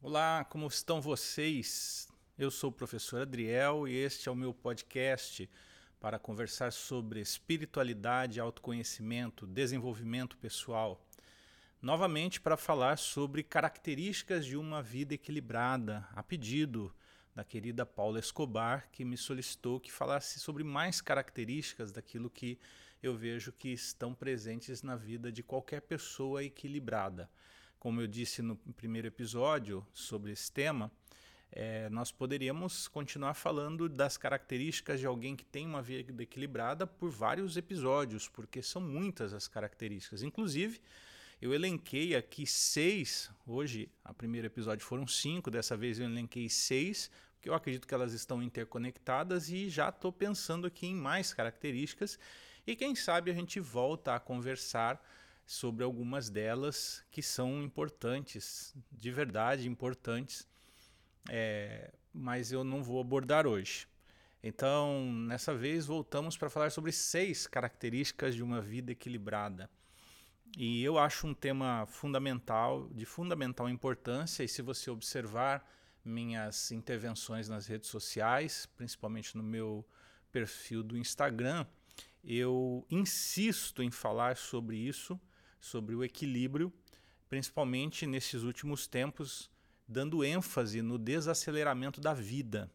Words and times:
Olá, 0.00 0.44
como 0.44 0.68
estão 0.68 1.00
vocês? 1.00 2.06
Eu 2.38 2.52
sou 2.52 2.70
o 2.70 2.72
professor 2.72 3.22
Adriel 3.22 3.88
e 3.88 3.96
este 3.96 4.28
é 4.28 4.32
o 4.32 4.36
meu 4.36 4.54
podcast 4.54 5.50
para 5.98 6.20
conversar 6.20 6.70
sobre 6.70 7.18
espiritualidade, 7.18 8.38
autoconhecimento, 8.38 9.44
desenvolvimento 9.44 10.38
pessoal. 10.38 11.04
Novamente 11.82 12.40
para 12.40 12.56
falar 12.56 12.96
sobre 12.96 13.42
características 13.42 14.46
de 14.46 14.56
uma 14.56 14.80
vida 14.80 15.14
equilibrada, 15.14 16.06
a 16.12 16.22
pedido 16.22 16.94
da 17.34 17.42
querida 17.42 17.84
Paula 17.84 18.20
Escobar, 18.20 18.88
que 18.92 19.04
me 19.04 19.16
solicitou 19.16 19.80
que 19.80 19.90
falasse 19.90 20.38
sobre 20.38 20.62
mais 20.62 21.00
características 21.00 21.90
daquilo 21.90 22.30
que 22.30 22.56
eu 23.02 23.16
vejo 23.16 23.50
que 23.50 23.70
estão 23.70 24.14
presentes 24.14 24.80
na 24.80 24.94
vida 24.94 25.32
de 25.32 25.42
qualquer 25.42 25.82
pessoa 25.82 26.44
equilibrada. 26.44 27.28
Como 27.78 28.00
eu 28.00 28.06
disse 28.06 28.42
no 28.42 28.56
primeiro 28.56 29.06
episódio 29.06 29.86
sobre 29.94 30.32
esse 30.32 30.50
tema, 30.50 30.90
é, 31.50 31.88
nós 31.90 32.10
poderíamos 32.10 32.88
continuar 32.88 33.34
falando 33.34 33.88
das 33.88 34.16
características 34.16 35.00
de 35.00 35.06
alguém 35.06 35.36
que 35.36 35.44
tem 35.44 35.66
uma 35.66 35.80
vida 35.80 36.22
equilibrada 36.22 36.86
por 36.86 37.10
vários 37.10 37.56
episódios, 37.56 38.28
porque 38.28 38.62
são 38.62 38.82
muitas 38.82 39.32
as 39.32 39.46
características. 39.46 40.22
Inclusive, 40.22 40.80
eu 41.40 41.54
elenquei 41.54 42.16
aqui 42.16 42.46
seis, 42.46 43.30
hoje, 43.46 43.88
a 44.04 44.12
primeiro 44.12 44.48
episódio 44.48 44.84
foram 44.84 45.06
cinco, 45.06 45.50
dessa 45.50 45.76
vez 45.76 46.00
eu 46.00 46.06
elenquei 46.06 46.48
seis, 46.48 47.10
porque 47.34 47.48
eu 47.48 47.54
acredito 47.54 47.86
que 47.86 47.94
elas 47.94 48.12
estão 48.12 48.42
interconectadas 48.42 49.48
e 49.48 49.70
já 49.70 49.88
estou 49.88 50.12
pensando 50.12 50.66
aqui 50.66 50.88
em 50.88 50.96
mais 50.96 51.32
características. 51.32 52.18
E 52.66 52.74
quem 52.74 52.96
sabe 52.96 53.30
a 53.30 53.34
gente 53.34 53.60
volta 53.60 54.16
a 54.16 54.20
conversar 54.20 55.00
sobre 55.48 55.82
algumas 55.82 56.28
delas 56.28 57.02
que 57.10 57.22
são 57.22 57.62
importantes, 57.62 58.76
de 58.92 59.10
verdade 59.10 59.66
importantes, 59.66 60.46
é, 61.26 61.90
mas 62.12 62.52
eu 62.52 62.62
não 62.62 62.82
vou 62.82 63.00
abordar 63.00 63.46
hoje. 63.46 63.88
Então, 64.42 65.10
nessa 65.10 65.54
vez, 65.54 65.86
voltamos 65.86 66.36
para 66.36 66.50
falar 66.50 66.70
sobre 66.70 66.92
seis 66.92 67.46
características 67.46 68.34
de 68.34 68.42
uma 68.42 68.60
vida 68.60 68.92
equilibrada. 68.92 69.70
E 70.54 70.84
eu 70.84 70.98
acho 70.98 71.26
um 71.26 71.32
tema 71.32 71.86
fundamental, 71.86 72.86
de 72.90 73.06
fundamental 73.06 73.70
importância, 73.70 74.44
e 74.44 74.48
se 74.48 74.60
você 74.60 74.90
observar 74.90 75.66
minhas 76.04 76.70
intervenções 76.72 77.48
nas 77.48 77.66
redes 77.66 77.88
sociais, 77.88 78.66
principalmente 78.76 79.34
no 79.34 79.42
meu 79.42 79.82
perfil 80.30 80.82
do 80.82 80.98
Instagram, 80.98 81.66
eu 82.22 82.86
insisto 82.90 83.82
em 83.82 83.90
falar 83.90 84.36
sobre 84.36 84.76
isso 84.76 85.18
sobre 85.60 85.94
o 85.94 86.04
equilíbrio, 86.04 86.72
principalmente 87.28 88.06
nesses 88.06 88.42
últimos 88.42 88.86
tempos, 88.86 89.50
dando 89.86 90.24
ênfase 90.24 90.82
no 90.82 90.98
desaceleramento 90.98 92.00
da 92.00 92.14
vida, 92.14 92.70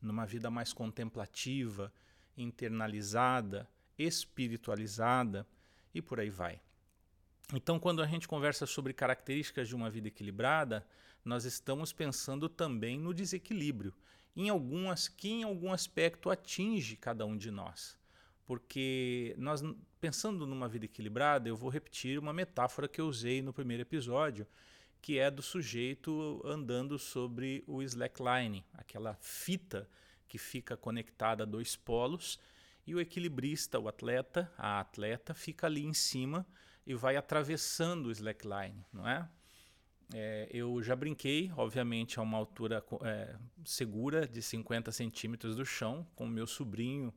numa 0.00 0.26
vida 0.26 0.50
mais 0.50 0.72
contemplativa, 0.72 1.92
internalizada, 2.36 3.68
espiritualizada 3.98 5.46
e 5.94 6.00
por 6.00 6.20
aí 6.20 6.30
vai. 6.30 6.60
Então, 7.52 7.78
quando 7.78 8.02
a 8.02 8.06
gente 8.06 8.28
conversa 8.28 8.66
sobre 8.66 8.92
características 8.92 9.68
de 9.68 9.74
uma 9.74 9.90
vida 9.90 10.08
equilibrada, 10.08 10.86
nós 11.24 11.44
estamos 11.44 11.92
pensando 11.92 12.48
também 12.48 12.98
no 12.98 13.14
desequilíbrio, 13.14 13.94
em 14.36 14.48
algumas 14.48 15.08
que 15.08 15.28
em 15.28 15.42
algum 15.42 15.72
aspecto 15.72 16.30
atinge 16.30 16.96
cada 16.96 17.26
um 17.26 17.36
de 17.36 17.50
nós 17.50 17.98
porque 18.48 19.34
nós 19.36 19.62
pensando 20.00 20.46
numa 20.46 20.66
vida 20.66 20.86
equilibrada, 20.86 21.50
eu 21.50 21.54
vou 21.54 21.68
repetir 21.68 22.18
uma 22.18 22.32
metáfora 22.32 22.88
que 22.88 22.98
eu 22.98 23.06
usei 23.06 23.42
no 23.42 23.52
primeiro 23.52 23.82
episódio, 23.82 24.46
que 25.02 25.18
é 25.18 25.30
do 25.30 25.42
sujeito 25.42 26.40
andando 26.42 26.98
sobre 26.98 27.62
o 27.66 27.82
slackline, 27.82 28.64
aquela 28.72 29.18
fita 29.20 29.86
que 30.26 30.38
fica 30.38 30.78
conectada 30.78 31.42
a 31.42 31.46
dois 31.46 31.76
polos, 31.76 32.40
e 32.86 32.94
o 32.94 33.00
equilibrista, 33.00 33.78
o 33.78 33.86
atleta, 33.86 34.50
a 34.56 34.80
atleta, 34.80 35.34
fica 35.34 35.66
ali 35.66 35.84
em 35.84 35.92
cima 35.92 36.46
e 36.86 36.94
vai 36.94 37.16
atravessando 37.16 38.06
o 38.06 38.10
slackline, 38.10 38.82
não 38.90 39.06
é? 39.06 39.28
é 40.14 40.48
eu 40.50 40.82
já 40.82 40.96
brinquei, 40.96 41.52
obviamente, 41.54 42.18
a 42.18 42.22
uma 42.22 42.38
altura 42.38 42.82
é, 43.02 43.36
segura 43.62 44.26
de 44.26 44.40
50 44.40 44.90
centímetros 44.90 45.54
do 45.54 45.66
chão, 45.66 46.06
com 46.16 46.26
meu 46.26 46.46
sobrinho 46.46 47.12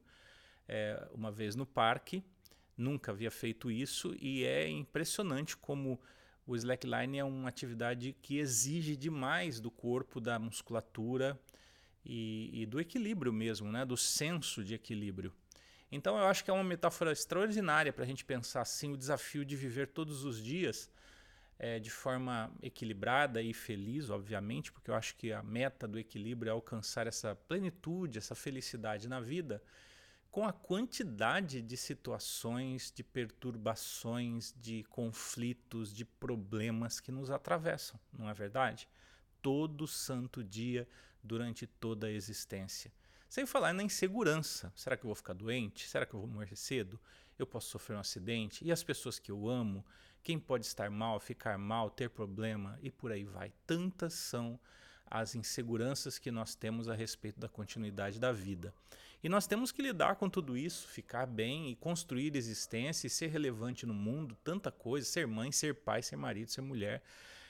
é, 0.72 1.06
uma 1.14 1.30
vez 1.30 1.54
no 1.54 1.66
parque, 1.66 2.24
nunca 2.78 3.12
havia 3.12 3.30
feito 3.30 3.70
isso 3.70 4.16
e 4.20 4.46
é 4.46 4.70
impressionante 4.70 5.58
como 5.58 6.00
o 6.48 6.56
slackline 6.56 7.20
é 7.20 7.24
uma 7.26 7.50
atividade 7.50 8.16
que 8.22 8.38
exige 8.38 8.96
demais 8.96 9.60
do 9.60 9.70
corpo, 9.70 10.22
da 10.22 10.40
musculatura 10.40 11.38
e, 12.06 12.50
e 12.54 12.66
do 12.66 12.80
equilíbrio 12.80 13.34
mesmo, 13.34 13.70
né? 13.70 13.86
do 13.86 13.98
senso 13.98 14.64
de 14.64 14.74
equilíbrio. 14.74 15.34
Então 15.92 16.18
eu 16.18 16.26
acho 16.26 16.42
que 16.46 16.50
é 16.50 16.54
uma 16.54 16.64
metáfora 16.64 17.12
extraordinária 17.12 17.92
para 17.92 18.06
a 18.06 18.08
gente 18.08 18.24
pensar 18.24 18.62
assim 18.62 18.94
o 18.94 18.98
desafio 18.98 19.44
de 19.44 19.58
viver 19.58 19.88
todos 19.90 20.24
os 20.24 20.42
dias 20.42 20.90
é, 21.60 21.80
de 21.80 21.92
forma 21.92 22.50
equilibrada 22.64 23.42
e 23.42 23.54
feliz, 23.54 24.10
obviamente, 24.10 24.72
porque 24.72 24.90
eu 24.90 24.96
acho 24.96 25.18
que 25.18 25.34
a 25.34 25.44
meta 25.44 25.86
do 25.86 26.00
equilíbrio 26.00 26.50
é 26.50 26.54
alcançar 26.54 27.08
essa 27.08 27.36
plenitude, 27.36 28.18
essa 28.18 28.34
felicidade 28.34 29.10
na 29.10 29.20
vida 29.20 29.62
com 30.32 30.46
a 30.46 30.54
quantidade 30.54 31.62
de 31.62 31.76
situações, 31.76 32.92
de 32.96 33.04
perturbações, 33.04 34.56
de 34.58 34.84
conflitos, 34.86 35.94
de 35.94 36.06
problemas 36.06 37.02
que 37.02 37.12
nos 37.12 37.30
atravessam, 37.30 38.00
não 38.18 38.30
é 38.30 38.34
verdade? 38.34 38.88
Todo 39.42 39.86
santo 39.86 40.42
dia, 40.42 40.88
durante 41.22 41.68
toda 41.68 42.08
a 42.08 42.12
existência. 42.12 42.92
Sem 43.28 43.46
falar 43.46 43.74
na 43.74 43.84
insegurança. 43.84 44.72
Será 44.76 44.96
que 44.96 45.04
eu 45.04 45.10
vou 45.10 45.16
ficar 45.16 45.34
doente? 45.34 45.88
Será 45.88 46.06
que 46.06 46.14
eu 46.14 46.20
vou 46.20 46.30
morrer 46.30 46.56
cedo? 46.56 47.00
Eu 47.38 47.46
posso 47.46 47.70
sofrer 47.70 47.96
um 47.96 48.00
acidente? 48.00 48.64
E 48.66 48.72
as 48.72 48.84
pessoas 48.84 49.20
que 49.20 49.32
eu 49.32 49.50
amo? 49.50 49.86
Quem 50.24 50.40
pode 50.40 50.66
estar 50.66 50.90
mal, 50.90 51.20
ficar 51.20 51.58
mal, 51.58 51.90
ter 51.90 52.10
problema? 52.10 52.78
E 52.82 52.92
por 52.92 53.12
aí 53.12 53.24
vai. 53.24 53.52
Tantas 53.66 54.14
são 54.14 54.60
as 55.06 55.36
inseguranças 55.36 56.18
que 56.18 56.32
nós 56.32 56.56
temos 56.56 56.88
a 56.88 56.94
respeito 56.94 57.40
da 57.40 57.50
continuidade 57.50 58.20
da 58.20 58.32
vida. 58.32 58.74
E 59.24 59.30
nós 59.30 59.46
temos 59.46 59.72
que 59.72 59.82
lidar 59.82 60.16
com 60.16 60.28
tudo 60.28 60.58
isso, 60.58 60.88
ficar 60.88 61.28
bem 61.28 61.70
e 61.70 61.76
construir 61.76 62.36
existência 62.36 63.06
e 63.06 63.10
ser 63.10 63.28
relevante 63.28 63.86
no 63.86 63.94
mundo, 63.94 64.36
tanta 64.44 64.72
coisa, 64.72 65.06
ser 65.06 65.28
mãe, 65.28 65.52
ser 65.52 65.76
pai, 65.76 66.02
ser 66.02 66.16
marido, 66.16 66.50
ser 66.50 66.62
mulher, 66.62 67.04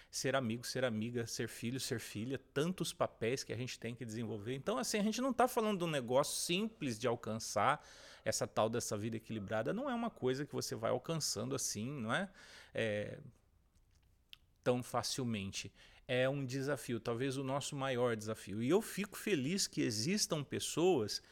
ser 0.09 0.35
amigo, 0.35 0.67
ser 0.67 0.83
amiga, 0.83 1.25
ser 1.25 1.47
filho, 1.47 1.79
ser 1.79 1.99
filha, 1.99 2.37
tantos 2.53 2.91
papéis 2.91 3.43
que 3.43 3.53
a 3.53 3.57
gente 3.57 3.79
tem 3.79 3.95
que 3.95 4.03
desenvolver. 4.03 4.53
Então, 4.53 4.77
assim, 4.77 4.99
a 4.99 5.03
gente 5.03 5.21
não 5.21 5.31
está 5.31 5.47
falando 5.47 5.77
de 5.79 5.83
um 5.85 5.89
negócio 5.89 6.35
simples 6.41 6.99
de 6.99 7.07
alcançar 7.07 7.81
essa 8.25 8.45
tal 8.45 8.69
dessa 8.69 8.97
vida 8.97 9.15
equilibrada. 9.15 9.71
Não 9.71 9.89
é 9.89 9.95
uma 9.95 10.09
coisa 10.09 10.45
que 10.45 10.53
você 10.53 10.75
vai 10.75 10.91
alcançando 10.91 11.55
assim, 11.55 11.89
não 11.89 12.13
é, 12.13 12.29
é 12.73 13.17
tão 14.61 14.83
facilmente 14.83 15.71
é 16.07 16.27
um 16.27 16.45
desafio, 16.45 16.99
talvez 16.99 17.37
o 17.37 17.43
nosso 17.43 17.73
maior 17.73 18.17
desafio. 18.17 18.61
E 18.61 18.69
eu 18.69 18.81
fico 18.81 19.17
feliz 19.17 19.65
que 19.65 19.81
existam 19.81 20.43
pessoas 20.43 21.23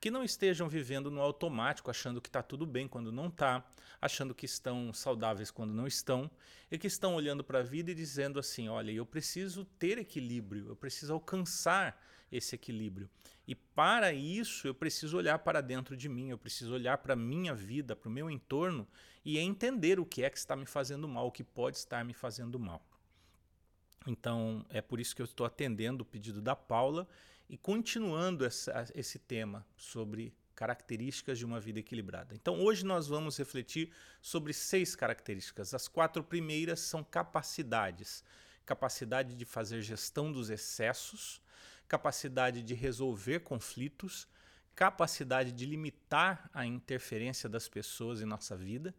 que 0.00 0.10
não 0.10 0.22
estejam 0.22 0.68
vivendo 0.68 1.10
no 1.10 1.20
automático, 1.20 1.90
achando 1.90 2.20
que 2.20 2.28
está 2.28 2.42
tudo 2.42 2.66
bem 2.66 2.86
quando 2.86 3.10
não 3.10 3.28
está, 3.28 3.64
achando 4.00 4.34
que 4.34 4.44
estão 4.44 4.92
saudáveis 4.92 5.50
quando 5.50 5.72
não 5.72 5.86
estão, 5.86 6.30
e 6.70 6.78
que 6.78 6.86
estão 6.86 7.14
olhando 7.14 7.42
para 7.42 7.60
a 7.60 7.62
vida 7.62 7.90
e 7.90 7.94
dizendo 7.94 8.38
assim: 8.38 8.68
olha, 8.68 8.90
eu 8.90 9.06
preciso 9.06 9.64
ter 9.78 9.98
equilíbrio, 9.98 10.68
eu 10.68 10.76
preciso 10.76 11.12
alcançar 11.12 12.00
esse 12.30 12.54
equilíbrio. 12.54 13.08
E 13.46 13.54
para 13.54 14.12
isso 14.12 14.66
eu 14.66 14.74
preciso 14.74 15.16
olhar 15.16 15.38
para 15.38 15.60
dentro 15.60 15.96
de 15.96 16.08
mim, 16.08 16.30
eu 16.30 16.38
preciso 16.38 16.74
olhar 16.74 16.98
para 16.98 17.12
a 17.12 17.16
minha 17.16 17.54
vida, 17.54 17.94
para 17.94 18.08
o 18.08 18.12
meu 18.12 18.30
entorno 18.30 18.86
e 19.24 19.38
entender 19.38 20.00
o 20.00 20.06
que 20.06 20.24
é 20.24 20.30
que 20.30 20.38
está 20.38 20.56
me 20.56 20.66
fazendo 20.66 21.06
mal, 21.06 21.28
o 21.28 21.32
que 21.32 21.44
pode 21.44 21.76
estar 21.76 22.04
me 22.04 22.12
fazendo 22.12 22.58
mal. 22.58 22.84
Então 24.06 24.64
é 24.68 24.80
por 24.80 25.00
isso 25.00 25.14
que 25.14 25.22
eu 25.22 25.26
estou 25.26 25.46
atendendo 25.46 26.02
o 26.02 26.06
pedido 26.06 26.40
da 26.40 26.56
Paula 26.56 27.08
e 27.48 27.56
continuando 27.56 28.44
essa, 28.44 28.86
esse 28.94 29.18
tema 29.18 29.66
sobre 29.76 30.34
características 30.54 31.38
de 31.38 31.44
uma 31.44 31.60
vida 31.60 31.78
equilibrada. 31.78 32.34
Então, 32.34 32.58
hoje 32.60 32.84
nós 32.84 33.06
vamos 33.06 33.36
refletir 33.36 33.92
sobre 34.22 34.52
seis 34.52 34.96
características. 34.96 35.74
As 35.74 35.86
quatro 35.86 36.24
primeiras 36.24 36.80
são 36.80 37.04
capacidades: 37.04 38.24
capacidade 38.64 39.34
de 39.34 39.44
fazer 39.44 39.82
gestão 39.82 40.32
dos 40.32 40.48
excessos, 40.48 41.42
capacidade 41.86 42.62
de 42.62 42.74
resolver 42.74 43.40
conflitos, 43.40 44.26
capacidade 44.74 45.52
de 45.52 45.66
limitar 45.66 46.50
a 46.52 46.66
interferência 46.66 47.48
das 47.48 47.68
pessoas 47.68 48.20
em 48.20 48.26
nossa 48.26 48.56
vida, 48.56 48.94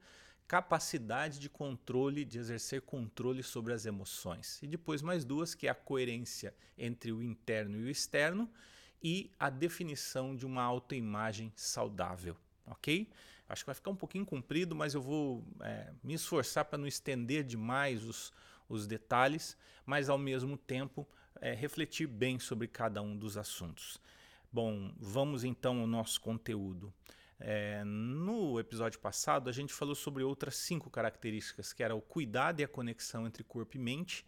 capacidade 0.47 1.39
de 1.39 1.49
controle, 1.49 2.23
de 2.23 2.39
exercer 2.39 2.81
controle 2.81 3.43
sobre 3.43 3.73
as 3.73 3.85
emoções. 3.85 4.59
E 4.63 4.67
depois 4.67 5.01
mais 5.01 5.25
duas, 5.25 5.53
que 5.53 5.67
é 5.67 5.69
a 5.69 5.75
coerência 5.75 6.55
entre 6.77 7.11
o 7.11 7.21
interno 7.21 7.77
e 7.77 7.83
o 7.83 7.89
externo 7.89 8.49
e 9.03 9.29
a 9.37 9.49
definição 9.49 10.35
de 10.35 10.45
uma 10.45 10.63
autoimagem 10.63 11.51
saudável, 11.55 12.35
ok? 12.65 13.09
Acho 13.49 13.63
que 13.63 13.67
vai 13.67 13.75
ficar 13.75 13.91
um 13.91 13.95
pouquinho 13.95 14.25
comprido, 14.25 14.75
mas 14.75 14.93
eu 14.93 15.01
vou 15.01 15.43
é, 15.61 15.91
me 16.03 16.13
esforçar 16.13 16.65
para 16.65 16.77
não 16.77 16.87
estender 16.87 17.43
demais 17.43 18.03
os, 18.03 18.33
os 18.67 18.87
detalhes, 18.87 19.57
mas 19.85 20.09
ao 20.09 20.17
mesmo 20.17 20.57
tempo 20.57 21.07
é, 21.39 21.53
refletir 21.53 22.07
bem 22.07 22.39
sobre 22.39 22.67
cada 22.67 23.01
um 23.01 23.15
dos 23.15 23.37
assuntos. 23.37 24.01
Bom, 24.51 24.93
vamos 24.97 25.43
então 25.43 25.79
ao 25.79 25.87
nosso 25.87 26.19
conteúdo. 26.19 26.93
É, 27.39 27.83
no 27.83 28.59
episódio 28.59 28.99
passado, 28.99 29.49
a 29.49 29.53
gente 29.53 29.73
falou 29.73 29.93
sobre 29.93 30.23
outras 30.23 30.55
cinco 30.55 30.89
características, 30.89 31.71
que 31.71 31.83
era 31.83 31.95
o 31.95 32.01
cuidado 32.01 32.59
e 32.59 32.63
a 32.63 32.67
conexão 32.67 33.27
entre 33.27 33.43
corpo 33.43 33.77
e 33.77 33.79
mente, 33.79 34.25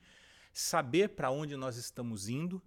saber 0.53 1.09
para 1.09 1.31
onde 1.31 1.55
nós 1.55 1.75
estamos 1.75 2.29
indo, 2.29 2.61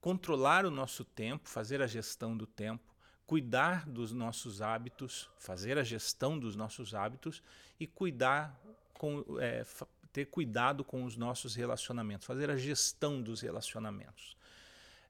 controlar 0.00 0.64
o 0.64 0.70
nosso 0.70 1.04
tempo, 1.04 1.48
fazer 1.48 1.82
a 1.82 1.86
gestão 1.86 2.36
do 2.36 2.46
tempo, 2.46 2.92
cuidar 3.26 3.86
dos 3.86 4.12
nossos 4.12 4.60
hábitos, 4.62 5.30
fazer 5.38 5.78
a 5.78 5.82
gestão 5.82 6.38
dos 6.38 6.56
nossos 6.56 6.94
hábitos 6.94 7.42
e 7.78 7.86
cuidar 7.86 8.58
com, 8.94 9.24
é, 9.40 9.64
ter 10.12 10.26
cuidado 10.26 10.84
com 10.84 11.04
os 11.04 11.16
nossos 11.16 11.54
relacionamentos, 11.54 12.26
fazer 12.26 12.50
a 12.50 12.56
gestão 12.56 13.22
dos 13.22 13.40
relacionamentos. 13.40 14.36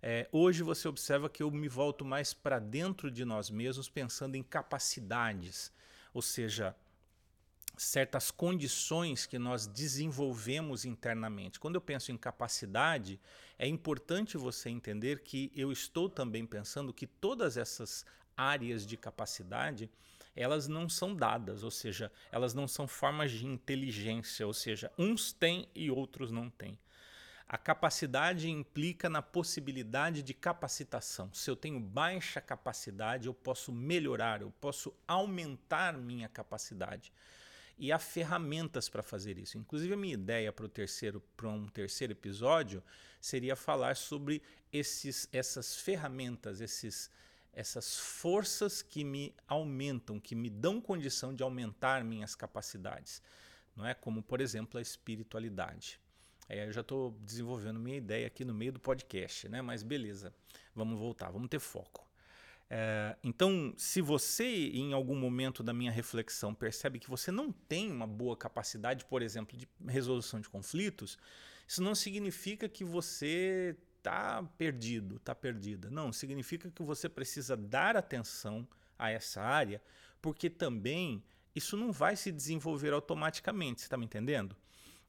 É, 0.05 0.29
hoje 0.33 0.65
você 0.65 0.89
observa 0.89 1.31
que 1.31 1.45
eu 1.45 1.51
me 1.51 1.69
volto 1.69 2.05
mais 2.05 2.35
para 2.35 2.59
dentro 2.59 3.09
de 3.09 3.25
nós 3.25 3.49
mesmos, 3.49 3.89
pensando 3.89 4.35
em 4.35 4.43
capacidades, 4.43 5.71
ou 6.13 6.21
seja, 6.21 6.75
certas 7.77 8.31
condições 8.33 9.27
que 9.27 9.39
nós 9.39 9.65
desenvolvemos 9.65 10.85
internamente. 10.85 11.61
Quando 11.61 11.77
eu 11.77 11.81
penso 11.81 12.11
em 12.11 12.17
capacidade, 12.17 13.21
é 13.57 13.69
importante 13.69 14.37
você 14.37 14.69
entender 14.71 15.21
que 15.21 15.53
eu 15.55 15.71
estou 15.71 16.11
também 16.11 16.45
pensando 16.45 16.93
que 16.93 17.07
todas 17.07 17.57
essas 17.57 18.05
áreas 18.37 18.85
de 18.85 18.97
capacidade 18.97 19.89
elas 20.35 20.67
não 20.67 20.89
são 20.89 21.15
dadas, 21.15 21.63
ou 21.63 21.71
seja, 21.71 22.11
elas 22.31 22.55
não 22.55 22.67
são 22.67 22.89
formas 22.89 23.31
de 23.31 23.47
inteligência, 23.47 24.47
ou 24.47 24.55
seja, 24.55 24.91
uns 24.99 25.31
têm 25.33 25.69
e 25.75 25.91
outros 25.91 26.33
não 26.33 26.49
têm. 26.49 26.79
A 27.53 27.59
capacidade 27.59 28.49
implica 28.49 29.11
na 29.11 29.21
possibilidade 29.21 30.23
de 30.23 30.33
capacitação. 30.33 31.31
Se 31.35 31.51
eu 31.51 31.55
tenho 31.55 31.79
baixa 31.79 32.41
capacidade, 32.41 33.27
eu 33.27 33.35
posso 33.35 33.71
melhorar, 33.71 34.41
eu 34.41 34.51
posso 34.59 34.91
aumentar 35.07 35.99
minha 35.99 36.31
capacidade. 36.31 37.13
E 37.77 37.93
há 37.93 37.99
ferramentas 37.99 38.89
para 38.89 39.03
fazer 39.03 39.37
isso. 39.37 39.59
Inclusive, 39.59 39.93
a 39.93 39.99
minha 39.99 40.15
ideia 40.15 40.51
para, 40.51 40.67
terceiro, 40.67 41.21
para 41.37 41.51
um 41.51 41.69
terceiro 41.69 42.15
episódio 42.15 42.83
seria 43.21 43.55
falar 43.55 43.97
sobre 43.97 44.41
esses, 44.73 45.29
essas 45.31 45.77
ferramentas, 45.77 46.63
esses, 46.63 47.11
essas 47.53 47.99
forças 47.99 48.81
que 48.81 49.05
me 49.05 49.35
aumentam, 49.47 50.19
que 50.19 50.35
me 50.35 50.49
dão 50.49 50.81
condição 50.81 51.35
de 51.35 51.43
aumentar 51.43 52.03
minhas 52.03 52.35
capacidades. 52.35 53.21
Não 53.77 53.87
é 53.87 53.93
como, 53.93 54.23
por 54.23 54.41
exemplo, 54.41 54.79
a 54.79 54.81
espiritualidade. 54.83 56.01
É, 56.49 56.67
eu 56.67 56.73
já 56.73 56.81
estou 56.81 57.13
desenvolvendo 57.21 57.79
minha 57.79 57.97
ideia 57.97 58.27
aqui 58.27 58.45
no 58.45 58.55
meio 58.55 58.73
do 58.73 58.81
podcast, 58.81 59.49
né? 59.49 59.63
Mas 59.63 59.83
beleza, 59.83 60.35
vamos 60.75 60.99
voltar, 60.99 61.31
vamos 61.31 61.49
ter 61.49 61.59
foco. 61.59 62.07
É, 62.75 63.17
então, 63.23 63.75
se 63.77 64.01
você 64.01 64.45
em 64.45 64.95
algum 64.95 65.15
momento 65.15 65.63
da 65.63 65.75
minha 65.75 65.91
reflexão 65.91 66.55
percebe 66.55 66.99
que 66.99 67.11
você 67.11 67.31
não 67.31 67.53
tem 67.53 67.93
uma 67.93 68.07
boa 68.07 68.37
capacidade, 68.37 69.05
por 69.05 69.21
exemplo, 69.21 69.57
de 69.57 69.69
resolução 69.87 70.41
de 70.41 70.49
conflitos, 70.49 71.19
isso 71.69 71.83
não 71.83 71.95
significa 71.95 72.69
que 72.69 72.83
você 72.83 73.77
está 73.99 74.43
perdido, 74.57 75.17
está 75.17 75.35
perdida. 75.35 75.91
Não, 75.91 76.13
significa 76.13 76.71
que 76.71 76.83
você 76.83 77.09
precisa 77.09 77.57
dar 77.57 77.97
atenção 77.97 78.67
a 78.99 79.11
essa 79.11 79.41
área, 79.43 79.83
porque 80.21 80.49
também 80.49 81.23
isso 81.55 81.77
não 81.77 81.93
vai 81.93 82.17
se 82.17 82.33
desenvolver 82.33 82.93
automaticamente, 82.93 83.83
você 83.83 83.87
está 83.87 83.97
me 83.97 84.07
entendendo? 84.07 84.57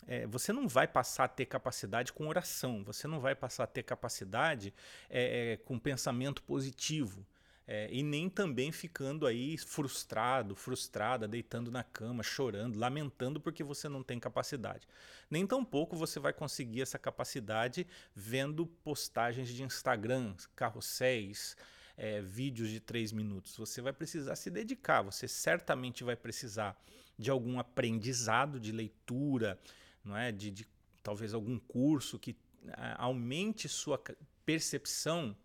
É, 0.08 0.28
você 0.28 0.52
não 0.52 0.68
vai 0.68 0.88
passar 0.88 1.26
a 1.26 1.28
ter 1.28 1.46
capacidade 1.46 2.12
com 2.12 2.28
oração, 2.28 2.84
você 2.84 3.08
não 3.08 3.20
vai 3.20 3.36
passar 3.36 3.64
a 3.64 3.68
ter 3.68 3.84
capacidade 3.84 4.74
é, 5.10 5.54
é, 5.54 5.58
com 5.58 5.80
pensamento 5.80 6.42
positivo. 6.44 7.26
É, 7.66 7.88
e 7.90 8.04
nem 8.04 8.30
também 8.30 8.74
ficando 8.74 9.26
aí 9.26 9.58
frustrado, 9.58 10.54
frustrada, 10.54 11.30
deitando 11.30 11.72
na 11.72 11.82
cama, 11.82 12.22
chorando, 12.22 12.78
lamentando 12.78 13.40
porque 13.40 13.64
você 13.64 13.88
não 13.88 14.04
tem 14.04 14.20
capacidade. 14.20 14.86
Nem 15.30 15.48
tampouco 15.48 15.96
você 15.96 16.20
vai 16.20 16.34
conseguir 16.34 16.82
essa 16.82 17.00
capacidade 17.00 17.88
vendo 18.14 18.66
postagens 18.66 19.48
de 19.48 19.64
Instagram, 19.64 20.36
carrosséis, 20.58 21.56
é, 21.96 22.22
vídeos 22.22 22.70
de 22.70 22.82
três 22.82 23.14
minutos. 23.14 23.56
Você 23.56 23.82
vai 23.82 23.94
precisar 23.94 24.36
se 24.36 24.50
dedicar, 24.50 25.02
você 25.02 25.26
certamente 25.26 26.04
vai 26.04 26.18
precisar 26.18 26.78
de 27.18 27.32
algum 27.32 27.60
aprendizado 27.60 28.60
de 28.60 28.72
leitura, 28.72 29.58
não 30.04 30.16
é? 30.18 30.32
de, 30.32 30.52
de 30.52 30.68
talvez 31.02 31.34
algum 31.34 31.60
curso 31.60 32.20
que 32.20 32.36
é, 32.68 32.96
aumente 32.98 33.68
sua 33.68 34.02
percepção 34.46 35.36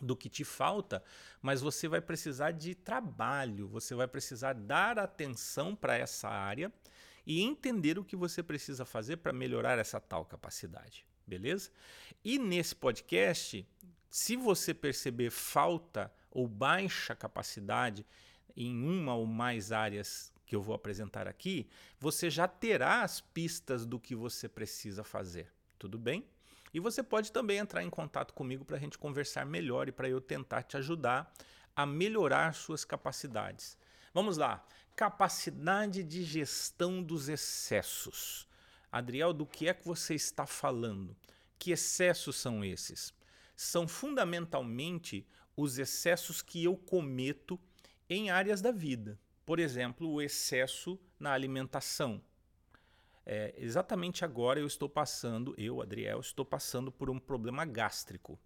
do 0.00 0.16
que 0.16 0.28
te 0.28 0.44
falta, 0.44 1.02
mas 1.42 1.60
você 1.60 1.86
vai 1.86 2.00
precisar 2.00 2.52
de 2.52 2.74
trabalho, 2.74 3.68
você 3.68 3.94
vai 3.94 4.08
precisar 4.08 4.54
dar 4.54 4.98
atenção 4.98 5.76
para 5.76 5.96
essa 5.96 6.28
área 6.28 6.72
e 7.26 7.42
entender 7.42 7.98
o 7.98 8.04
que 8.04 8.16
você 8.16 8.42
precisa 8.42 8.84
fazer 8.84 9.18
para 9.18 9.32
melhorar 9.32 9.78
essa 9.78 10.00
tal 10.00 10.24
capacidade, 10.24 11.06
beleza? 11.26 11.70
E 12.24 12.38
nesse 12.38 12.74
podcast, 12.74 13.66
se 14.08 14.36
você 14.36 14.72
perceber 14.72 15.30
falta 15.30 16.12
ou 16.30 16.48
baixa 16.48 17.14
capacidade 17.14 18.06
em 18.56 18.82
uma 18.82 19.14
ou 19.14 19.26
mais 19.26 19.70
áreas 19.70 20.32
que 20.50 20.56
eu 20.56 20.60
vou 20.60 20.74
apresentar 20.74 21.28
aqui, 21.28 21.68
você 22.00 22.28
já 22.28 22.48
terá 22.48 23.04
as 23.04 23.20
pistas 23.20 23.86
do 23.86 24.00
que 24.00 24.16
você 24.16 24.48
precisa 24.48 25.04
fazer. 25.04 25.48
Tudo 25.78 25.96
bem? 25.96 26.26
E 26.74 26.80
você 26.80 27.04
pode 27.04 27.30
também 27.30 27.58
entrar 27.58 27.84
em 27.84 27.88
contato 27.88 28.34
comigo 28.34 28.64
para 28.64 28.76
a 28.76 28.80
gente 28.80 28.98
conversar 28.98 29.46
melhor 29.46 29.86
e 29.86 29.92
para 29.92 30.08
eu 30.08 30.20
tentar 30.20 30.64
te 30.64 30.76
ajudar 30.76 31.32
a 31.76 31.86
melhorar 31.86 32.52
suas 32.52 32.84
capacidades. 32.84 33.78
Vamos 34.12 34.36
lá. 34.36 34.66
Capacidade 34.96 36.02
de 36.02 36.24
gestão 36.24 37.00
dos 37.00 37.28
excessos. 37.28 38.48
Adriel, 38.90 39.32
do 39.32 39.46
que 39.46 39.68
é 39.68 39.72
que 39.72 39.86
você 39.86 40.16
está 40.16 40.46
falando? 40.46 41.16
Que 41.60 41.70
excessos 41.70 42.34
são 42.34 42.64
esses? 42.64 43.14
São 43.54 43.86
fundamentalmente 43.86 45.24
os 45.56 45.78
excessos 45.78 46.42
que 46.42 46.64
eu 46.64 46.76
cometo 46.76 47.56
em 48.08 48.30
áreas 48.30 48.60
da 48.60 48.72
vida. 48.72 49.16
Por 49.50 49.58
exemplo, 49.58 50.08
o 50.08 50.22
excesso 50.22 50.96
na 51.18 51.32
alimentação. 51.32 52.22
É, 53.26 53.52
exatamente 53.58 54.24
agora 54.24 54.60
eu 54.60 54.66
estou 54.68 54.88
passando, 54.88 55.56
eu, 55.58 55.82
Adriel, 55.82 56.20
estou 56.20 56.44
passando 56.44 56.92
por 56.92 57.10
um 57.10 57.18
problema 57.18 57.64
gástrico. 57.64 58.38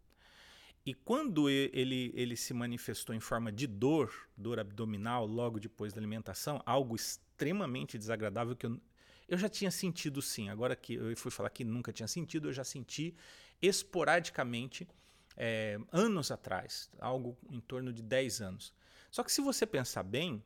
E 0.83 0.95
quando 0.95 1.51
ele, 1.51 2.11
ele 2.15 2.35
se 2.39 2.55
manifestou 2.55 3.15
em 3.15 3.21
forma 3.21 3.53
de 3.53 3.67
dor, 3.67 4.15
dor 4.35 4.59
abdominal, 4.59 5.27
logo 5.27 5.61
depois 5.61 5.93
da 5.93 6.01
alimentação, 6.01 6.63
algo 6.65 6.97
extremamente 6.97 7.99
desagradável 7.99 8.57
que 8.57 8.65
eu, 8.65 8.81
eu 9.29 9.37
já 9.37 9.51
tinha 9.51 9.71
sentido 9.71 10.23
sim. 10.23 10.49
Agora 10.49 10.75
que 10.75 10.95
eu 10.95 11.15
fui 11.19 11.31
falar 11.31 11.51
que 11.51 11.65
nunca 11.65 11.93
tinha 11.93 12.09
sentido, 12.09 12.49
eu 12.49 12.53
já 12.55 12.65
senti 12.65 13.15
esporadicamente 13.61 14.89
é, 15.37 15.79
anos 15.93 16.31
atrás, 16.31 16.91
algo 16.99 17.37
em 17.51 17.61
torno 17.61 17.93
de 17.93 18.01
10 18.01 18.41
anos. 18.41 18.73
Só 19.11 19.23
que 19.23 19.31
se 19.31 19.43
você 19.43 19.67
pensar 19.67 20.03
bem, 20.03 20.43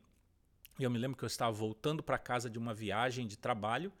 eu 0.83 0.89
me 0.89 0.97
lembro 0.97 1.17
que 1.17 1.23
eu 1.23 1.27
estava 1.27 1.51
voltando 1.51 2.01
para 2.01 2.17
casa 2.17 2.49
de 2.49 2.57
uma 2.57 2.73
viagem 2.73 3.27
de 3.27 3.37
trabalho 3.37 3.91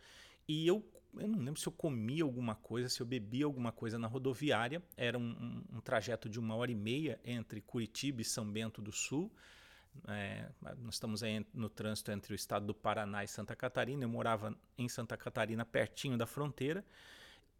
e 0.47 0.67
eu, 0.67 0.83
eu 1.17 1.27
não 1.27 1.39
lembro 1.39 1.59
se 1.59 1.67
eu 1.67 1.71
comi 1.71 2.21
alguma 2.21 2.55
coisa, 2.55 2.89
se 2.89 3.01
eu 3.01 3.05
bebi 3.05 3.43
alguma 3.43 3.71
coisa 3.71 3.99
na 3.99 4.07
rodoviária. 4.07 4.81
Era 4.97 5.17
um, 5.17 5.29
um, 5.71 5.77
um 5.77 5.81
trajeto 5.81 6.29
de 6.29 6.39
uma 6.39 6.55
hora 6.55 6.71
e 6.71 6.75
meia 6.75 7.19
entre 7.23 7.61
Curitiba 7.61 8.21
e 8.21 8.25
São 8.25 8.49
Bento 8.49 8.81
do 8.81 8.91
Sul. 8.91 9.31
É, 10.07 10.49
nós 10.81 10.95
estamos 10.95 11.21
no 11.53 11.69
trânsito 11.69 12.11
entre 12.11 12.33
o 12.33 12.35
estado 12.35 12.65
do 12.65 12.73
Paraná 12.73 13.23
e 13.23 13.27
Santa 13.27 13.55
Catarina. 13.55 14.03
Eu 14.03 14.09
morava 14.09 14.55
em 14.77 14.87
Santa 14.87 15.17
Catarina, 15.17 15.65
pertinho 15.65 16.17
da 16.17 16.25
fronteira, 16.25 16.85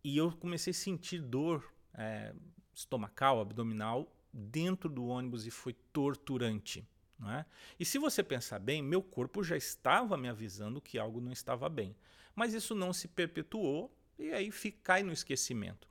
e 0.04 0.18
eu 0.18 0.32
comecei 0.32 0.72
a 0.72 0.74
sentir 0.74 1.22
dor 1.22 1.72
é, 1.94 2.34
estomacal, 2.74 3.42
abdominal, 3.42 4.12
dentro 4.32 4.90
do 4.90 5.06
ônibus 5.06 5.46
e 5.46 5.52
foi 5.52 5.74
torturante. 5.92 6.88
Não 7.20 7.32
é? 7.32 7.46
E 7.80 7.84
se 7.84 8.00
você 8.00 8.24
pensar 8.24 8.60
bem, 8.60 8.82
meu 8.82 9.02
corpo 9.02 9.44
já 9.44 9.58
estava 9.58 10.18
me 10.18 10.30
avisando 10.30 10.80
que 10.80 10.98
algo 10.98 11.20
não 11.20 11.32
estava 11.32 11.68
bem. 11.68 11.96
Mas 12.34 12.54
isso 12.54 12.74
não 12.74 12.94
se 12.94 13.08
perpetuou 13.08 13.94
e 14.18 14.32
aí 14.32 14.52
fica, 14.52 14.80
cai 14.84 15.04
no 15.04 15.12
esquecimento. 15.12 15.88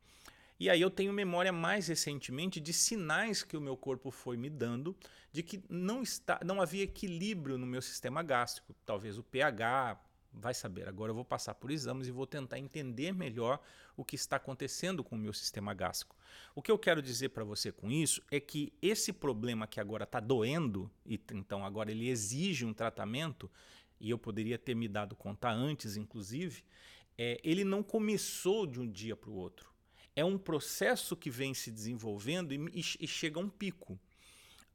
E 0.58 0.68
aí 0.68 0.80
eu 0.80 0.90
tenho 0.90 1.12
memória 1.12 1.52
mais 1.52 1.86
recentemente 1.86 2.58
de 2.58 2.72
sinais 2.72 3.44
que 3.44 3.56
o 3.56 3.60
meu 3.60 3.76
corpo 3.76 4.10
foi 4.10 4.36
me 4.36 4.50
dando 4.50 4.96
de 5.30 5.42
que 5.42 5.62
não, 5.68 6.02
está, 6.02 6.40
não 6.44 6.60
havia 6.60 6.82
equilíbrio 6.82 7.58
no 7.58 7.66
meu 7.66 7.82
sistema 7.82 8.22
gástrico. 8.22 8.74
Talvez 8.84 9.18
o 9.18 9.22
pH, 9.22 10.00
vai 10.32 10.54
saber. 10.54 10.88
Agora 10.88 11.10
eu 11.10 11.14
vou 11.14 11.24
passar 11.24 11.54
por 11.54 11.70
exames 11.70 12.06
e 12.06 12.10
vou 12.10 12.26
tentar 12.26 12.58
entender 12.58 13.12
melhor 13.12 13.60
o 13.98 14.04
que 14.04 14.14
está 14.14 14.36
acontecendo 14.36 15.02
com 15.02 15.16
o 15.16 15.18
meu 15.18 15.32
sistema 15.32 15.74
gástrico. 15.74 16.16
O 16.54 16.62
que 16.62 16.70
eu 16.70 16.78
quero 16.78 17.02
dizer 17.02 17.30
para 17.30 17.42
você 17.42 17.72
com 17.72 17.90
isso 17.90 18.22
é 18.30 18.38
que 18.38 18.72
esse 18.80 19.12
problema 19.12 19.66
que 19.66 19.80
agora 19.80 20.04
está 20.04 20.20
doendo, 20.20 20.88
e 21.04 21.20
então 21.32 21.66
agora 21.66 21.90
ele 21.90 22.08
exige 22.08 22.64
um 22.64 22.72
tratamento, 22.72 23.50
e 23.98 24.08
eu 24.08 24.16
poderia 24.16 24.56
ter 24.56 24.76
me 24.76 24.86
dado 24.86 25.16
conta 25.16 25.50
antes, 25.50 25.96
inclusive, 25.96 26.62
é, 27.18 27.40
ele 27.42 27.64
não 27.64 27.82
começou 27.82 28.68
de 28.68 28.78
um 28.78 28.88
dia 28.88 29.16
para 29.16 29.30
o 29.30 29.34
outro. 29.34 29.68
É 30.14 30.24
um 30.24 30.38
processo 30.38 31.16
que 31.16 31.28
vem 31.28 31.52
se 31.52 31.72
desenvolvendo 31.72 32.54
e, 32.54 32.56
e, 32.72 32.84
e 33.00 33.08
chega 33.08 33.40
a 33.40 33.42
um 33.42 33.48
pico. 33.48 33.98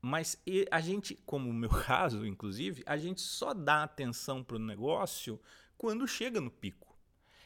Mas 0.01 0.38
a 0.70 0.82
gente, 0.82 1.15
como 1.25 1.50
o 1.50 1.53
meu 1.53 1.70
caso, 1.88 2.25
inclusive, 2.25 2.84
a 2.86 2.98
gente 2.98 3.22
só 3.22 3.53
dá 3.53 3.84
atenção 3.84 4.44
para 4.44 4.58
o 4.58 4.60
negócio 4.60 5.39
quando 5.77 6.06
chega 6.06 6.42
no 6.42 6.51
pico. 6.51 6.93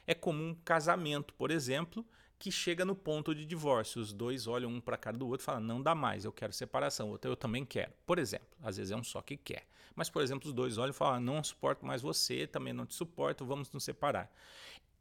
É 0.07 0.15
como 0.15 0.41
um 0.41 0.55
casamento, 0.55 1.33
por 1.33 1.51
exemplo, 1.51 2.03
que 2.39 2.51
chega 2.51 2.85
no 2.85 2.95
ponto 2.95 3.35
de 3.35 3.45
divórcio. 3.45 4.01
Os 4.01 4.13
dois 4.13 4.47
olham 4.47 4.71
um 4.71 4.79
para 4.79 4.95
a 4.95 4.97
cara 4.97 5.17
do 5.17 5.27
outro 5.27 5.43
e 5.43 5.45
falam: 5.45 5.61
não 5.61 5.81
dá 5.81 5.93
mais, 5.93 6.23
eu 6.23 6.31
quero 6.31 6.53
separação. 6.53 7.09
Outro 7.09 7.29
eu 7.29 7.35
também 7.35 7.65
quero. 7.65 7.91
Por 8.05 8.17
exemplo, 8.17 8.47
às 8.63 8.77
vezes 8.77 8.91
é 8.91 8.95
um 8.95 9.03
só 9.03 9.21
que 9.21 9.35
quer. 9.35 9.67
Mas, 9.95 10.09
por 10.09 10.21
exemplo, 10.21 10.47
os 10.47 10.53
dois 10.53 10.77
olham 10.77 10.91
e 10.91 10.93
falam: 10.93 11.19
não 11.19 11.43
suporto 11.43 11.85
mais 11.85 12.01
você, 12.01 12.47
também 12.47 12.73
não 12.73 12.85
te 12.85 12.95
suporto, 12.95 13.45
vamos 13.45 13.71
nos 13.71 13.83
separar. 13.83 14.31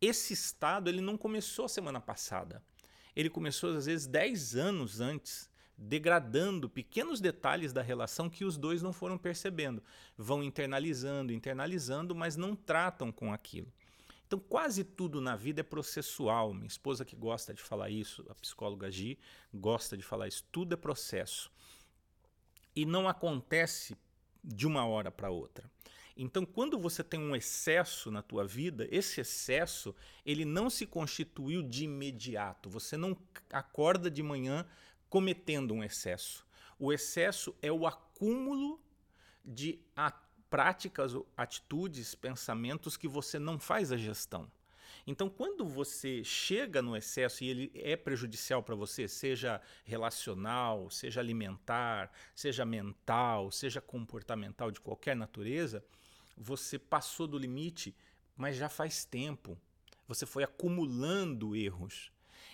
Esse 0.00 0.34
estado 0.34 0.90
ele 0.90 1.00
não 1.00 1.16
começou 1.16 1.68
semana 1.68 2.00
passada. 2.00 2.62
Ele 3.14 3.30
começou, 3.30 3.74
às 3.74 3.86
vezes, 3.86 4.06
10 4.06 4.56
anos 4.56 5.00
antes 5.00 5.48
degradando 5.78 6.70
pequenos 6.70 7.20
detalhes 7.20 7.72
da 7.72 7.82
relação 7.82 8.30
que 8.30 8.44
os 8.44 8.56
dois 8.56 8.82
não 8.82 8.92
foram 8.92 9.18
percebendo. 9.18 9.82
Vão 10.16 10.42
internalizando, 10.42 11.32
internalizando, 11.32 12.14
mas 12.14 12.36
não 12.36 12.56
tratam 12.56 13.12
com 13.12 13.32
aquilo. 13.32 13.70
Então, 14.26 14.40
quase 14.40 14.82
tudo 14.82 15.20
na 15.20 15.36
vida 15.36 15.60
é 15.60 15.64
processual. 15.64 16.52
Minha 16.52 16.66
esposa 16.66 17.04
que 17.04 17.14
gosta 17.14 17.54
de 17.54 17.62
falar 17.62 17.90
isso, 17.90 18.24
a 18.28 18.34
psicóloga 18.34 18.90
Gi, 18.90 19.18
gosta 19.54 19.96
de 19.96 20.02
falar 20.02 20.26
isso. 20.26 20.44
Tudo 20.50 20.74
é 20.74 20.76
processo. 20.76 21.50
E 22.74 22.84
não 22.84 23.08
acontece 23.08 23.96
de 24.42 24.66
uma 24.66 24.84
hora 24.84 25.10
para 25.10 25.30
outra. 25.30 25.70
Então, 26.16 26.44
quando 26.44 26.78
você 26.78 27.04
tem 27.04 27.20
um 27.20 27.36
excesso 27.36 28.10
na 28.10 28.22
tua 28.22 28.44
vida, 28.44 28.88
esse 28.90 29.20
excesso, 29.20 29.94
ele 30.24 30.44
não 30.44 30.70
se 30.70 30.86
constituiu 30.86 31.62
de 31.62 31.84
imediato. 31.84 32.70
Você 32.70 32.96
não 32.96 33.16
acorda 33.50 34.10
de 34.10 34.22
manhã 34.22 34.66
cometendo 35.08 35.74
um 35.74 35.84
excesso. 35.84 36.44
O 36.78 36.92
excesso 36.92 37.54
é 37.62 37.70
o 37.70 37.86
acúmulo 37.86 38.80
de 39.44 39.78
práticas, 40.56 41.12
atitudes, 41.36 42.14
pensamentos 42.14 42.96
que 42.96 43.06
você 43.06 43.38
não 43.38 43.58
faz 43.58 43.92
a 43.92 43.96
gestão. 43.98 44.50
Então, 45.06 45.28
quando 45.28 45.66
você 45.66 46.24
chega 46.24 46.80
no 46.80 46.96
excesso 46.96 47.44
e 47.44 47.48
ele 47.48 47.70
é 47.74 47.94
prejudicial 47.94 48.62
para 48.62 48.74
você, 48.74 49.06
seja 49.06 49.60
relacional, 49.84 50.88
seja 50.88 51.20
alimentar, 51.20 52.10
seja 52.34 52.64
mental, 52.64 53.50
seja 53.50 53.82
comportamental 53.82 54.70
de 54.70 54.80
qualquer 54.80 55.14
natureza, 55.14 55.84
você 56.34 56.78
passou 56.78 57.26
do 57.26 57.36
limite, 57.36 57.94
mas 58.34 58.56
já 58.56 58.70
faz 58.70 59.04
tempo. 59.04 59.58
Você 60.08 60.24
foi 60.24 60.42
acumulando 60.42 61.54
erros. 61.54 62.10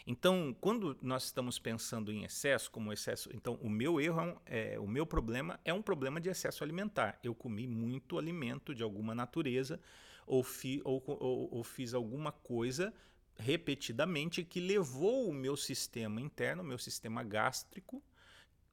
Então, 0.06 0.56
quando 0.60 0.96
nós 1.00 1.24
estamos 1.24 1.58
pensando 1.58 2.12
em 2.12 2.24
excesso, 2.24 2.70
como 2.70 2.92
excesso, 2.92 3.30
então 3.32 3.54
o 3.62 3.68
meu 3.68 4.00
erro, 4.00 4.40
é, 4.46 4.74
é, 4.74 4.80
o 4.80 4.86
meu 4.86 5.06
problema 5.06 5.60
é 5.64 5.72
um 5.72 5.82
problema 5.82 6.20
de 6.20 6.28
excesso 6.28 6.64
alimentar. 6.64 7.18
Eu 7.22 7.34
comi 7.34 7.66
muito 7.66 8.18
alimento 8.18 8.74
de 8.74 8.82
alguma 8.82 9.14
natureza 9.14 9.80
ou, 10.26 10.42
fi, 10.42 10.80
ou, 10.84 11.02
ou, 11.06 11.54
ou 11.54 11.64
fiz 11.64 11.94
alguma 11.94 12.32
coisa 12.32 12.92
repetidamente 13.36 14.44
que 14.44 14.60
levou 14.60 15.28
o 15.28 15.32
meu 15.32 15.56
sistema 15.56 16.20
interno, 16.20 16.62
o 16.62 16.66
meu 16.66 16.78
sistema 16.78 17.22
gástrico, 17.22 18.02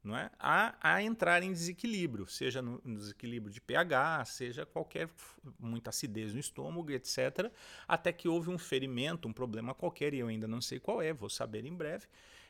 não 0.04 0.16
é? 0.16 0.32
a, 0.40 0.76
a 0.82 1.04
entrar 1.04 1.44
em 1.44 1.52
desequilíbrio, 1.52 2.26
seja 2.28 2.62
no, 2.62 2.82
no, 2.84 2.98
desequilíbrio 2.98 3.52
de 3.52 3.60
pH, 3.60 4.26
seja 4.26 4.66
qualquer 4.66 5.10
muita 5.60 5.90
acidez 5.90 6.34
no 6.34 6.40
estômago, 6.40 6.92
etc. 6.92 7.52
Até 7.88 8.12
que 8.14 8.28
houve 8.28 8.50
um 8.50 8.58
ferimento, 8.58 9.28
um 9.28 9.34
problema 9.34 9.74
qualquer, 9.74 10.14
e 10.14 10.20
eu 10.20 10.28
ainda 10.28 10.48
não 10.48 10.62
sei 10.62 10.80
qual 10.80 11.02
é, 11.02 11.12
vou 11.14 11.30
saber 11.30 11.66
em 11.66 11.74
breve, 11.74 12.08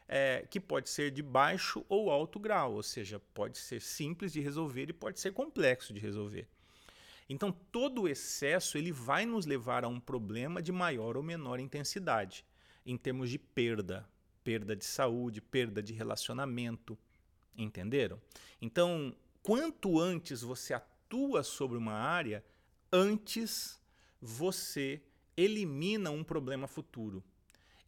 é, 0.07 0.45
que 0.49 0.59
pode 0.59 0.89
ser 0.89 1.11
de 1.11 1.21
baixo 1.21 1.85
ou 1.89 2.11
alto 2.11 2.39
grau, 2.39 2.73
ou 2.73 2.83
seja, 2.83 3.19
pode 3.33 3.57
ser 3.57 3.81
simples 3.81 4.33
de 4.33 4.41
resolver 4.41 4.89
e 4.89 4.93
pode 4.93 5.19
ser 5.19 5.33
complexo 5.33 5.93
de 5.93 5.99
resolver. 5.99 6.47
Então, 7.27 7.51
todo 7.51 8.03
o 8.03 8.07
excesso 8.07 8.77
ele 8.77 8.91
vai 8.91 9.25
nos 9.25 9.45
levar 9.45 9.83
a 9.83 9.87
um 9.87 9.99
problema 9.99 10.63
de 10.63 10.71
maior 10.71 11.15
ou 11.15 11.21
menor 11.21 11.59
intensidade, 11.59 12.43
em 12.83 12.97
termos 12.97 13.29
de 13.29 13.37
perda, 13.37 14.07
perda 14.43 14.75
de 14.75 14.83
saúde, 14.83 15.39
perda 15.39 15.83
de 15.83 15.93
relacionamento, 15.93 16.97
Entenderam? 17.57 18.21
Então, 18.61 19.15
quanto 19.41 19.99
antes 19.99 20.41
você 20.41 20.73
atua 20.73 21.43
sobre 21.43 21.77
uma 21.77 21.93
área, 21.93 22.43
antes 22.91 23.79
você 24.21 25.01
elimina 25.35 26.11
um 26.11 26.23
problema 26.23 26.67
futuro. 26.67 27.23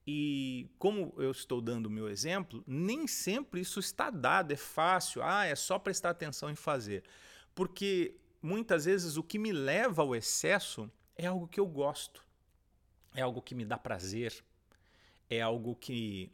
E 0.05 0.69
como 0.79 1.13
eu 1.17 1.31
estou 1.31 1.61
dando 1.61 1.85
o 1.85 1.89
meu 1.89 2.09
exemplo, 2.09 2.63
nem 2.65 3.05
sempre 3.07 3.61
isso 3.61 3.79
está 3.79 4.09
dado, 4.09 4.51
é 4.51 4.55
fácil, 4.55 5.21
ah, 5.21 5.45
é 5.45 5.55
só 5.55 5.77
prestar 5.77 6.09
atenção 6.09 6.49
em 6.49 6.55
fazer. 6.55 7.03
Porque 7.53 8.15
muitas 8.41 8.85
vezes 8.85 9.17
o 9.17 9.23
que 9.23 9.37
me 9.37 9.51
leva 9.51 10.01
ao 10.01 10.15
excesso 10.15 10.91
é 11.15 11.27
algo 11.27 11.47
que 11.47 11.59
eu 11.59 11.67
gosto, 11.67 12.25
é 13.13 13.21
algo 13.21 13.41
que 13.41 13.53
me 13.53 13.63
dá 13.63 13.77
prazer, 13.77 14.43
é 15.29 15.41
algo 15.41 15.75
que 15.75 16.31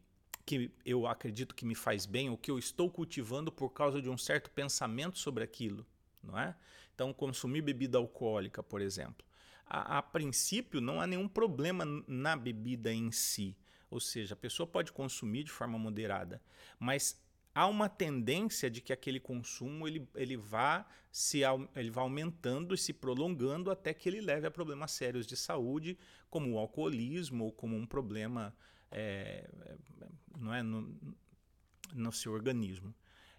que 0.48 0.72
eu 0.86 1.06
acredito 1.06 1.54
que 1.54 1.66
me 1.66 1.76
faz 1.76 2.06
bem, 2.06 2.30
o 2.30 2.38
que 2.38 2.50
eu 2.50 2.58
estou 2.58 2.90
cultivando 2.90 3.52
por 3.52 3.70
causa 3.70 4.02
de 4.02 4.10
um 4.10 4.18
certo 4.18 4.50
pensamento 4.50 5.20
sobre 5.20 5.44
aquilo, 5.44 5.86
não 6.24 6.40
é? 6.40 6.56
Então, 6.96 7.12
consumir 7.12 7.62
bebida 7.62 7.98
alcoólica, 7.98 8.64
por 8.64 8.80
exemplo. 8.80 9.28
A, 9.66 9.98
a 9.98 10.02
princípio, 10.02 10.80
não 10.80 11.02
há 11.02 11.06
nenhum 11.06 11.28
problema 11.28 11.84
na 12.08 12.38
bebida 12.38 12.94
em 12.94 13.12
si. 13.12 13.58
Ou 13.92 14.00
seja, 14.00 14.36
a 14.36 14.38
pessoa 14.38 14.66
pode 14.66 14.94
consumir 14.94 15.44
de 15.44 15.52
forma 15.52 15.78
moderada, 15.78 16.42
mas 16.80 17.22
há 17.54 17.68
uma 17.68 17.90
tendência 17.90 18.70
de 18.70 18.80
que 18.80 18.94
aquele 18.94 19.20
consumo 19.20 19.86
ele, 19.86 20.08
ele, 20.16 20.38
vá 20.38 20.86
se, 21.12 21.42
ele 21.76 21.92
vá 21.92 22.02
aumentando 22.02 22.74
e 22.74 22.78
se 22.78 22.94
prolongando 22.94 23.70
até 23.70 23.94
que 23.94 24.08
ele 24.08 24.22
leve 24.22 24.48
a 24.48 24.52
problemas 24.52 24.92
sérios 24.92 25.28
de 25.28 25.36
saúde, 25.36 25.98
como 26.30 26.54
o 26.54 26.58
alcoolismo 26.58 27.46
ou 27.46 27.52
como 27.52 27.76
um 27.76 27.86
problema 27.86 28.56
é, 28.92 29.50
não 30.38 30.54
é, 30.54 30.62
no, 30.64 30.98
no 31.94 32.12
seu 32.12 32.34
organismo. 32.34 32.94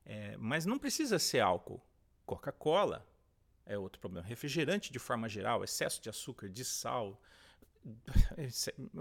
É, 0.05 0.37
mas 0.39 0.65
não 0.65 0.79
precisa 0.79 1.19
ser 1.19 1.41
álcool. 1.41 1.83
Coca-Cola 2.25 3.07
é 3.67 3.79
outro 3.79 4.01
problema. 4.01 4.27
Refrigerante 4.27 4.91
de 4.93 4.99
forma 4.99 5.29
geral, 5.29 5.63
excesso 5.63 6.01
de 6.01 6.09
açúcar, 6.09 6.49
de 6.49 6.65
sal, 6.65 7.21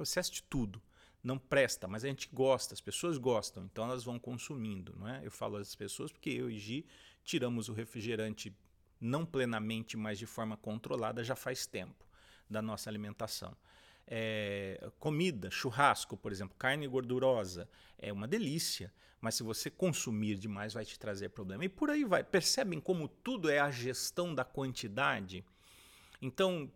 excesso 0.01 0.31
de 0.31 0.43
tudo. 0.43 0.81
Não 1.23 1.37
presta, 1.37 1.87
mas 1.87 2.05
a 2.05 2.07
gente 2.07 2.29
gosta, 2.31 2.73
as 2.73 2.81
pessoas 2.81 3.17
gostam, 3.17 3.65
então 3.65 3.85
elas 3.85 4.03
vão 4.03 4.19
consumindo. 4.19 4.95
Não 4.97 5.07
é? 5.07 5.25
Eu 5.25 5.31
falo 5.31 5.57
às 5.57 5.75
pessoas 5.75 6.11
porque 6.11 6.29
eu 6.29 6.49
e 6.49 6.57
Gi 6.57 6.85
tiramos 7.23 7.69
o 7.69 7.73
refrigerante 7.73 8.55
não 8.99 9.25
plenamente, 9.25 9.97
mas 9.97 10.17
de 10.17 10.25
forma 10.25 10.57
controlada 10.57 11.23
já 11.23 11.35
faz 11.35 11.65
tempo 11.65 12.05
da 12.49 12.61
nossa 12.61 12.89
alimentação. 12.89 13.55
É, 14.09 14.89
comida, 14.99 15.51
churrasco, 15.51 16.15
por 16.15 16.31
exemplo, 16.31 16.55
carne 16.57 16.87
gordurosa, 16.87 17.69
é 17.97 18.13
uma 18.13 18.27
delícia, 18.27 18.93
mas 19.19 19.35
se 19.35 19.43
você 19.43 19.69
consumir 19.69 20.37
demais 20.37 20.73
vai 20.73 20.85
te 20.85 20.97
trazer 20.97 21.29
problema. 21.29 21.65
E 21.65 21.69
por 21.69 21.89
aí 21.89 22.05
vai. 22.05 22.23
Percebem 22.23 22.79
como 22.79 23.07
tudo 23.07 23.49
é 23.49 23.59
a 23.59 23.69
gestão 23.69 24.33
da 24.33 24.45
quantidade? 24.45 25.43
Então, 26.21 26.71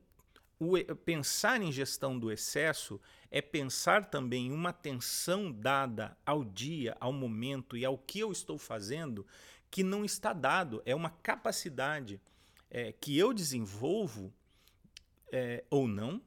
o, 0.59 0.73
pensar 1.05 1.61
em 1.61 1.71
gestão 1.71 2.19
do 2.19 2.31
excesso 2.31 2.99
é 3.31 3.41
pensar 3.41 4.09
também 4.09 4.47
em 4.47 4.51
uma 4.51 4.69
atenção 4.69 5.51
dada 5.51 6.17
ao 6.25 6.43
dia, 6.43 6.95
ao 6.99 7.13
momento 7.13 7.77
e 7.77 7.85
ao 7.85 7.97
que 7.97 8.19
eu 8.19 8.31
estou 8.31 8.57
fazendo 8.57 9.25
que 9.71 9.83
não 9.83 10.03
está 10.03 10.33
dado. 10.33 10.81
É 10.85 10.93
uma 10.93 11.09
capacidade 11.09 12.19
é, 12.69 12.91
que 12.91 13.17
eu 13.17 13.33
desenvolvo 13.33 14.31
é, 15.31 15.63
ou 15.69 15.87
não, 15.87 16.21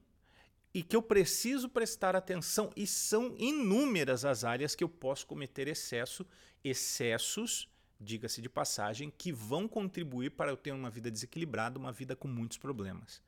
e 0.75 0.83
que 0.83 0.97
eu 0.97 1.01
preciso 1.01 1.69
prestar 1.69 2.17
atenção, 2.17 2.69
e 2.75 2.85
são 2.85 3.33
inúmeras 3.39 4.25
as 4.25 4.43
áreas 4.43 4.75
que 4.75 4.83
eu 4.83 4.89
posso 4.89 5.25
cometer 5.25 5.69
excesso, 5.69 6.27
excessos, 6.65 7.69
diga-se 8.01 8.43
de 8.43 8.49
passagem, 8.49 9.13
que 9.17 9.31
vão 9.31 9.69
contribuir 9.69 10.31
para 10.31 10.51
eu 10.51 10.57
ter 10.57 10.73
uma 10.73 10.91
vida 10.91 11.13
desequilibrada, 11.13 11.79
uma 11.79 11.93
vida 11.93 12.17
com 12.17 12.27
muitos 12.27 12.59
problemas. 12.59 13.23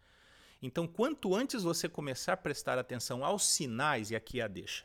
Então, 0.61 0.89
quanto 0.89 1.37
antes 1.37 1.63
você 1.63 1.89
começar 1.89 2.33
a 2.33 2.37
prestar 2.37 2.79
atenção 2.79 3.25
aos 3.25 3.47
sinais, 3.47 4.11
e 4.11 4.17
aqui 4.17 4.41
a 4.41 4.49
deixa. 4.49 4.85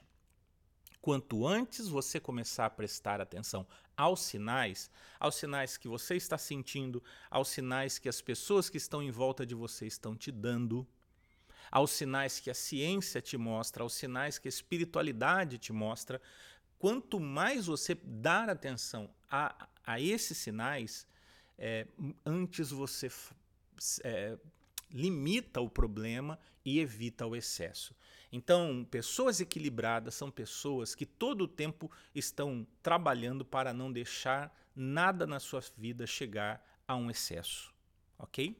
Quanto 1.01 1.47
antes 1.47 1.87
você 1.87 2.19
começar 2.19 2.67
a 2.67 2.69
prestar 2.69 3.19
atenção 3.19 3.65
aos 3.97 4.21
sinais, 4.21 4.91
aos 5.19 5.33
sinais 5.33 5.77
que 5.77 5.87
você 5.87 6.15
está 6.15 6.37
sentindo, 6.37 7.03
aos 7.27 7.47
sinais 7.47 7.97
que 7.97 8.07
as 8.07 8.21
pessoas 8.21 8.69
que 8.69 8.77
estão 8.77 9.01
em 9.01 9.09
volta 9.09 9.43
de 9.43 9.55
você 9.55 9.87
estão 9.87 10.15
te 10.15 10.31
dando, 10.31 10.87
aos 11.71 11.91
sinais 11.91 12.39
que 12.39 12.51
a 12.51 12.53
ciência 12.53 13.21
te 13.21 13.37
mostra, 13.37 13.83
aos 13.83 13.93
sinais 13.93 14.37
que 14.37 14.47
a 14.47 14.49
espiritualidade 14.49 15.57
te 15.57 15.71
mostra, 15.71 16.21
quanto 16.77 17.19
mais 17.19 17.67
você 17.67 17.95
dar 18.03 18.49
atenção 18.49 19.09
a, 19.29 19.67
a 19.85 20.01
esses 20.01 20.37
sinais, 20.37 21.07
é, 21.57 21.87
antes 22.25 22.71
você 22.71 23.09
é, 24.03 24.37
limita 24.89 25.61
o 25.61 25.69
problema 25.69 26.37
e 26.65 26.79
evita 26.79 27.25
o 27.25 27.35
excesso. 27.35 27.95
Então, 28.31 28.85
pessoas 28.89 29.39
equilibradas 29.39 30.15
são 30.15 30.29
pessoas 30.29 30.95
que 30.95 31.05
todo 31.05 31.43
o 31.43 31.47
tempo 31.47 31.91
estão 32.13 32.65
trabalhando 32.81 33.45
para 33.45 33.73
não 33.73 33.91
deixar 33.91 34.55
nada 34.75 35.27
na 35.27 35.39
sua 35.39 35.61
vida 35.77 36.07
chegar 36.07 36.65
a 36.87 36.95
um 36.95 37.09
excesso, 37.09 37.73
ok? 38.17 38.57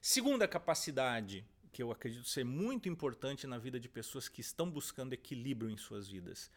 Segunda 0.00 0.46
capacidade 0.46 1.44
que 1.74 1.82
eu 1.82 1.90
acredito 1.90 2.28
ser 2.28 2.44
muito 2.44 2.88
importante 2.88 3.48
na 3.48 3.58
vida 3.58 3.80
de 3.80 3.88
pessoas 3.88 4.28
que 4.28 4.40
estão 4.40 4.70
buscando 4.70 5.12
equilíbrio 5.12 5.68
em 5.68 5.76
suas 5.76 6.08
vidas, 6.08 6.48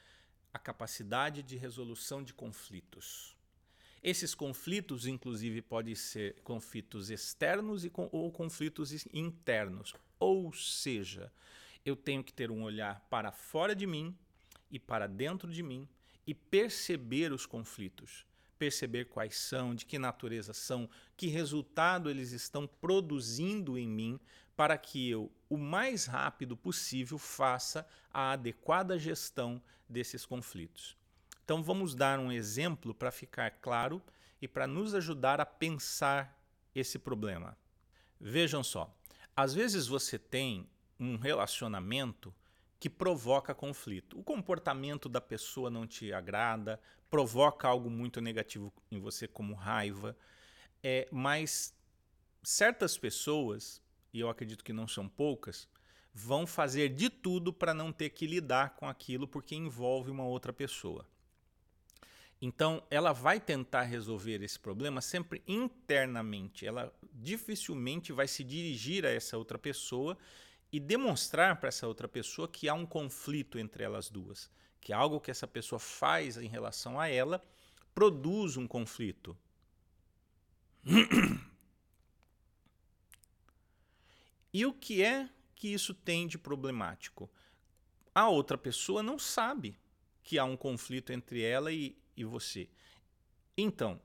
a 0.53 0.59
capacidade 0.59 1.41
de 1.41 1.57
resolução 1.57 2.23
de 2.23 2.35
conflitos. 2.35 3.35
Esses 4.03 4.35
conflitos, 4.35 5.07
inclusive, 5.07 5.59
podem 5.63 5.95
ser 5.95 6.35
conflitos 6.43 7.09
externos 7.09 7.83
e, 7.83 7.91
ou 7.95 8.31
conflitos 8.31 9.07
internos. 9.11 9.95
Ou 10.19 10.53
seja, 10.53 11.33
eu 11.83 11.95
tenho 11.95 12.23
que 12.23 12.31
ter 12.31 12.51
um 12.51 12.61
olhar 12.61 12.99
para 13.09 13.31
fora 13.31 13.75
de 13.75 13.87
mim 13.87 14.15
e 14.69 14.77
para 14.77 15.07
dentro 15.07 15.51
de 15.51 15.63
mim 15.63 15.89
e 16.27 16.33
perceber 16.35 17.33
os 17.33 17.47
conflitos, 17.47 18.23
perceber 18.57 19.05
quais 19.05 19.37
são, 19.37 19.73
de 19.73 19.85
que 19.85 19.99
natureza 19.99 20.53
são, 20.53 20.89
que 21.15 21.27
resultado 21.27 22.09
eles 22.09 22.31
estão 22.31 22.67
produzindo 22.67 23.77
em 23.77 23.87
mim, 23.87 24.19
para 24.55 24.77
que 24.77 25.09
eu, 25.09 25.31
o 25.49 25.57
mais 25.57 26.05
rápido 26.05 26.57
possível, 26.57 27.17
faça 27.17 27.87
a 28.11 28.31
adequada 28.31 28.97
gestão 28.97 29.61
desses 29.87 30.25
conflitos. 30.25 30.97
Então 31.43 31.63
vamos 31.63 31.95
dar 31.95 32.19
um 32.19 32.31
exemplo 32.31 32.93
para 32.93 33.11
ficar 33.11 33.51
claro 33.51 34.01
e 34.41 34.47
para 34.47 34.67
nos 34.67 34.93
ajudar 34.93 35.39
a 35.39 35.45
pensar 35.45 36.37
esse 36.75 36.99
problema. 36.99 37.57
Vejam 38.19 38.63
só, 38.63 38.93
às 39.35 39.53
vezes 39.53 39.87
você 39.87 40.17
tem 40.17 40.67
um 40.99 41.15
relacionamento 41.15 42.33
que 42.79 42.89
provoca 42.89 43.55
conflito. 43.55 44.19
O 44.19 44.23
comportamento 44.23 45.09
da 45.09 45.21
pessoa 45.21 45.69
não 45.69 45.87
te 45.87 46.13
agrada, 46.13 46.79
provoca 47.09 47.67
algo 47.67 47.89
muito 47.89 48.21
negativo 48.21 48.71
em 48.91 48.99
você, 48.99 49.27
como 49.27 49.53
raiva. 49.53 50.15
É, 50.83 51.07
mas 51.11 51.73
certas 52.43 52.97
pessoas, 52.97 53.81
e 54.13 54.19
eu 54.19 54.29
acredito 54.29 54.63
que 54.63 54.73
não 54.73 54.87
são 54.87 55.07
poucas, 55.07 55.67
vão 56.13 56.47
fazer 56.47 56.89
de 56.89 57.09
tudo 57.09 57.51
para 57.51 57.73
não 57.73 57.91
ter 57.91 58.09
que 58.09 58.25
lidar 58.25 58.75
com 58.75 58.87
aquilo 58.87 59.27
porque 59.27 59.55
envolve 59.55 60.09
uma 60.11 60.25
outra 60.25 60.53
pessoa. 60.53 61.05
Então, 62.39 62.83
ela 62.91 63.13
vai 63.13 63.39
tentar 63.39 63.83
resolver 63.83 64.43
esse 64.43 64.59
problema 64.59 65.01
sempre 65.01 65.41
internamente. 65.47 66.67
Ela 66.67 66.93
dificilmente 67.13 68.13
vai 68.13 68.27
se 68.27 68.43
dirigir 68.43 69.05
a 69.05 69.09
essa 69.09 69.37
outra 69.37 69.57
pessoa 69.57 70.15
e 70.71 70.79
demonstrar 70.79 71.59
para 71.59 71.69
essa 71.69 71.87
outra 71.87 72.07
pessoa 72.07 72.47
que 72.47 72.67
há 72.67 72.73
um 72.73 72.85
conflito 72.85 73.57
entre 73.57 73.83
elas 73.83 74.09
duas, 74.09 74.51
que 74.81 74.91
algo 74.91 75.19
que 75.19 75.31
essa 75.31 75.47
pessoa 75.47 75.79
faz 75.79 76.37
em 76.37 76.47
relação 76.47 76.99
a 76.99 77.07
ela 77.07 77.41
produz 77.93 78.57
um 78.57 78.67
conflito. 78.67 79.37
E 84.53 84.65
o 84.65 84.73
que 84.73 85.03
é 85.03 85.29
que 85.55 85.67
isso 85.67 85.93
tem 85.93 86.25
de 86.27 86.37
problemático? 86.37 87.29
A 88.13 88.27
outra 88.29 88.57
pessoa 88.57 89.03
não 89.03 89.19
sabe 89.19 89.77
que 90.23 90.39
há 90.39 90.45
um 90.45 90.57
conflito 90.57 91.11
entre 91.11 91.43
ela 91.43 91.71
e, 91.71 91.95
e 92.15 92.23
você. 92.23 92.69
Então, 93.55 94.01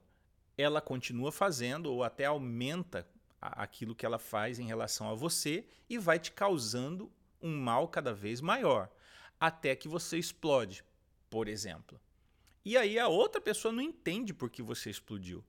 ela 0.56 0.80
continua 0.80 1.32
fazendo 1.32 1.92
ou 1.92 2.04
até 2.04 2.26
aumenta 2.26 3.08
aquilo 3.42 3.94
que 3.94 4.06
ela 4.06 4.18
faz 4.18 4.58
em 4.60 4.66
relação 4.66 5.10
a 5.10 5.14
você 5.14 5.66
e 5.90 5.98
vai 5.98 6.18
te 6.18 6.30
causando 6.30 7.10
um 7.40 7.58
mal 7.58 7.88
cada 7.88 8.14
vez 8.14 8.40
maior, 8.40 8.88
até 9.40 9.74
que 9.74 9.88
você 9.88 10.16
explode, 10.16 10.84
por 11.28 11.48
exemplo. 11.48 12.00
E 12.64 12.76
aí 12.76 12.98
a 12.98 13.08
outra 13.08 13.40
pessoa 13.40 13.72
não 13.72 13.82
entende 13.82 14.32
por 14.32 14.48
que 14.48 14.62
você 14.62 14.88
explodiu. 14.88 15.44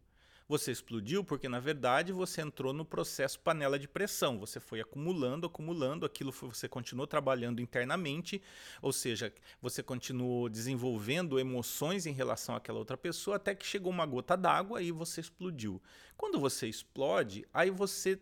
Você 0.54 0.72
explodiu 0.72 1.24
porque, 1.24 1.50
na 1.50 1.60
verdade, 1.60 2.12
você 2.14 2.40
entrou 2.40 2.74
no 2.74 2.86
processo 2.86 3.40
panela 3.40 3.80
de 3.80 3.88
pressão. 3.88 4.38
Você 4.38 4.60
foi 4.60 4.80
acumulando, 4.80 5.48
acumulando, 5.48 6.06
aquilo 6.06 6.32
foi, 6.32 6.50
você 6.50 6.70
continuou 6.70 7.08
trabalhando 7.08 7.60
internamente, 7.60 8.40
ou 8.80 8.94
seja, 8.94 9.34
você 9.60 9.82
continuou 9.82 10.48
desenvolvendo 10.48 11.40
emoções 11.40 12.06
em 12.06 12.14
relação 12.14 12.56
àquela 12.56 12.78
outra 12.78 12.96
pessoa, 12.96 13.38
até 13.38 13.56
que 13.56 13.66
chegou 13.66 13.92
uma 13.92 14.06
gota 14.06 14.38
d'água 14.38 14.80
e 14.80 14.92
você 14.92 15.22
explodiu. 15.22 15.82
Quando 16.16 16.40
você 16.40 16.68
explode, 16.68 17.48
aí 17.52 17.72
você 17.72 18.22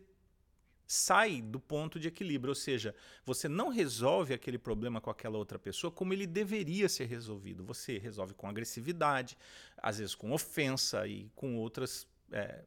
sai 0.88 1.42
do 1.42 1.60
ponto 1.60 2.00
de 2.00 2.08
equilíbrio, 2.08 2.52
ou 2.52 2.56
seja, 2.56 2.96
você 3.26 3.50
não 3.50 3.68
resolve 3.68 4.34
aquele 4.34 4.58
problema 4.58 5.02
com 5.02 5.10
aquela 5.10 5.38
outra 5.38 5.60
pessoa 5.60 5.92
como 5.92 6.14
ele 6.14 6.26
deveria 6.26 6.88
ser 6.88 7.06
resolvido. 7.08 7.62
Você 7.66 7.98
resolve 7.98 8.34
com 8.34 8.48
agressividade, 8.48 9.38
às 9.78 10.00
vezes 10.00 10.16
com 10.16 10.32
ofensa 10.32 11.06
e 11.08 11.30
com 11.36 11.58
outras 11.58 12.08
é, 12.32 12.64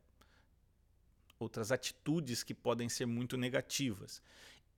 outras 1.38 1.72
atitudes 1.72 2.42
que 2.42 2.54
podem 2.54 2.88
ser 2.88 3.06
muito 3.06 3.36
negativas. 3.36 4.22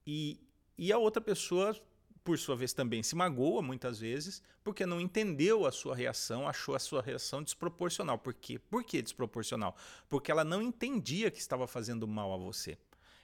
E, 0.06 0.40
e 0.78 0.92
a 0.92 0.98
outra 0.98 1.20
pessoa, 1.20 1.76
por 2.24 2.38
sua 2.38 2.56
vez, 2.56 2.72
também 2.72 3.02
se 3.02 3.14
magoa 3.14 3.62
muitas 3.62 3.98
vezes 4.00 4.42
porque 4.62 4.84
não 4.84 5.00
entendeu 5.00 5.64
a 5.64 5.72
sua 5.72 5.94
reação, 5.94 6.48
achou 6.48 6.74
a 6.74 6.78
sua 6.78 7.00
reação 7.00 7.42
desproporcional. 7.42 8.18
Por 8.18 8.34
quê? 8.34 8.58
Por 8.58 8.82
que 8.84 9.00
desproporcional? 9.00 9.76
Porque 10.08 10.30
ela 10.30 10.44
não 10.44 10.60
entendia 10.60 11.30
que 11.30 11.38
estava 11.38 11.66
fazendo 11.66 12.06
mal 12.06 12.32
a 12.32 12.36
você. 12.36 12.76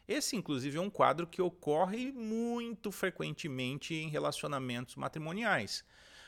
Esse, 0.07 0.37
inclusive, 0.37 0.79
é 0.79 0.81
um 0.81 0.90
quadro 0.90 1.27
que 1.27 1.40
ocorre 1.40 2.12
muito 2.12 2.90
frequentemente 2.90 3.94
em 3.94 4.09
relacionamentos 4.09 4.96
matrimoniais 4.96 5.85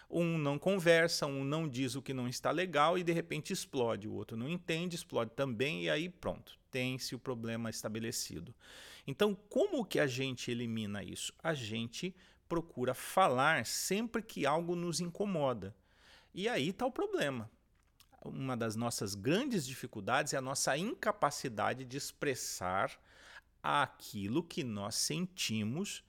um 0.08 0.38
não 0.38 0.58
conversa, 0.58 1.26
um 1.26 1.44
não 1.44 1.68
diz 1.68 1.94
o 1.94 2.02
que 2.02 2.14
não 2.14 2.28
está 2.28 2.50
legal 2.50 2.98
e 2.98 3.02
de 3.02 3.12
repente 3.12 3.52
explode. 3.52 4.08
O 4.08 4.14
outro 4.14 4.36
não 4.36 4.48
entende, 4.48 4.96
explode 4.96 5.32
também 5.32 5.84
e 5.84 5.90
aí 5.90 6.08
pronto, 6.08 6.58
tem-se 6.70 7.14
o 7.14 7.18
problema 7.18 7.70
estabelecido. 7.70 8.54
Então, 9.06 9.34
como 9.34 9.84
que 9.84 9.98
a 9.98 10.06
gente 10.06 10.50
elimina 10.50 11.02
isso? 11.02 11.32
A 11.42 11.54
gente 11.54 12.14
procura 12.48 12.94
falar 12.94 13.66
sempre 13.66 14.22
que 14.22 14.46
algo 14.46 14.74
nos 14.74 15.00
incomoda. 15.00 15.74
E 16.32 16.48
aí 16.48 16.70
está 16.70 16.86
o 16.86 16.92
problema. 16.92 17.50
Uma 18.24 18.56
das 18.56 18.74
nossas 18.74 19.14
grandes 19.14 19.66
dificuldades 19.66 20.32
é 20.32 20.36
a 20.36 20.42
nossa 20.42 20.76
incapacidade 20.78 21.84
de 21.84 21.96
expressar 21.96 22.90
aquilo 23.62 24.42
que 24.42 24.64
nós 24.64 24.94
sentimos 24.94 26.02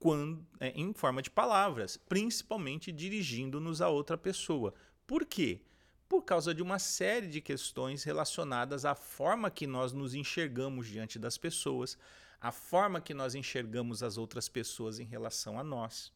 quando, 0.00 0.44
é, 0.58 0.70
em 0.70 0.94
forma 0.94 1.20
de 1.20 1.30
palavras, 1.30 1.98
principalmente 1.98 2.90
dirigindo-nos 2.90 3.82
a 3.82 3.88
outra 3.90 4.16
pessoa. 4.16 4.74
Por 5.06 5.26
quê? 5.26 5.60
Por 6.08 6.22
causa 6.22 6.54
de 6.54 6.62
uma 6.62 6.78
série 6.78 7.28
de 7.28 7.40
questões 7.42 8.02
relacionadas 8.02 8.86
à 8.86 8.94
forma 8.94 9.50
que 9.50 9.66
nós 9.66 9.92
nos 9.92 10.14
enxergamos 10.14 10.88
diante 10.88 11.18
das 11.18 11.36
pessoas, 11.36 11.98
a 12.40 12.50
forma 12.50 12.98
que 13.00 13.12
nós 13.12 13.34
enxergamos 13.34 14.02
as 14.02 14.16
outras 14.16 14.48
pessoas 14.48 14.98
em 14.98 15.04
relação 15.04 15.58
a 15.58 15.62
nós. 15.62 16.10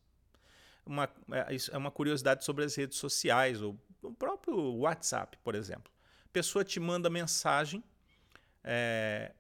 Uma, 0.87 1.05
é, 1.31 1.55
é 1.71 1.77
uma 1.77 1.91
curiosidade 1.91 2.43
sobre 2.43 2.65
as 2.65 2.75
redes 2.75 2.97
sociais, 2.97 3.61
ou 3.61 3.79
o 4.03 4.13
próprio 4.13 4.57
WhatsApp, 4.77 5.37
por 5.45 5.55
exemplo. 5.55 5.93
A 6.25 6.29
pessoa 6.33 6.65
te 6.65 6.81
manda 6.81 7.11
mensagem. 7.11 7.85
É, 8.65 9.33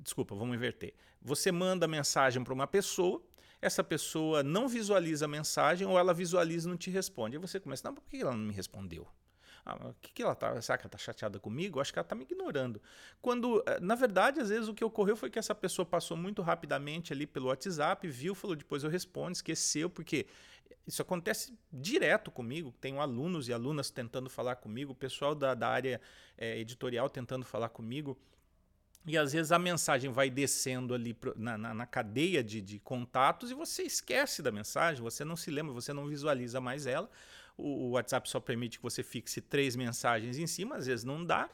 desculpa, 0.00 0.34
vamos 0.34 0.56
inverter. 0.56 0.94
Você 1.20 1.52
manda 1.52 1.86
mensagem 1.86 2.42
para 2.42 2.54
uma 2.54 2.66
pessoa 2.66 3.22
essa 3.62 3.84
pessoa 3.84 4.42
não 4.42 4.66
visualiza 4.68 5.24
a 5.24 5.28
mensagem 5.28 5.86
ou 5.86 5.96
ela 5.96 6.12
visualiza 6.12 6.68
e 6.68 6.70
não 6.70 6.76
te 6.76 6.90
responde. 6.90 7.36
Aí 7.36 7.40
você 7.40 7.60
começa, 7.60 7.88
não, 7.88 7.94
por 7.94 8.02
que 8.02 8.20
ela 8.20 8.32
não 8.32 8.44
me 8.44 8.52
respondeu? 8.52 9.06
Ah, 9.64 9.76
o 9.90 9.94
que, 10.00 10.12
que 10.12 10.22
ela 10.22 10.34
tá? 10.34 10.60
Será 10.60 10.76
que 10.76 10.82
ela 10.82 10.90
tá 10.90 10.98
chateada 10.98 11.38
comigo? 11.38 11.80
Acho 11.80 11.92
que 11.92 11.98
ela 12.00 12.06
tá 12.06 12.16
me 12.16 12.24
ignorando. 12.24 12.82
Quando, 13.20 13.62
eh, 13.64 13.78
na 13.78 13.94
verdade, 13.94 14.40
às 14.40 14.48
vezes 14.48 14.68
o 14.68 14.74
que 14.74 14.84
ocorreu 14.84 15.16
foi 15.16 15.30
que 15.30 15.38
essa 15.38 15.54
pessoa 15.54 15.86
passou 15.86 16.16
muito 16.16 16.42
rapidamente 16.42 17.12
ali 17.12 17.24
pelo 17.24 17.46
WhatsApp, 17.46 18.08
viu, 18.08 18.34
falou, 18.34 18.56
depois 18.56 18.82
eu 18.82 18.90
respondo, 18.90 19.30
esqueceu, 19.30 19.88
porque 19.88 20.26
isso 20.84 21.00
acontece 21.00 21.56
direto 21.72 22.32
comigo. 22.32 22.74
Tenho 22.80 23.00
alunos 23.00 23.48
e 23.48 23.52
alunas 23.52 23.88
tentando 23.88 24.28
falar 24.28 24.56
comigo, 24.56 24.90
o 24.90 24.96
pessoal 24.96 25.32
da, 25.32 25.54
da 25.54 25.68
área 25.68 26.00
é, 26.36 26.58
editorial 26.58 27.08
tentando 27.08 27.44
falar 27.44 27.68
comigo. 27.68 28.18
E 29.04 29.18
às 29.18 29.32
vezes 29.32 29.50
a 29.50 29.58
mensagem 29.58 30.12
vai 30.12 30.30
descendo 30.30 30.94
ali 30.94 31.16
na, 31.36 31.58
na, 31.58 31.74
na 31.74 31.86
cadeia 31.86 32.42
de, 32.42 32.60
de, 32.60 32.78
contatos 32.78 33.50
e 33.50 33.54
você 33.54 33.82
esquece 33.82 34.42
da 34.42 34.52
mensagem, 34.52 35.02
você 35.02 35.24
não 35.24 35.36
se 35.36 35.50
lembra, 35.50 35.72
você 35.72 35.92
não 35.92 36.06
visualiza 36.06 36.60
mais 36.60 36.86
ela. 36.86 37.10
O, 37.56 37.66
o 37.66 37.90
WhatsApp 37.90 38.28
só 38.28 38.38
permite 38.38 38.78
que 38.78 38.82
você 38.82 39.02
fixe 39.02 39.40
três 39.40 39.74
mensagens 39.74 40.38
em 40.38 40.46
cima, 40.46 40.76
às 40.76 40.86
vezes 40.86 41.04
não 41.04 41.24
dá. 41.24 41.50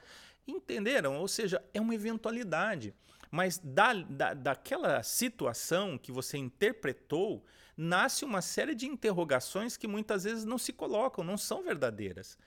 Entenderam? 0.47 1.17
Ou 1.17 1.27
seja, 1.27 1.63
é 1.73 1.81
uma 1.81 1.95
eventualidade. 1.95 2.95
Mas 3.31 3.59
da, 3.59 3.95
da, 3.95 4.35
daquela 4.35 5.03
situação 5.03 5.99
que 5.99 6.13
você 6.13 6.37
interpretou, 6.37 7.45
nasce 7.77 8.25
uma 8.25 8.43
série 8.43 8.75
de 8.75 8.87
interrogações 8.87 9.77
que 9.77 9.87
muitas 9.87 10.25
vezes 10.25 10.45
não 10.45 10.59
se 10.59 10.73
colocam, 10.73 11.25
não 11.25 11.37
são 11.37 11.63
verdadeiras. 11.63 12.39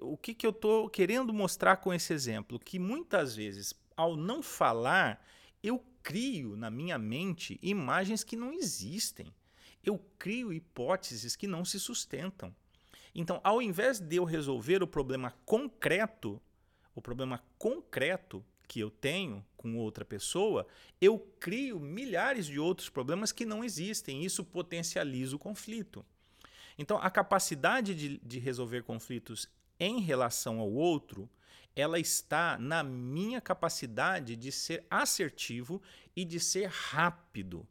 O 0.00 0.16
que, 0.16 0.32
que 0.32 0.46
eu 0.46 0.50
estou 0.50 0.88
querendo 0.88 1.32
mostrar 1.32 1.76
com 1.76 1.92
esse 1.92 2.12
exemplo? 2.12 2.58
Que 2.58 2.78
muitas 2.78 3.36
vezes 3.36 3.74
ao 3.96 4.16
não 4.16 4.42
falar, 4.42 5.24
eu 5.62 5.84
crio 6.02 6.56
na 6.56 6.70
minha 6.70 6.98
mente 6.98 7.58
imagens 7.62 8.24
que 8.24 8.36
não 8.36 8.52
existem. 8.52 9.32
eu 9.84 9.98
crio 10.16 10.52
hipóteses 10.52 11.34
que 11.34 11.48
não 11.48 11.64
se 11.64 11.80
sustentam. 11.80 12.54
Então, 13.14 13.40
ao 13.42 13.60
invés 13.60 13.98
de 13.98 14.16
eu 14.16 14.24
resolver 14.24 14.82
o 14.82 14.86
problema 14.86 15.34
concreto, 15.44 16.40
o 16.94 17.02
problema 17.02 17.42
concreto 17.58 18.44
que 18.68 18.80
eu 18.80 18.90
tenho 18.90 19.44
com 19.56 19.76
outra 19.76 20.04
pessoa, 20.04 20.66
eu 21.00 21.18
crio 21.38 21.78
milhares 21.78 22.46
de 22.46 22.58
outros 22.58 22.88
problemas 22.88 23.32
que 23.32 23.44
não 23.44 23.62
existem. 23.62 24.24
Isso 24.24 24.44
potencializa 24.44 25.36
o 25.36 25.38
conflito. 25.38 26.04
Então, 26.78 26.96
a 26.96 27.10
capacidade 27.10 27.94
de, 27.94 28.18
de 28.18 28.38
resolver 28.38 28.82
conflitos 28.82 29.48
em 29.78 30.00
relação 30.00 30.58
ao 30.58 30.72
outro, 30.72 31.28
ela 31.74 31.98
está 31.98 32.58
na 32.58 32.82
minha 32.82 33.40
capacidade 33.40 34.36
de 34.36 34.52
ser 34.52 34.84
assertivo 34.90 35.82
e 36.14 36.24
de 36.24 36.38
ser 36.38 36.68
rápido. 36.68 37.66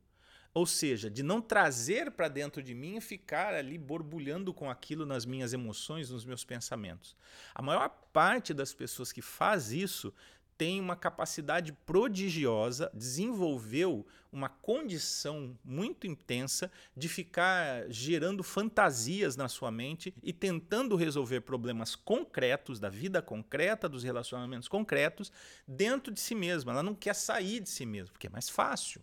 Ou 0.53 0.65
seja, 0.65 1.09
de 1.09 1.23
não 1.23 1.41
trazer 1.41 2.11
para 2.11 2.27
dentro 2.27 2.61
de 2.61 2.73
mim 2.73 2.97
e 2.97 3.01
ficar 3.01 3.53
ali 3.53 3.77
borbulhando 3.77 4.53
com 4.53 4.69
aquilo 4.69 5.05
nas 5.05 5.25
minhas 5.25 5.53
emoções, 5.53 6.09
nos 6.09 6.25
meus 6.25 6.43
pensamentos. 6.43 7.15
A 7.55 7.61
maior 7.61 7.87
parte 8.11 8.53
das 8.53 8.73
pessoas 8.73 9.13
que 9.13 9.21
faz 9.21 9.71
isso 9.71 10.13
tem 10.61 10.79
uma 10.79 10.95
capacidade 10.95 11.73
prodigiosa, 11.73 12.91
desenvolveu 12.93 14.05
uma 14.31 14.47
condição 14.47 15.57
muito 15.65 16.05
intensa 16.05 16.71
de 16.95 17.09
ficar 17.09 17.89
gerando 17.89 18.43
fantasias 18.43 19.35
na 19.35 19.49
sua 19.49 19.71
mente 19.71 20.13
e 20.21 20.31
tentando 20.31 20.95
resolver 20.95 21.41
problemas 21.41 21.95
concretos 21.95 22.79
da 22.79 22.89
vida 22.89 23.23
concreta, 23.23 23.89
dos 23.89 24.03
relacionamentos 24.03 24.67
concretos, 24.67 25.31
dentro 25.67 26.13
de 26.13 26.19
si 26.19 26.35
mesma. 26.35 26.73
Ela 26.73 26.83
não 26.83 26.93
quer 26.93 27.15
sair 27.15 27.59
de 27.59 27.69
si 27.71 27.83
mesma, 27.83 28.11
porque 28.11 28.27
é 28.27 28.29
mais 28.29 28.47
fácil. 28.47 29.01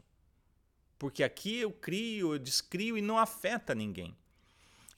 Porque 0.96 1.24
aqui 1.24 1.56
eu 1.58 1.72
crio, 1.72 2.34
eu 2.34 2.38
descrio 2.38 2.96
e 2.96 3.02
não 3.02 3.18
afeta 3.18 3.74
ninguém. 3.74 4.16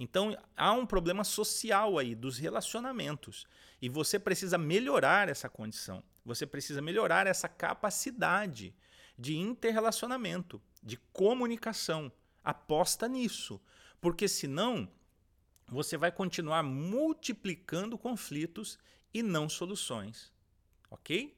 Então 0.01 0.35
há 0.57 0.73
um 0.73 0.87
problema 0.87 1.23
social 1.23 1.99
aí 1.99 2.15
dos 2.15 2.39
relacionamentos 2.39 3.47
e 3.83 3.89
você 3.91 4.19
precisa 4.19 4.57
melhorar 4.57 5.29
essa 5.29 5.47
condição. 5.47 6.03
Você 6.25 6.47
precisa 6.47 6.81
melhorar 6.81 7.27
essa 7.27 7.47
capacidade 7.51 8.75
de 9.19 9.37
interrelacionamento, 9.37 10.61
de 10.83 10.97
comunicação. 11.13 12.11
Aposta 12.43 13.07
nisso, 13.07 13.61
porque 14.01 14.27
senão 14.27 14.91
você 15.69 15.99
vai 15.99 16.11
continuar 16.11 16.63
multiplicando 16.63 17.99
conflitos 17.99 18.79
e 19.13 19.23
não 19.23 19.51
soluções. 19.51 20.33
Ok? 20.91 21.37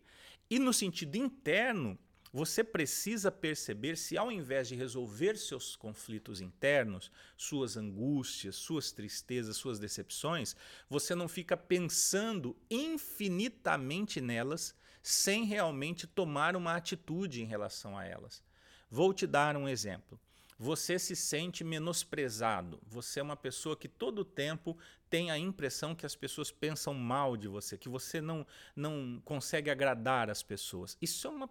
E 0.48 0.60
no 0.60 0.72
sentido 0.72 1.16
interno, 1.16 1.98
você 2.32 2.64
precisa 2.64 3.30
perceber 3.30 3.96
se, 3.96 4.16
ao 4.16 4.32
invés 4.32 4.66
de 4.66 4.74
resolver 4.74 5.36
seus 5.36 5.76
conflitos 5.76 6.40
internos, 6.40 7.10
suas 7.36 7.76
angústias, 7.76 8.56
suas 8.56 8.90
tristezas, 8.90 9.56
suas 9.56 9.78
decepções, 9.78 10.56
você 10.88 11.14
não 11.14 11.28
fica 11.28 11.56
pensando 11.56 12.56
infinitamente 12.70 14.20
nelas 14.20 14.74
sem 15.02 15.44
realmente 15.44 16.06
tomar 16.06 16.56
uma 16.56 16.74
atitude 16.74 17.42
em 17.42 17.46
relação 17.46 17.98
a 17.98 18.04
elas. 18.04 18.42
Vou 18.88 19.12
te 19.12 19.26
dar 19.26 19.56
um 19.56 19.68
exemplo. 19.68 20.18
Você 20.58 20.98
se 20.98 21.16
sente 21.16 21.64
menosprezado. 21.64 22.80
Você 22.86 23.18
é 23.18 23.22
uma 23.22 23.36
pessoa 23.36 23.76
que 23.76 23.88
todo 23.88 24.24
tempo 24.24 24.78
tem 25.10 25.30
a 25.30 25.36
impressão 25.36 25.94
que 25.94 26.06
as 26.06 26.14
pessoas 26.14 26.50
pensam 26.50 26.94
mal 26.94 27.36
de 27.36 27.48
você, 27.48 27.76
que 27.76 27.88
você 27.88 28.20
não, 28.20 28.46
não 28.76 29.20
consegue 29.24 29.70
agradar 29.70 30.30
as 30.30 30.42
pessoas. 30.42 30.96
Isso 31.02 31.26
é 31.26 31.30
uma 31.30 31.50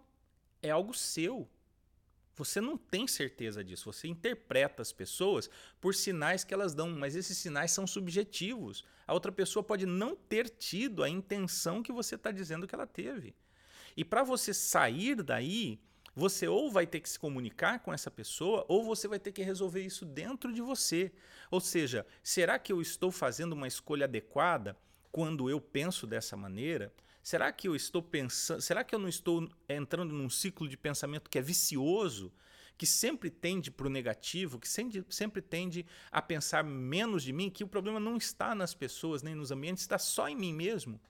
é 0.62 0.70
algo 0.70 0.94
seu. 0.94 1.48
Você 2.34 2.60
não 2.60 2.78
tem 2.78 3.06
certeza 3.06 3.62
disso. 3.62 3.92
Você 3.92 4.08
interpreta 4.08 4.80
as 4.80 4.92
pessoas 4.92 5.50
por 5.80 5.94
sinais 5.94 6.44
que 6.44 6.54
elas 6.54 6.74
dão, 6.74 6.90
mas 6.90 7.14
esses 7.14 7.36
sinais 7.36 7.72
são 7.72 7.86
subjetivos. 7.86 8.84
A 9.06 9.12
outra 9.12 9.30
pessoa 9.30 9.62
pode 9.62 9.84
não 9.84 10.16
ter 10.16 10.48
tido 10.48 11.02
a 11.02 11.08
intenção 11.08 11.82
que 11.82 11.92
você 11.92 12.14
está 12.14 12.30
dizendo 12.30 12.66
que 12.66 12.74
ela 12.74 12.86
teve. 12.86 13.34
E 13.96 14.04
para 14.04 14.22
você 14.22 14.54
sair 14.54 15.22
daí, 15.22 15.78
você 16.14 16.48
ou 16.48 16.70
vai 16.70 16.86
ter 16.86 17.00
que 17.00 17.08
se 17.08 17.18
comunicar 17.18 17.80
com 17.80 17.92
essa 17.92 18.10
pessoa, 18.10 18.64
ou 18.68 18.84
você 18.84 19.08
vai 19.08 19.18
ter 19.18 19.32
que 19.32 19.42
resolver 19.42 19.82
isso 19.82 20.04
dentro 20.04 20.52
de 20.52 20.60
você. 20.60 21.12
Ou 21.50 21.60
seja, 21.60 22.06
será 22.22 22.58
que 22.58 22.72
eu 22.72 22.80
estou 22.80 23.10
fazendo 23.10 23.52
uma 23.52 23.68
escolha 23.68 24.04
adequada 24.04 24.76
quando 25.10 25.50
eu 25.50 25.60
penso 25.60 26.06
dessa 26.06 26.36
maneira? 26.36 26.92
Será 27.22 27.52
que 27.52 27.68
eu 27.68 27.76
estou 27.76 28.02
pensando, 28.02 28.60
será 28.60 28.82
que 28.82 28.94
eu 28.94 28.98
não 28.98 29.08
estou 29.08 29.48
entrando 29.68 30.12
num 30.12 30.28
ciclo 30.28 30.68
de 30.68 30.76
pensamento 30.76 31.30
que 31.30 31.38
é 31.38 31.42
vicioso, 31.42 32.32
que 32.76 32.86
sempre 32.86 33.30
tende 33.30 33.70
para 33.70 33.86
o 33.86 33.90
negativo, 33.90 34.58
que 34.58 34.68
sempre, 34.68 35.04
sempre 35.08 35.40
tende 35.40 35.86
a 36.10 36.20
pensar 36.20 36.64
menos 36.64 37.22
de 37.22 37.32
mim, 37.32 37.48
que 37.48 37.62
o 37.62 37.68
problema 37.68 38.00
não 38.00 38.16
está 38.16 38.54
nas 38.54 38.74
pessoas 38.74 39.22
nem 39.22 39.36
nos 39.36 39.52
ambientes, 39.52 39.84
está 39.84 39.98
só 39.98 40.28
em 40.28 40.34
mim 40.34 40.52
mesmo? 40.52 41.00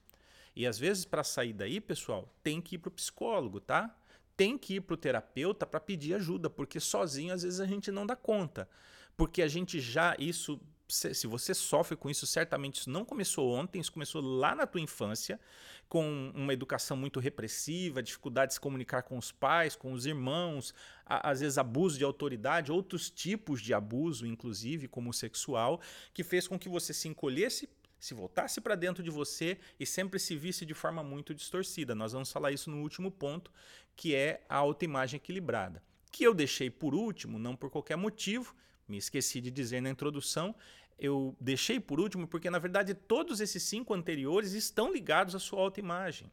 E 0.55 0.67
às 0.67 0.79
vezes 0.79 1.07
para 1.07 1.25
sair 1.25 1.55
daí, 1.55 1.81
pessoal, 1.81 2.35
tem 2.43 2.61
que 2.61 2.75
ir 2.75 2.79
para 2.79 2.89
o 2.89 2.93
psicólogo, 2.93 3.59
tá? 3.59 3.97
Tem 4.37 4.59
que 4.59 4.75
ir 4.75 4.81
para 4.83 4.95
o 4.95 4.99
terapeuta 4.99 5.67
para 5.67 5.81
pedir 5.81 6.15
ajuda, 6.15 6.51
porque 6.51 6.79
sozinho 6.79 7.33
às 7.33 7.43
vezes 7.43 7.59
a 7.59 7.67
gente 7.67 7.91
não 7.91 8.07
dá 8.07 8.15
conta. 8.15 8.69
Porque 9.17 9.41
a 9.41 9.49
gente 9.49 9.81
já, 9.81 10.15
isso 10.19 10.61
se 10.93 11.27
você 11.27 11.55
sofre 11.55 11.97
com 11.97 12.11
isso, 12.11 12.27
certamente 12.27 12.81
isso 12.81 12.91
não 12.91 13.05
começou 13.05 13.51
ontem, 13.53 13.81
isso 13.81 13.93
começou 13.93 14.21
lá 14.21 14.55
na 14.55 14.67
tua 14.67 14.81
infância, 14.81 15.41
com 15.89 16.31
uma 16.35 16.53
educação 16.53 16.97
muito 16.97 17.19
repressiva, 17.19 18.03
dificuldade 18.03 18.51
de 18.51 18.55
se 18.55 18.61
comunicar 18.61 19.03
com 19.03 19.17
os 19.17 19.33
pais, 19.33 19.75
com 19.75 19.93
os 19.93 20.05
irmãos, 20.05 20.75
às 21.07 21.41
vezes 21.41 21.57
abuso 21.57 21.97
de 21.97 22.05
autoridade, 22.05 22.71
outros 22.71 23.11
tipos 23.11 23.63
de 23.63 23.73
abuso, 23.73 24.27
inclusive 24.27 24.87
como 24.87 25.13
sexual, 25.13 25.81
que 26.13 26.23
fez 26.23 26.47
com 26.47 26.59
que 26.59 26.69
você 26.69 26.93
se 26.93 27.09
encolhesse 27.09 27.69
se 27.99 28.15
voltasse 28.15 28.61
para 28.61 28.75
dentro 28.75 29.01
de 29.01 29.11
você 29.11 29.57
e 29.79 29.87
sempre 29.87 30.19
se 30.19 30.35
visse 30.35 30.67
de 30.67 30.75
forma 30.75 31.05
muito 31.05 31.33
distorcida. 31.33 31.95
Nós 31.95 32.11
vamos 32.11 32.33
falar 32.33 32.51
isso 32.51 32.69
no 32.69 32.83
último 32.83 33.13
ponto, 33.13 33.53
que 33.95 34.13
é 34.13 34.45
a 34.49 34.57
autoimagem 34.57 35.19
equilibrada. 35.19 35.81
Que 36.11 36.25
eu 36.25 36.35
deixei 36.35 36.69
por 36.69 36.97
último, 36.97 37.39
não 37.39 37.55
por 37.55 37.71
qualquer 37.71 37.97
motivo, 37.97 38.57
me 38.89 38.97
esqueci 38.99 39.41
de 39.41 39.51
dizer 39.51 39.81
na 39.81 39.89
introdução, 39.89 40.55
eu 41.03 41.37
deixei 41.41 41.81
por 41.81 41.99
último 41.99 42.29
porque, 42.29 42.49
na 42.49 42.61
verdade, 42.61 42.95
todos 42.95 43.41
esses 43.41 43.65
cinco 43.65 43.93
anteriores 43.93 44.53
estão 44.53 44.93
ligados 44.93 45.35
à 45.35 45.41
sua 45.41 45.61
autoimagem. 45.61 46.31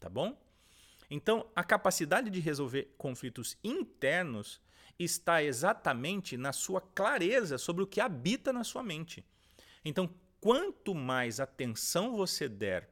Tá 0.00 0.08
bom? 0.08 0.36
Então, 1.08 1.48
a 1.54 1.62
capacidade 1.62 2.28
de 2.28 2.40
resolver 2.40 2.92
conflitos 2.98 3.56
internos 3.62 4.60
está 4.98 5.40
exatamente 5.40 6.36
na 6.36 6.52
sua 6.52 6.80
clareza 6.80 7.58
sobre 7.58 7.84
o 7.84 7.86
que 7.86 8.00
habita 8.00 8.52
na 8.52 8.64
sua 8.64 8.82
mente. 8.82 9.24
Então, 9.84 10.12
quanto 10.40 10.96
mais 10.96 11.38
atenção 11.38 12.16
você 12.16 12.48
der 12.48 12.90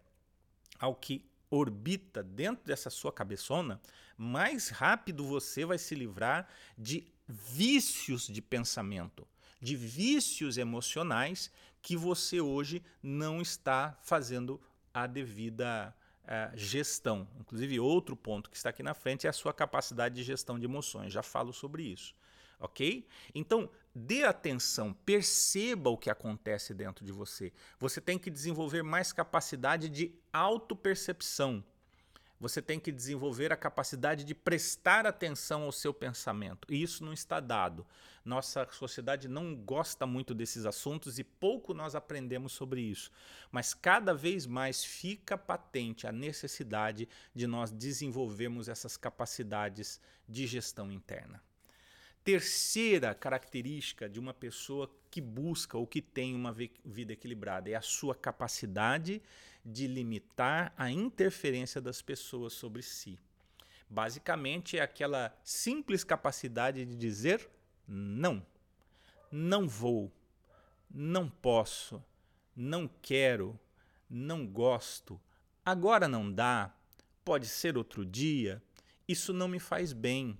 ao 0.78 0.94
que 0.94 1.28
orbita 1.50 2.22
dentro 2.22 2.64
dessa 2.64 2.88
sua 2.88 3.12
cabeçona, 3.12 3.80
mais 4.16 4.68
rápido 4.68 5.24
você 5.24 5.64
vai 5.64 5.76
se 5.76 5.96
livrar 5.96 6.48
de 6.78 7.12
vícios 7.26 8.28
de 8.28 8.40
pensamento 8.40 9.26
de 9.60 9.76
vícios 9.76 10.58
emocionais 10.58 11.50
que 11.82 11.96
você 11.96 12.40
hoje 12.40 12.82
não 13.02 13.40
está 13.40 13.96
fazendo 14.02 14.60
a 14.92 15.06
devida 15.06 15.94
uh, 16.24 16.56
gestão. 16.56 17.28
Inclusive, 17.38 17.78
outro 17.78 18.16
ponto 18.16 18.50
que 18.50 18.56
está 18.56 18.70
aqui 18.70 18.82
na 18.82 18.94
frente 18.94 19.26
é 19.26 19.30
a 19.30 19.32
sua 19.32 19.52
capacidade 19.52 20.14
de 20.14 20.22
gestão 20.22 20.58
de 20.58 20.64
emoções. 20.64 21.12
Já 21.12 21.22
falo 21.22 21.52
sobre 21.52 21.84
isso. 21.84 22.14
Ok? 22.58 23.06
Então, 23.34 23.68
dê 23.94 24.24
atenção, 24.24 24.94
perceba 25.04 25.90
o 25.90 25.98
que 25.98 26.08
acontece 26.08 26.72
dentro 26.72 27.04
de 27.04 27.12
você. 27.12 27.52
Você 27.78 28.00
tem 28.00 28.18
que 28.18 28.30
desenvolver 28.30 28.82
mais 28.82 29.12
capacidade 29.12 29.88
de 29.88 30.14
autopercepção 30.32 31.62
você 32.38 32.60
tem 32.60 32.78
que 32.78 32.92
desenvolver 32.92 33.52
a 33.52 33.56
capacidade 33.56 34.24
de 34.24 34.34
prestar 34.34 35.06
atenção 35.06 35.62
ao 35.62 35.72
seu 35.72 35.92
pensamento. 35.92 36.68
E 36.70 36.82
isso 36.82 37.04
não 37.04 37.12
está 37.12 37.40
dado. 37.40 37.86
Nossa 38.26 38.66
sociedade 38.72 39.28
não 39.28 39.54
gosta 39.54 40.04
muito 40.04 40.34
desses 40.34 40.66
assuntos 40.66 41.16
e 41.20 41.22
pouco 41.22 41.72
nós 41.72 41.94
aprendemos 41.94 42.52
sobre 42.52 42.80
isso. 42.80 43.08
Mas 43.52 43.72
cada 43.72 44.12
vez 44.12 44.46
mais 44.46 44.84
fica 44.84 45.38
patente 45.38 46.08
a 46.08 46.12
necessidade 46.12 47.08
de 47.32 47.46
nós 47.46 47.70
desenvolvermos 47.70 48.68
essas 48.68 48.96
capacidades 48.96 50.00
de 50.28 50.44
gestão 50.44 50.90
interna. 50.90 51.40
Terceira 52.24 53.14
característica 53.14 54.08
de 54.08 54.18
uma 54.18 54.34
pessoa 54.34 54.90
que 55.08 55.20
busca 55.20 55.78
ou 55.78 55.86
que 55.86 56.02
tem 56.02 56.34
uma 56.34 56.52
vida 56.52 57.12
equilibrada 57.12 57.70
é 57.70 57.76
a 57.76 57.80
sua 57.80 58.16
capacidade 58.16 59.22
de 59.64 59.86
limitar 59.86 60.74
a 60.76 60.90
interferência 60.90 61.80
das 61.80 62.02
pessoas 62.02 62.54
sobre 62.54 62.82
si. 62.82 63.16
Basicamente, 63.88 64.76
é 64.76 64.80
aquela 64.80 65.32
simples 65.44 66.02
capacidade 66.02 66.84
de 66.84 66.96
dizer 66.96 67.48
não. 67.86 68.44
Não 69.30 69.68
vou, 69.68 70.12
não 70.90 71.28
posso, 71.28 72.02
não 72.54 72.88
quero, 73.02 73.58
não 74.08 74.46
gosto, 74.46 75.20
agora 75.64 76.06
não 76.06 76.32
dá, 76.32 76.74
pode 77.24 77.46
ser 77.46 77.76
outro 77.76 78.04
dia, 78.06 78.62
isso 79.06 79.32
não 79.32 79.48
me 79.48 79.58
faz 79.58 79.92
bem. 79.92 80.38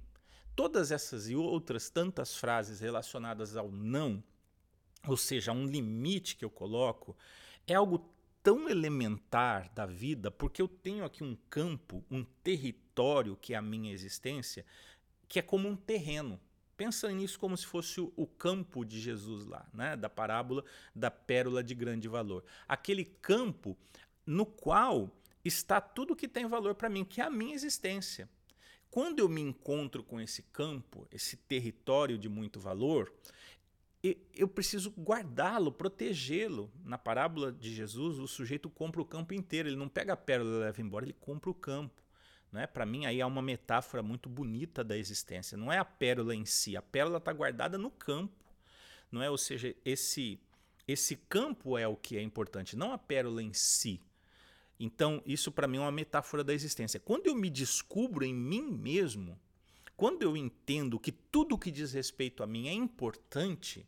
todas 0.54 0.90
essas 0.90 1.28
e 1.28 1.36
outras 1.36 1.90
tantas 1.90 2.36
frases 2.36 2.80
relacionadas 2.80 3.56
ao 3.56 3.70
não, 3.70 4.24
ou 5.06 5.16
seja, 5.16 5.50
a 5.50 5.54
um 5.54 5.66
limite 5.66 6.34
que 6.34 6.44
eu 6.44 6.50
coloco, 6.50 7.14
é 7.66 7.74
algo 7.74 8.10
tão 8.42 8.68
elementar 8.68 9.70
da 9.74 9.84
vida, 9.84 10.30
porque 10.30 10.62
eu 10.62 10.68
tenho 10.68 11.04
aqui 11.04 11.22
um 11.22 11.36
campo, 11.50 12.04
um 12.10 12.24
território 12.42 13.36
que 13.36 13.52
é 13.52 13.56
a 13.56 13.62
minha 13.62 13.92
existência, 13.92 14.64
que 15.28 15.38
é 15.38 15.42
como 15.42 15.68
um 15.68 15.76
terreno. 15.76 16.40
Pensa 16.76 17.10
nisso 17.10 17.38
como 17.38 17.56
se 17.56 17.66
fosse 17.66 18.00
o 18.00 18.26
campo 18.26 18.84
de 18.84 19.00
Jesus 19.00 19.46
lá, 19.46 19.66
né? 19.72 19.96
da 19.96 20.10
parábola 20.10 20.64
da 20.94 21.10
pérola 21.10 21.62
de 21.64 21.74
grande 21.74 22.06
valor. 22.06 22.44
Aquele 22.68 23.04
campo 23.04 23.76
no 24.26 24.44
qual 24.44 25.10
está 25.44 25.80
tudo 25.80 26.16
que 26.16 26.28
tem 26.28 26.46
valor 26.46 26.74
para 26.74 26.88
mim, 26.88 27.04
que 27.04 27.20
é 27.20 27.24
a 27.24 27.30
minha 27.30 27.54
existência. 27.54 28.28
Quando 28.90 29.20
eu 29.20 29.28
me 29.28 29.40
encontro 29.40 30.02
com 30.02 30.20
esse 30.20 30.42
campo, 30.42 31.06
esse 31.10 31.36
território 31.36 32.18
de 32.18 32.28
muito 32.28 32.58
valor, 32.58 33.12
eu 34.34 34.46
preciso 34.46 34.90
guardá-lo, 34.90 35.72
protegê-lo. 35.72 36.70
Na 36.84 36.98
parábola 36.98 37.52
de 37.52 37.74
Jesus, 37.74 38.18
o 38.18 38.26
sujeito 38.26 38.68
compra 38.68 39.00
o 39.00 39.04
campo 39.04 39.34
inteiro, 39.34 39.68
ele 39.68 39.76
não 39.76 39.88
pega 39.88 40.12
a 40.12 40.16
pérola 40.16 40.50
e 40.50 40.60
leva 40.60 40.80
embora, 40.80 41.04
ele 41.04 41.14
compra 41.14 41.50
o 41.50 41.54
campo. 41.54 42.02
Né? 42.56 42.66
Para 42.66 42.86
mim, 42.86 43.04
aí 43.04 43.20
há 43.20 43.26
uma 43.26 43.42
metáfora 43.42 44.02
muito 44.02 44.30
bonita 44.30 44.82
da 44.82 44.96
existência. 44.96 45.58
Não 45.58 45.70
é 45.70 45.76
a 45.76 45.84
pérola 45.84 46.34
em 46.34 46.46
si, 46.46 46.74
a 46.74 46.80
pérola 46.80 47.18
está 47.18 47.30
guardada 47.30 47.76
no 47.76 47.90
campo. 47.90 48.34
não 49.12 49.22
é? 49.22 49.28
Ou 49.28 49.36
seja, 49.36 49.76
esse, 49.84 50.40
esse 50.88 51.16
campo 51.16 51.76
é 51.76 51.86
o 51.86 51.94
que 51.94 52.16
é 52.16 52.22
importante, 52.22 52.74
não 52.74 52.92
a 52.92 52.98
pérola 52.98 53.42
em 53.42 53.52
si. 53.52 54.00
Então, 54.80 55.22
isso 55.26 55.52
para 55.52 55.68
mim 55.68 55.76
é 55.76 55.80
uma 55.80 55.92
metáfora 55.92 56.42
da 56.42 56.54
existência. 56.54 56.98
Quando 56.98 57.26
eu 57.26 57.34
me 57.34 57.50
descubro 57.50 58.24
em 58.24 58.34
mim 58.34 58.62
mesmo, 58.62 59.38
quando 59.94 60.22
eu 60.22 60.34
entendo 60.34 60.98
que 60.98 61.12
tudo 61.12 61.58
que 61.58 61.70
diz 61.70 61.92
respeito 61.92 62.42
a 62.42 62.46
mim 62.46 62.68
é 62.68 62.72
importante, 62.72 63.86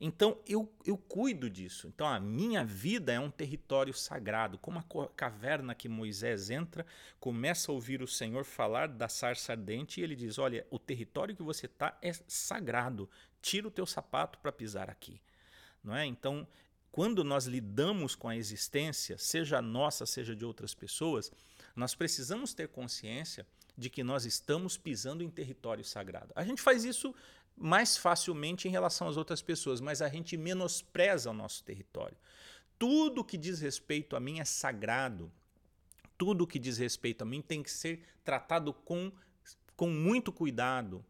então 0.00 0.38
eu, 0.46 0.72
eu 0.84 0.96
cuido 0.96 1.48
disso. 1.48 1.86
Então 1.86 2.06
a 2.06 2.18
minha 2.18 2.64
vida 2.64 3.12
é 3.12 3.20
um 3.20 3.30
território 3.30 3.94
sagrado, 3.94 4.58
como 4.58 4.78
a 4.78 5.08
caverna 5.16 5.74
que 5.74 5.88
Moisés 5.88 6.50
entra, 6.50 6.84
começa 7.20 7.70
a 7.70 7.74
ouvir 7.74 8.02
o 8.02 8.08
Senhor 8.08 8.44
falar 8.44 8.88
da 8.88 9.08
sarça 9.08 9.52
ardente 9.52 10.00
e 10.00 10.04
ele 10.04 10.16
diz: 10.16 10.38
Olha, 10.38 10.66
o 10.70 10.78
território 10.78 11.34
que 11.34 11.42
você 11.42 11.66
está 11.66 11.96
é 12.02 12.12
sagrado, 12.26 13.08
tira 13.40 13.68
o 13.68 13.70
teu 13.70 13.86
sapato 13.86 14.38
para 14.38 14.52
pisar 14.52 14.90
aqui. 14.90 15.20
Não 15.82 15.94
é? 15.94 16.06
Então, 16.06 16.46
quando 16.90 17.22
nós 17.22 17.46
lidamos 17.46 18.14
com 18.14 18.28
a 18.28 18.36
existência, 18.36 19.18
seja 19.18 19.60
nossa, 19.60 20.06
seja 20.06 20.34
de 20.34 20.44
outras 20.44 20.74
pessoas, 20.74 21.30
nós 21.74 21.94
precisamos 21.94 22.54
ter 22.54 22.68
consciência 22.68 23.46
de 23.76 23.90
que 23.90 24.04
nós 24.04 24.24
estamos 24.24 24.78
pisando 24.78 25.22
em 25.22 25.28
território 25.28 25.84
sagrado. 25.84 26.32
A 26.36 26.44
gente 26.44 26.62
faz 26.62 26.84
isso 26.84 27.14
mais 27.56 27.96
facilmente 27.96 28.66
em 28.66 28.70
relação 28.70 29.08
às 29.08 29.16
outras 29.16 29.42
pessoas, 29.42 29.80
mas 29.80 30.02
a 30.02 30.08
gente 30.08 30.36
menospreza 30.36 31.30
o 31.30 31.34
nosso 31.34 31.62
território. 31.62 32.16
Tudo 32.78 33.24
que 33.24 33.36
diz 33.36 33.60
respeito 33.60 34.16
a 34.16 34.20
mim 34.20 34.40
é 34.40 34.44
sagrado. 34.44 35.30
Tudo 36.18 36.46
que 36.46 36.58
diz 36.58 36.78
respeito 36.78 37.22
a 37.22 37.24
mim 37.24 37.40
tem 37.40 37.62
que 37.62 37.70
ser 37.70 38.02
tratado 38.24 38.72
com, 38.72 39.12
com 39.76 39.88
muito 39.88 40.32
cuidado, 40.32 41.04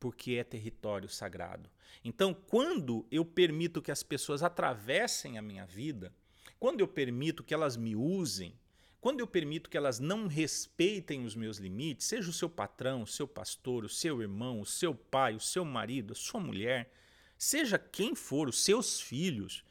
porque 0.00 0.32
é 0.32 0.44
território 0.44 1.08
sagrado. 1.08 1.70
Então, 2.04 2.34
quando 2.34 3.06
eu 3.10 3.24
permito 3.24 3.82
que 3.82 3.92
as 3.92 4.02
pessoas 4.02 4.42
atravessem 4.42 5.38
a 5.38 5.42
minha 5.42 5.66
vida, 5.66 6.12
quando 6.58 6.80
eu 6.80 6.88
permito 6.88 7.44
que 7.44 7.52
elas 7.52 7.76
me 7.76 7.94
usem, 7.94 8.58
quando 9.02 9.18
eu 9.18 9.26
permito 9.26 9.68
que 9.68 9.76
elas 9.76 9.98
não 9.98 10.28
respeitem 10.28 11.24
os 11.24 11.34
meus 11.34 11.56
limites, 11.56 12.06
seja 12.06 12.30
o 12.30 12.32
seu 12.32 12.48
patrão, 12.48 13.02
o 13.02 13.06
seu 13.06 13.26
pastor, 13.26 13.84
o 13.84 13.88
seu 13.88 14.22
irmão, 14.22 14.60
o 14.60 14.64
seu 14.64 14.94
pai, 14.94 15.34
o 15.34 15.40
seu 15.40 15.64
marido, 15.64 16.12
a 16.12 16.14
sua 16.14 16.38
mulher, 16.38 16.88
seja 17.36 17.80
quem 17.80 18.14
for, 18.14 18.48
os 18.48 18.62
seus 18.62 19.00
filhos, 19.00 19.64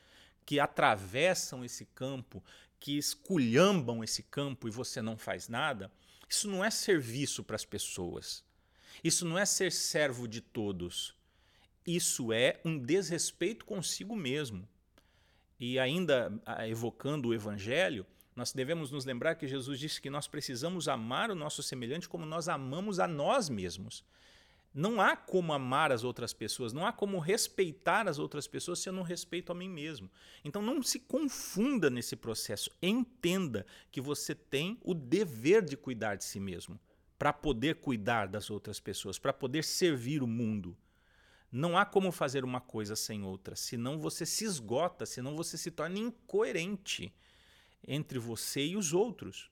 que 0.46 0.60
atravessam 0.60 1.64
esse 1.64 1.86
campo, 1.86 2.44
que 2.78 2.98
esculhambam 2.98 4.04
esse 4.04 4.22
campo 4.22 4.68
e 4.68 4.72
você 4.72 5.02
não 5.02 5.18
faz 5.18 5.48
nada, 5.48 5.90
isso 6.28 6.50
não 6.50 6.62
é 6.62 6.70
serviço 6.70 7.42
para 7.42 7.56
as 7.56 7.64
pessoas. 7.64 8.44
Isso 9.02 9.26
não 9.26 9.40
é 9.40 9.46
ser 9.46 9.72
servo 9.72 10.28
de 10.28 10.42
todos. 10.42 11.16
Isso 11.88 12.34
é 12.34 12.60
um 12.66 12.78
desrespeito 12.78 13.64
consigo 13.64 14.14
mesmo. 14.14 14.68
E 15.58 15.80
ainda 15.80 16.38
ah, 16.46 16.68
evocando 16.68 17.30
o 17.30 17.34
evangelho, 17.34 18.06
nós 18.36 18.54
devemos 18.54 18.92
nos 18.92 19.06
lembrar 19.06 19.36
que 19.36 19.48
Jesus 19.48 19.80
disse 19.80 20.02
que 20.02 20.10
nós 20.10 20.28
precisamos 20.28 20.88
amar 20.88 21.30
o 21.30 21.36
nosso 21.36 21.62
semelhante 21.62 22.08
como 22.08 22.26
nós 22.26 22.48
amamos 22.48 23.00
a 23.00 23.08
nós 23.08 23.50
mesmos. 23.50 24.06
Não 24.74 25.02
há 25.02 25.18
como 25.18 25.52
amar 25.52 25.92
as 25.92 26.06
outras 26.06 26.34
pessoas, 26.34 26.72
não 26.72 26.86
há 26.86 26.94
como 26.94 27.20
respeitar 27.20 28.08
as 28.08 28.18
outras 28.18 28.48
pessoas 28.48 28.80
se 28.80 28.88
eu 28.88 28.94
não 28.94 29.04
respeito 29.04 29.52
a 29.52 29.56
mim 29.56 29.68
mesmo. 29.68 30.10
Então 30.46 30.62
não 30.62 30.82
se 30.82 30.98
confunda 30.98 31.90
nesse 31.90 32.16
processo. 32.16 32.72
Entenda 32.82 33.66
que 33.92 34.00
você 34.00 34.34
tem 34.34 34.80
o 34.82 34.94
dever 34.94 35.62
de 35.66 35.76
cuidar 35.76 36.16
de 36.16 36.24
si 36.24 36.40
mesmo, 36.40 36.80
para 37.20 37.34
poder 37.34 37.76
cuidar 37.76 38.28
das 38.30 38.50
outras 38.50 38.80
pessoas, 38.80 39.20
para 39.20 39.34
poder 39.34 39.66
servir 39.66 40.24
o 40.24 40.28
mundo. 40.28 40.78
Não 41.52 41.78
há 41.78 41.86
como 41.86 42.10
fazer 42.10 42.46
uma 42.46 42.62
coisa 42.62 42.96
sem 42.96 43.24
outra, 43.24 43.58
senão 43.58 44.00
você 44.00 44.26
se 44.26 44.46
esgota, 44.46 45.06
senão 45.06 45.36
você 45.36 45.58
se 45.58 45.70
torna 45.70 46.00
incoerente 46.00 47.14
entre 47.88 48.20
você 48.20 48.66
e 48.66 48.76
os 48.76 48.94
outros 48.94 49.50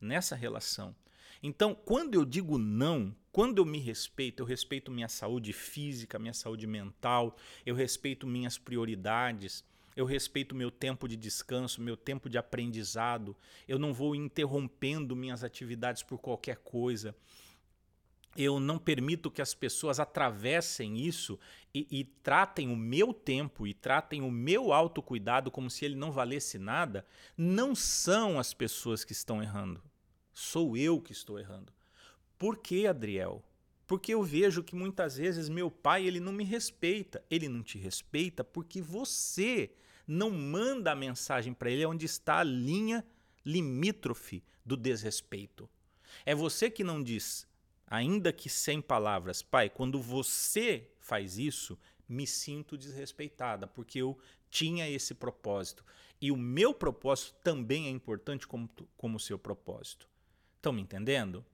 nessa 0.00 0.34
relação. 0.34 0.94
Então, 1.42 1.74
quando 1.74 2.14
eu 2.14 2.24
digo 2.24 2.58
não, 2.58 3.14
quando 3.32 3.58
eu 3.58 3.64
me 3.64 3.78
respeito, 3.78 4.42
eu 4.42 4.46
respeito 4.46 4.90
minha 4.90 5.08
saúde 5.08 5.52
física, 5.52 6.18
minha 6.18 6.34
saúde 6.34 6.66
mental, 6.66 7.36
eu 7.64 7.74
respeito 7.74 8.26
minhas 8.26 8.58
prioridades, 8.58 9.64
eu 9.96 10.04
respeito 10.04 10.54
meu 10.54 10.70
tempo 10.70 11.08
de 11.08 11.16
descanso, 11.16 11.80
meu 11.80 11.96
tempo 11.96 12.28
de 12.28 12.36
aprendizado, 12.36 13.36
eu 13.66 13.78
não 13.78 13.92
vou 13.92 14.14
interrompendo 14.14 15.16
minhas 15.16 15.42
atividades 15.42 16.02
por 16.02 16.18
qualquer 16.18 16.56
coisa 16.58 17.14
eu 18.36 18.60
não 18.60 18.78
permito 18.78 19.30
que 19.30 19.42
as 19.42 19.54
pessoas 19.54 19.98
atravessem 19.98 20.98
isso 20.98 21.38
e, 21.74 21.86
e, 21.90 22.04
tratem 22.04 22.68
o 22.68 22.76
meu 22.76 23.12
tempo 23.12 23.66
e 23.66 23.74
tratem 23.74 24.22
o 24.22 24.30
meu 24.30 24.72
autocuidado 24.72 25.50
como 25.50 25.68
se 25.68 25.84
ele 25.84 25.96
não 25.96 26.12
valesse 26.12 26.58
nada, 26.58 27.04
não 27.36 27.74
são 27.74 28.38
as 28.38 28.54
pessoas 28.54 29.04
que 29.04 29.12
estão 29.12 29.42
errando. 29.42 29.82
Sou 30.32 30.76
eu 30.76 31.00
que 31.00 31.12
estou 31.12 31.38
errando. 31.38 31.72
Por 32.38 32.56
que, 32.56 32.86
Adriel? 32.86 33.44
Porque 33.86 34.14
eu 34.14 34.22
vejo 34.22 34.62
que 34.62 34.76
muitas 34.76 35.16
vezes 35.16 35.48
meu 35.48 35.70
pai 35.70 36.06
ele 36.06 36.20
não 36.20 36.32
me 36.32 36.44
respeita. 36.44 37.24
Ele 37.28 37.48
não 37.48 37.62
te 37.62 37.76
respeita 37.76 38.44
porque 38.44 38.80
você 38.80 39.72
não 40.06 40.30
manda 40.30 40.92
a 40.92 40.96
mensagem 40.96 41.52
para 41.52 41.70
ele 41.70 41.84
onde 41.84 42.06
está 42.06 42.38
a 42.38 42.44
linha 42.44 43.04
limítrofe 43.44 44.42
do 44.64 44.76
desrespeito. 44.76 45.68
É 46.24 46.34
você 46.34 46.70
que 46.70 46.84
não 46.84 47.02
diz 47.02 47.49
ainda 47.90 48.32
que 48.32 48.48
sem 48.48 48.80
palavras, 48.80 49.42
pai, 49.42 49.68
quando 49.68 50.00
você 50.00 50.88
faz 51.00 51.36
isso, 51.36 51.76
me 52.08 52.26
sinto 52.26 52.78
desrespeitada, 52.78 53.66
porque 53.66 53.98
eu 53.98 54.16
tinha 54.48 54.88
esse 54.88 55.12
propósito. 55.12 55.84
E 56.20 56.30
o 56.30 56.36
meu 56.36 56.72
propósito 56.72 57.34
também 57.42 57.86
é 57.86 57.90
importante 57.90 58.46
como, 58.46 58.70
como 58.96 59.16
o 59.16 59.20
seu 59.20 59.38
propósito. 59.38 60.08
Estão 60.56 60.72
me 60.72 60.82
entendendo? 60.82 61.44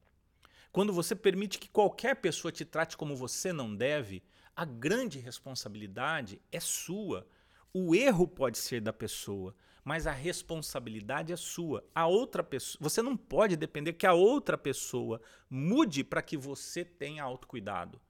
Quando 0.73 0.93
você 0.93 1.15
permite 1.15 1.59
que 1.59 1.69
qualquer 1.69 2.17
pessoa 2.17 2.53
te 2.53 2.65
trate 2.65 2.97
como 2.97 3.17
você 3.17 3.53
não 3.53 3.75
deve, 3.75 4.23
a 4.55 4.65
grande 4.65 5.19
responsabilidade 5.19 6.41
é 6.53 6.61
sua. 6.61 7.27
O 7.73 7.95
erro 7.95 8.27
pode 8.27 8.59
ser 8.59 8.81
da 8.81 8.93
pessoa, 8.93 9.55
mas 9.87 10.05
a 10.05 10.11
responsabilidade 10.11 11.33
é 11.33 11.37
sua. 11.37 11.89
A 11.95 12.09
outra 12.09 12.43
pessoa, 12.43 12.77
você 12.81 13.01
não 13.01 13.17
pode 13.17 13.55
depender 13.55 13.93
que 13.93 14.05
a 14.05 14.13
outra 14.13 14.59
pessoa 14.59 15.23
mude 15.49 16.03
para 16.03 16.21
que 16.21 16.37
você 16.37 16.85
tenha 16.85 17.23
autocuidado, 17.23 18.01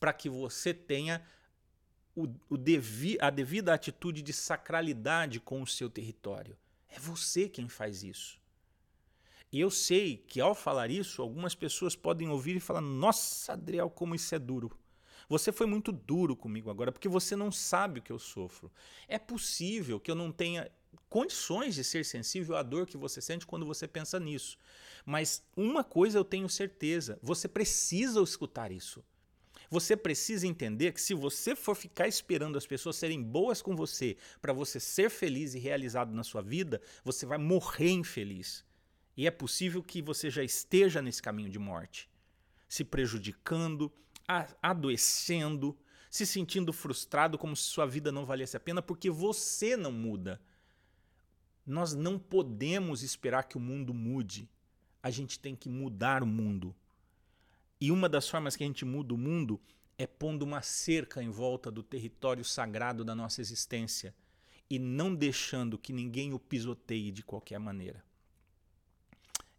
para 0.00 0.14
que 0.14 0.30
você 0.30 0.72
tenha 0.72 1.22
o, 2.16 2.26
o 2.48 2.56
devi, 2.56 3.18
a 3.20 3.28
devida 3.28 3.74
atitude 3.74 4.22
de 4.22 4.32
sacralidade 4.32 5.38
com 5.40 5.60
o 5.60 5.66
seu 5.66 5.90
território. 5.90 6.56
É 6.88 6.98
você 6.98 7.50
quem 7.50 7.68
faz 7.68 8.02
isso. 8.02 8.40
E 9.52 9.60
eu 9.60 9.70
sei 9.70 10.16
que 10.16 10.40
ao 10.40 10.54
falar 10.54 10.90
isso, 10.90 11.20
algumas 11.20 11.54
pessoas 11.54 11.94
podem 11.94 12.30
ouvir 12.30 12.56
e 12.56 12.60
falar: 12.60 12.80
Nossa, 12.80 13.52
Adriel, 13.52 13.90
como 13.90 14.14
isso 14.14 14.34
é 14.34 14.38
duro. 14.38 14.74
Você 15.28 15.52
foi 15.52 15.66
muito 15.66 15.92
duro 15.92 16.34
comigo 16.34 16.70
agora, 16.70 16.90
porque 16.90 17.10
você 17.10 17.36
não 17.36 17.52
sabe 17.52 18.00
o 18.00 18.02
que 18.02 18.10
eu 18.10 18.18
sofro. 18.18 18.72
É 19.06 19.18
possível 19.18 20.00
que 20.00 20.10
eu 20.10 20.14
não 20.14 20.32
tenha 20.32 20.70
condições 21.08 21.74
de 21.74 21.84
ser 21.84 22.04
sensível 22.04 22.56
à 22.56 22.62
dor 22.62 22.86
que 22.86 22.96
você 22.96 23.20
sente 23.20 23.46
quando 23.46 23.66
você 23.66 23.86
pensa 23.86 24.18
nisso. 24.20 24.56
Mas 25.04 25.42
uma 25.56 25.82
coisa 25.82 26.18
eu 26.18 26.24
tenho 26.24 26.48
certeza: 26.48 27.18
você 27.22 27.48
precisa 27.48 28.20
escutar 28.22 28.70
isso. 28.70 29.04
Você 29.70 29.96
precisa 29.96 30.48
entender 30.48 30.92
que 30.92 31.00
se 31.00 31.14
você 31.14 31.54
for 31.54 31.76
ficar 31.76 32.08
esperando 32.08 32.58
as 32.58 32.66
pessoas 32.66 32.96
serem 32.96 33.22
boas 33.22 33.62
com 33.62 33.76
você 33.76 34.16
para 34.42 34.52
você 34.52 34.80
ser 34.80 35.10
feliz 35.10 35.54
e 35.54 35.60
realizado 35.60 36.12
na 36.12 36.24
sua 36.24 36.42
vida, 36.42 36.82
você 37.04 37.24
vai 37.24 37.38
morrer 37.38 37.90
infeliz. 37.90 38.64
E 39.16 39.28
é 39.28 39.30
possível 39.30 39.82
que 39.82 40.02
você 40.02 40.28
já 40.28 40.42
esteja 40.42 41.00
nesse 41.00 41.22
caminho 41.22 41.50
de 41.50 41.58
morte, 41.58 42.10
se 42.68 42.82
prejudicando, 42.82 43.92
adoecendo, 44.60 45.78
se 46.10 46.26
sentindo 46.26 46.72
frustrado 46.72 47.38
como 47.38 47.54
se 47.54 47.62
sua 47.62 47.86
vida 47.86 48.10
não 48.10 48.26
valesse 48.26 48.56
a 48.56 48.60
pena 48.60 48.82
porque 48.82 49.08
você 49.08 49.76
não 49.76 49.92
muda. 49.92 50.40
Nós 51.70 51.94
não 51.94 52.18
podemos 52.18 53.04
esperar 53.04 53.44
que 53.44 53.56
o 53.56 53.60
mundo 53.60 53.94
mude. 53.94 54.50
A 55.00 55.08
gente 55.08 55.38
tem 55.38 55.54
que 55.54 55.68
mudar 55.68 56.20
o 56.20 56.26
mundo. 56.26 56.74
E 57.80 57.92
uma 57.92 58.08
das 58.08 58.28
formas 58.28 58.56
que 58.56 58.64
a 58.64 58.66
gente 58.66 58.84
muda 58.84 59.14
o 59.14 59.16
mundo 59.16 59.60
é 59.96 60.04
pondo 60.04 60.42
uma 60.42 60.62
cerca 60.62 61.22
em 61.22 61.30
volta 61.30 61.70
do 61.70 61.80
território 61.80 62.44
sagrado 62.44 63.04
da 63.04 63.14
nossa 63.14 63.40
existência 63.40 64.12
e 64.68 64.80
não 64.80 65.14
deixando 65.14 65.78
que 65.78 65.92
ninguém 65.92 66.32
o 66.32 66.40
pisoteie 66.40 67.12
de 67.12 67.22
qualquer 67.22 67.60
maneira. 67.60 68.02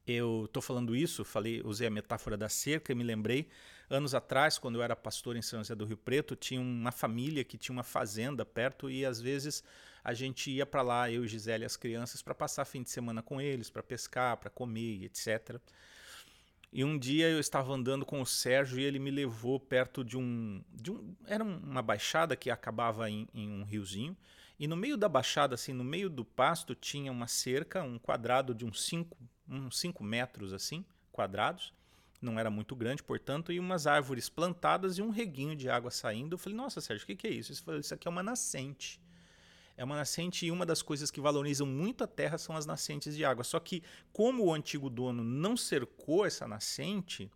Eu 0.06 0.46
estou 0.46 0.62
falando 0.62 0.96
isso, 0.96 1.24
falei, 1.24 1.62
usei 1.64 1.88
a 1.88 1.92
metáfora 1.92 2.36
da 2.36 2.50
cerca 2.50 2.92
e 2.92 2.96
me 2.96 3.04
lembrei 3.04 3.48
anos 3.90 4.16
atrás, 4.16 4.58
quando 4.58 4.76
eu 4.76 4.82
era 4.82 4.96
pastor 4.96 5.36
em 5.36 5.42
São 5.42 5.60
José 5.60 5.76
do 5.76 5.86
Rio 5.86 5.98
Preto, 5.98 6.36
tinha 6.36 6.62
uma 6.62 6.92
família 6.92 7.44
que 7.44 7.58
tinha 7.58 7.74
uma 7.74 7.84
fazenda 7.84 8.46
perto 8.46 8.90
e 8.90 9.06
às 9.06 9.20
vezes 9.20 9.64
a 10.04 10.14
gente 10.14 10.50
ia 10.50 10.66
para 10.66 10.82
lá, 10.82 11.12
eu, 11.12 11.28
Gisele 11.28 11.64
e 11.64 11.66
as 11.66 11.76
crianças, 11.76 12.22
para 12.22 12.34
passar 12.34 12.66
fim 12.66 12.82
de 12.82 12.90
semana 12.90 13.22
com 13.22 13.40
eles, 13.40 13.70
para 13.70 13.84
pescar, 13.84 14.38
para 14.38 14.50
comer, 14.50 15.04
etc. 15.04 15.60
E 16.74 16.84
um 16.84 16.98
dia 16.98 17.30
eu 17.30 17.40
estava 17.40 17.74
andando 17.74 18.06
com 18.06 18.22
o 18.22 18.26
Sérgio 18.26 18.80
e 18.80 18.84
ele 18.84 18.98
me 18.98 19.12
levou 19.12 19.60
perto 19.60 20.04
de 20.04 20.18
um. 20.18 20.64
De 20.72 20.90
um 20.90 21.14
era 21.28 21.44
uma 21.44 21.82
baixada 21.82 22.36
que 22.36 22.50
acabava 22.50 23.10
em, 23.10 23.28
em 23.34 23.52
um 23.52 23.64
riozinho. 23.64 24.16
E 24.58 24.68
no 24.68 24.78
meio 24.78 24.96
da 24.96 25.10
baixada, 25.10 25.56
assim, 25.56 25.74
no 25.74 25.84
meio 25.84 26.10
do 26.10 26.24
pasto, 26.24 26.74
tinha 26.74 27.12
uma 27.12 27.28
cerca, 27.28 27.84
um 27.84 28.00
quadrado 28.00 28.56
de 28.56 28.64
uns 28.64 28.84
5 28.86 29.18
uns 29.52 29.78
cinco 29.78 30.04
metros 30.04 30.54
assim, 30.54 30.86
quadrados. 31.12 31.74
Não 32.22 32.40
era 32.40 32.50
muito 32.50 32.76
grande, 32.76 33.04
portanto, 33.04 33.52
e 33.52 33.60
umas 33.60 33.88
árvores 33.88 34.30
plantadas 34.30 34.98
e 34.98 35.02
um 35.02 35.10
reguinho 35.10 35.56
de 35.56 35.70
água 35.70 35.90
saindo. 35.90 36.36
Eu 36.36 36.38
falei, 36.38 36.56
nossa, 36.56 36.80
Sérgio, 36.80 37.04
o 37.04 37.08
que, 37.08 37.16
que 37.16 37.28
é 37.28 37.32
isso? 37.32 37.52
Ele 37.52 37.60
falou, 37.60 37.80
isso 37.80 37.94
aqui 37.94 38.08
é 38.08 38.12
uma 38.12 38.22
nascente. 38.22 39.02
É 39.76 39.84
uma 39.84 39.96
nascente 39.96 40.46
e 40.46 40.52
uma 40.52 40.66
das 40.66 40.84
coisas 40.84 41.10
que 41.10 41.20
valorizam 41.20 41.66
muito 41.66 42.04
a 42.04 42.08
terra 42.08 42.38
são 42.38 42.56
as 42.56 42.68
nascentes 42.68 43.16
de 43.16 43.26
água. 43.26 43.44
Só 43.44 43.60
que, 43.60 43.82
como 44.14 44.46
o 44.46 44.54
antigo 44.54 44.90
dono 44.90 45.24
não 45.24 45.58
cercou 45.58 46.26
essa 46.26 46.48
nascente, 46.48 47.32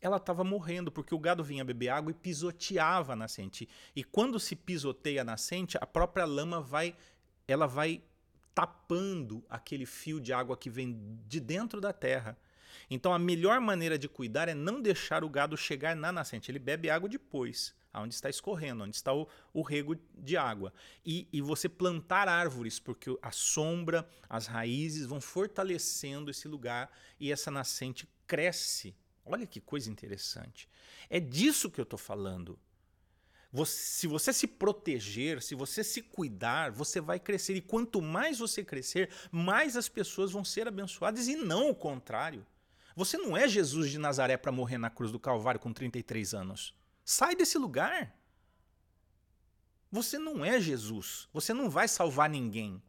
ela 0.00 0.16
estava 0.16 0.44
morrendo, 0.44 0.92
porque 0.92 1.14
o 1.14 1.18
gado 1.18 1.42
vinha 1.42 1.64
beber 1.64 1.88
água 1.88 2.12
e 2.12 2.14
pisoteava 2.14 3.12
a 3.14 3.16
nascente. 3.16 3.68
E 3.94 4.04
quando 4.04 4.38
se 4.38 4.54
pisoteia 4.54 5.22
a 5.22 5.24
nascente, 5.24 5.76
a 5.80 5.86
própria 5.86 6.24
lama 6.24 6.60
vai, 6.60 6.96
ela 7.48 7.66
vai 7.66 8.00
tapando 8.54 9.44
aquele 9.48 9.86
fio 9.86 10.20
de 10.20 10.32
água 10.32 10.56
que 10.56 10.70
vem 10.70 11.18
de 11.26 11.40
dentro 11.40 11.80
da 11.80 11.92
terra. 11.92 12.36
Então 12.90 13.12
a 13.12 13.18
melhor 13.18 13.60
maneira 13.60 13.98
de 13.98 14.08
cuidar 14.08 14.48
é 14.48 14.54
não 14.54 14.80
deixar 14.80 15.24
o 15.24 15.28
gado 15.28 15.56
chegar 15.56 15.94
na 15.94 16.12
nascente. 16.12 16.50
Ele 16.50 16.58
bebe 16.58 16.90
água 16.90 17.08
depois, 17.08 17.74
aonde 17.92 18.14
está 18.14 18.28
escorrendo, 18.28 18.84
onde 18.84 18.96
está 18.96 19.12
o, 19.12 19.28
o 19.52 19.62
rego 19.62 19.96
de 20.14 20.36
água. 20.36 20.72
E, 21.04 21.28
e 21.32 21.40
você 21.40 21.68
plantar 21.68 22.28
árvores, 22.28 22.78
porque 22.78 23.16
a 23.22 23.30
sombra, 23.30 24.08
as 24.28 24.46
raízes 24.46 25.06
vão 25.06 25.20
fortalecendo 25.20 26.30
esse 26.30 26.48
lugar 26.48 26.90
e 27.18 27.30
essa 27.30 27.50
nascente 27.50 28.08
cresce. 28.26 28.94
Olha 29.24 29.46
que 29.46 29.60
coisa 29.60 29.90
interessante. 29.90 30.68
É 31.08 31.20
disso 31.20 31.70
que 31.70 31.80
eu 31.80 31.84
estou 31.84 31.98
falando. 31.98 32.58
Você, 33.52 33.76
se 33.76 34.06
você 34.06 34.32
se 34.32 34.46
proteger, 34.46 35.42
se 35.42 35.54
você 35.54 35.82
se 35.82 36.02
cuidar, 36.02 36.70
você 36.70 37.00
vai 37.00 37.18
crescer. 37.18 37.54
E 37.56 37.60
quanto 37.60 38.00
mais 38.00 38.38
você 38.38 38.62
crescer, 38.62 39.10
mais 39.30 39.76
as 39.76 39.88
pessoas 39.88 40.30
vão 40.30 40.44
ser 40.44 40.68
abençoadas 40.68 41.26
e 41.26 41.34
não 41.34 41.70
o 41.70 41.74
contrário. 41.74 42.46
Você 42.94 43.16
não 43.18 43.36
é 43.36 43.48
Jesus 43.48 43.90
de 43.90 43.98
Nazaré 43.98 44.36
para 44.36 44.52
morrer 44.52 44.78
na 44.78 44.90
cruz 44.90 45.10
do 45.10 45.18
Calvário 45.18 45.60
com 45.60 45.72
33 45.72 46.34
anos. 46.34 46.74
Sai 47.04 47.34
desse 47.34 47.58
lugar. 47.58 48.16
Você 49.90 50.18
não 50.18 50.44
é 50.44 50.60
Jesus. 50.60 51.28
Você 51.32 51.52
não 51.52 51.68
vai 51.68 51.88
salvar 51.88 52.30
ninguém. 52.30 52.80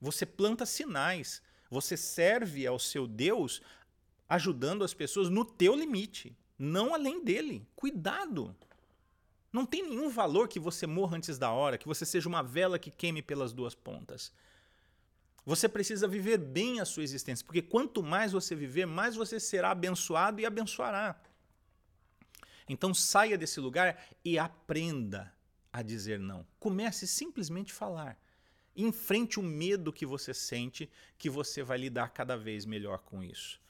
Você 0.00 0.24
planta 0.24 0.64
sinais. 0.64 1.42
Você 1.68 1.96
serve 1.96 2.66
ao 2.66 2.78
seu 2.78 3.06
Deus 3.06 3.60
ajudando 4.28 4.84
as 4.84 4.94
pessoas 4.94 5.28
no 5.28 5.44
teu 5.44 5.74
limite, 5.74 6.36
não 6.58 6.94
além 6.94 7.22
dele. 7.24 7.66
Cuidado. 7.74 8.56
Não 9.52 9.66
tem 9.66 9.82
nenhum 9.82 10.08
valor 10.08 10.48
que 10.48 10.58
você 10.58 10.86
morra 10.86 11.16
antes 11.16 11.36
da 11.36 11.50
hora, 11.50 11.76
que 11.76 11.86
você 11.86 12.06
seja 12.06 12.28
uma 12.28 12.42
vela 12.42 12.78
que 12.78 12.90
queime 12.90 13.20
pelas 13.20 13.52
duas 13.52 13.74
pontas. 13.74 14.32
Você 15.44 15.68
precisa 15.68 16.08
viver 16.08 16.38
bem 16.38 16.80
a 16.80 16.84
sua 16.84 17.02
existência, 17.02 17.44
porque 17.44 17.60
quanto 17.60 18.02
mais 18.02 18.32
você 18.32 18.54
viver, 18.54 18.86
mais 18.86 19.14
você 19.14 19.38
será 19.38 19.72
abençoado 19.72 20.40
e 20.40 20.46
abençoará. 20.46 21.20
Então 22.68 22.94
saia 22.94 23.36
desse 23.36 23.60
lugar 23.60 24.02
e 24.24 24.38
aprenda 24.38 25.34
a 25.72 25.82
dizer 25.82 26.18
não. 26.18 26.46
Comece 26.58 27.06
simplesmente 27.06 27.72
a 27.72 27.76
falar. 27.76 28.18
Enfrente 28.74 29.38
o 29.38 29.42
medo 29.42 29.92
que 29.92 30.06
você 30.06 30.32
sente, 30.32 30.88
que 31.18 31.28
você 31.28 31.62
vai 31.62 31.76
lidar 31.76 32.10
cada 32.10 32.36
vez 32.36 32.64
melhor 32.64 33.00
com 33.00 33.22
isso. 33.22 33.60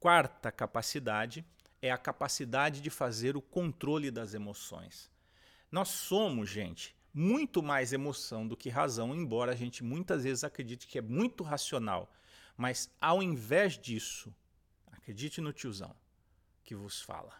Quarta 0.00 0.50
capacidade 0.50 1.44
é 1.80 1.92
a 1.92 1.98
capacidade 1.98 2.80
de 2.80 2.90
fazer 2.90 3.36
o 3.36 3.42
controle 3.42 4.10
das 4.10 4.34
emoções. 4.34 5.10
Nós 5.70 5.88
somos, 5.88 6.48
gente, 6.48 6.96
muito 7.12 7.62
mais 7.62 7.92
emoção 7.92 8.46
do 8.46 8.56
que 8.56 8.68
razão, 8.68 9.14
embora 9.14 9.52
a 9.52 9.56
gente 9.56 9.84
muitas 9.84 10.24
vezes 10.24 10.44
acredite 10.44 10.86
que 10.86 10.98
é 10.98 11.02
muito 11.02 11.42
racional. 11.42 12.12
Mas 12.56 12.90
ao 13.00 13.22
invés 13.22 13.78
disso, 13.78 14.34
acredite 14.86 15.40
no 15.40 15.52
tiozão 15.52 15.94
que 16.64 16.74
vos 16.74 17.00
fala. 17.00 17.34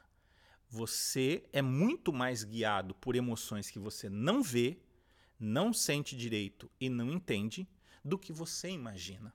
Você 0.69 1.49
é 1.53 1.62
muito 1.62 2.12
mais 2.12 2.45
guiado 2.45 2.95
por 2.95 3.17
emoções 3.17 3.71
que 3.71 3.79
você 3.79 4.09
não 4.09 4.43
vê, 4.43 4.79
não 5.38 5.73
sente 5.73 6.17
direito 6.17 6.71
e 6.81 6.88
não 6.88 7.11
entende 7.11 7.67
do 8.05 8.19
que 8.19 8.33
você 8.33 8.69
imagina. 8.69 9.33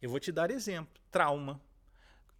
Eu 0.00 0.10
vou 0.10 0.20
te 0.20 0.30
dar 0.30 0.50
exemplo: 0.50 1.00
trauma. 1.10 1.60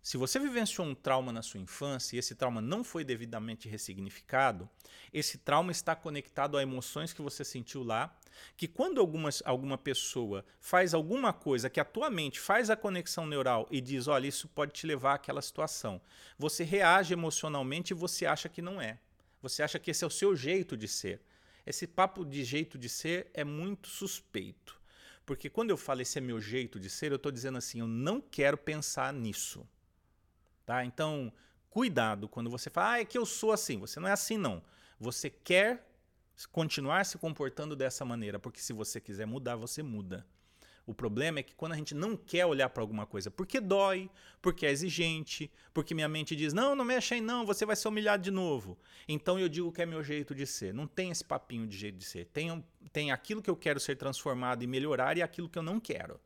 Se 0.08 0.16
você 0.16 0.38
vivenciou 0.38 0.86
um 0.86 0.94
trauma 0.94 1.30
na 1.30 1.42
sua 1.42 1.60
infância 1.60 2.16
e 2.16 2.18
esse 2.18 2.34
trauma 2.34 2.62
não 2.62 2.82
foi 2.82 3.04
devidamente 3.04 3.68
ressignificado, 3.68 4.66
esse 5.12 5.36
trauma 5.36 5.70
está 5.70 5.94
conectado 5.94 6.56
a 6.56 6.62
emoções 6.62 7.12
que 7.12 7.20
você 7.20 7.44
sentiu 7.44 7.82
lá, 7.82 8.18
que 8.56 8.66
quando 8.66 9.02
algumas, 9.02 9.42
alguma 9.44 9.76
pessoa 9.76 10.46
faz 10.62 10.94
alguma 10.94 11.34
coisa 11.34 11.68
que 11.68 11.78
a 11.78 11.84
tua 11.84 12.08
mente 12.08 12.40
faz 12.40 12.70
a 12.70 12.74
conexão 12.74 13.26
neural 13.26 13.68
e 13.70 13.82
diz, 13.82 14.08
olha, 14.08 14.26
isso 14.26 14.48
pode 14.48 14.72
te 14.72 14.86
levar 14.86 15.12
àquela 15.12 15.42
situação, 15.42 16.00
você 16.38 16.64
reage 16.64 17.12
emocionalmente 17.12 17.92
e 17.92 17.94
você 17.94 18.24
acha 18.24 18.48
que 18.48 18.62
não 18.62 18.80
é. 18.80 18.98
Você 19.42 19.62
acha 19.62 19.78
que 19.78 19.90
esse 19.90 20.04
é 20.04 20.06
o 20.06 20.10
seu 20.10 20.34
jeito 20.34 20.74
de 20.74 20.88
ser. 20.88 21.20
Esse 21.66 21.86
papo 21.86 22.24
de 22.24 22.44
jeito 22.44 22.78
de 22.78 22.88
ser 22.88 23.30
é 23.34 23.44
muito 23.44 23.88
suspeito. 23.88 24.80
Porque 25.26 25.50
quando 25.50 25.68
eu 25.68 25.76
falo 25.76 26.00
esse 26.00 26.16
é 26.16 26.22
meu 26.22 26.40
jeito 26.40 26.80
de 26.80 26.88
ser, 26.88 27.12
eu 27.12 27.16
estou 27.16 27.30
dizendo 27.30 27.58
assim, 27.58 27.80
eu 27.80 27.86
não 27.86 28.22
quero 28.22 28.56
pensar 28.56 29.12
nisso. 29.12 29.68
Tá? 30.68 30.84
Então, 30.84 31.32
cuidado 31.70 32.28
quando 32.28 32.50
você 32.50 32.68
fala, 32.68 32.92
ah, 32.92 33.00
é 33.00 33.04
que 33.06 33.16
eu 33.16 33.24
sou 33.24 33.52
assim. 33.52 33.78
Você 33.78 33.98
não 33.98 34.06
é 34.06 34.12
assim, 34.12 34.36
não. 34.36 34.62
Você 35.00 35.30
quer 35.30 35.82
continuar 36.52 37.06
se 37.06 37.16
comportando 37.16 37.74
dessa 37.74 38.04
maneira, 38.04 38.38
porque 38.38 38.60
se 38.60 38.74
você 38.74 39.00
quiser 39.00 39.26
mudar, 39.26 39.56
você 39.56 39.82
muda. 39.82 40.26
O 40.84 40.92
problema 40.92 41.38
é 41.38 41.42
que 41.42 41.54
quando 41.54 41.72
a 41.72 41.76
gente 41.76 41.94
não 41.94 42.14
quer 42.14 42.44
olhar 42.44 42.68
para 42.68 42.82
alguma 42.82 43.06
coisa, 43.06 43.30
porque 43.30 43.60
dói, 43.60 44.10
porque 44.42 44.66
é 44.66 44.70
exigente, 44.70 45.50
porque 45.72 45.94
minha 45.94 46.06
mente 46.06 46.36
diz: 46.36 46.52
não, 46.52 46.76
não 46.76 46.84
mexa 46.84 47.14
aí, 47.14 47.20
não, 47.22 47.46
você 47.46 47.64
vai 47.64 47.74
ser 47.74 47.88
humilhado 47.88 48.22
de 48.22 48.30
novo. 48.30 48.78
Então 49.08 49.40
eu 49.40 49.48
digo 49.48 49.72
que 49.72 49.80
é 49.80 49.86
meu 49.86 50.04
jeito 50.04 50.34
de 50.34 50.46
ser. 50.46 50.74
Não 50.74 50.86
tem 50.86 51.10
esse 51.10 51.24
papinho 51.24 51.66
de 51.66 51.78
jeito 51.78 51.96
de 51.96 52.04
ser. 52.04 52.26
Tem, 52.26 52.62
tem 52.92 53.10
aquilo 53.10 53.40
que 53.40 53.48
eu 53.48 53.56
quero 53.56 53.80
ser 53.80 53.96
transformado 53.96 54.62
e 54.62 54.66
melhorar 54.66 55.16
e 55.16 55.22
aquilo 55.22 55.48
que 55.48 55.58
eu 55.58 55.62
não 55.62 55.80
quero. 55.80 56.20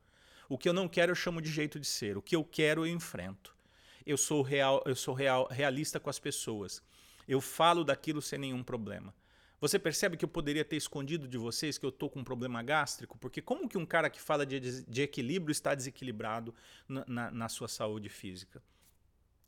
O 0.48 0.58
que 0.58 0.68
eu 0.68 0.72
não 0.72 0.88
quero 0.88 1.12
eu 1.12 1.16
chamo 1.16 1.40
de 1.40 1.48
jeito 1.48 1.78
de 1.78 1.86
ser. 1.86 2.18
O 2.18 2.22
que 2.22 2.34
eu 2.34 2.42
quero 2.42 2.84
eu 2.84 2.92
enfrento 2.92 3.61
eu 4.06 4.16
sou 4.16 4.42
real, 4.42 4.82
eu 4.86 4.94
sou 4.94 5.14
real, 5.14 5.46
realista 5.50 6.00
com 6.00 6.10
as 6.10 6.18
pessoas. 6.18 6.82
Eu 7.26 7.40
falo 7.40 7.84
daquilo 7.84 8.20
sem 8.20 8.38
nenhum 8.38 8.62
problema. 8.62 9.14
Você 9.60 9.78
percebe 9.78 10.16
que 10.16 10.24
eu 10.24 10.28
poderia 10.28 10.64
ter 10.64 10.76
escondido 10.76 11.28
de 11.28 11.38
vocês 11.38 11.78
que 11.78 11.86
eu 11.86 11.90
estou 11.90 12.10
com 12.10 12.18
um 12.18 12.24
problema 12.24 12.60
gástrico? 12.64 13.16
Porque 13.16 13.40
como 13.40 13.68
que 13.68 13.78
um 13.78 13.86
cara 13.86 14.10
que 14.10 14.20
fala 14.20 14.44
de, 14.44 14.82
de 14.82 15.02
equilíbrio 15.02 15.52
está 15.52 15.72
desequilibrado 15.72 16.52
na, 16.88 17.04
na, 17.06 17.30
na 17.30 17.48
sua 17.48 17.68
saúde 17.68 18.08
física? 18.08 18.60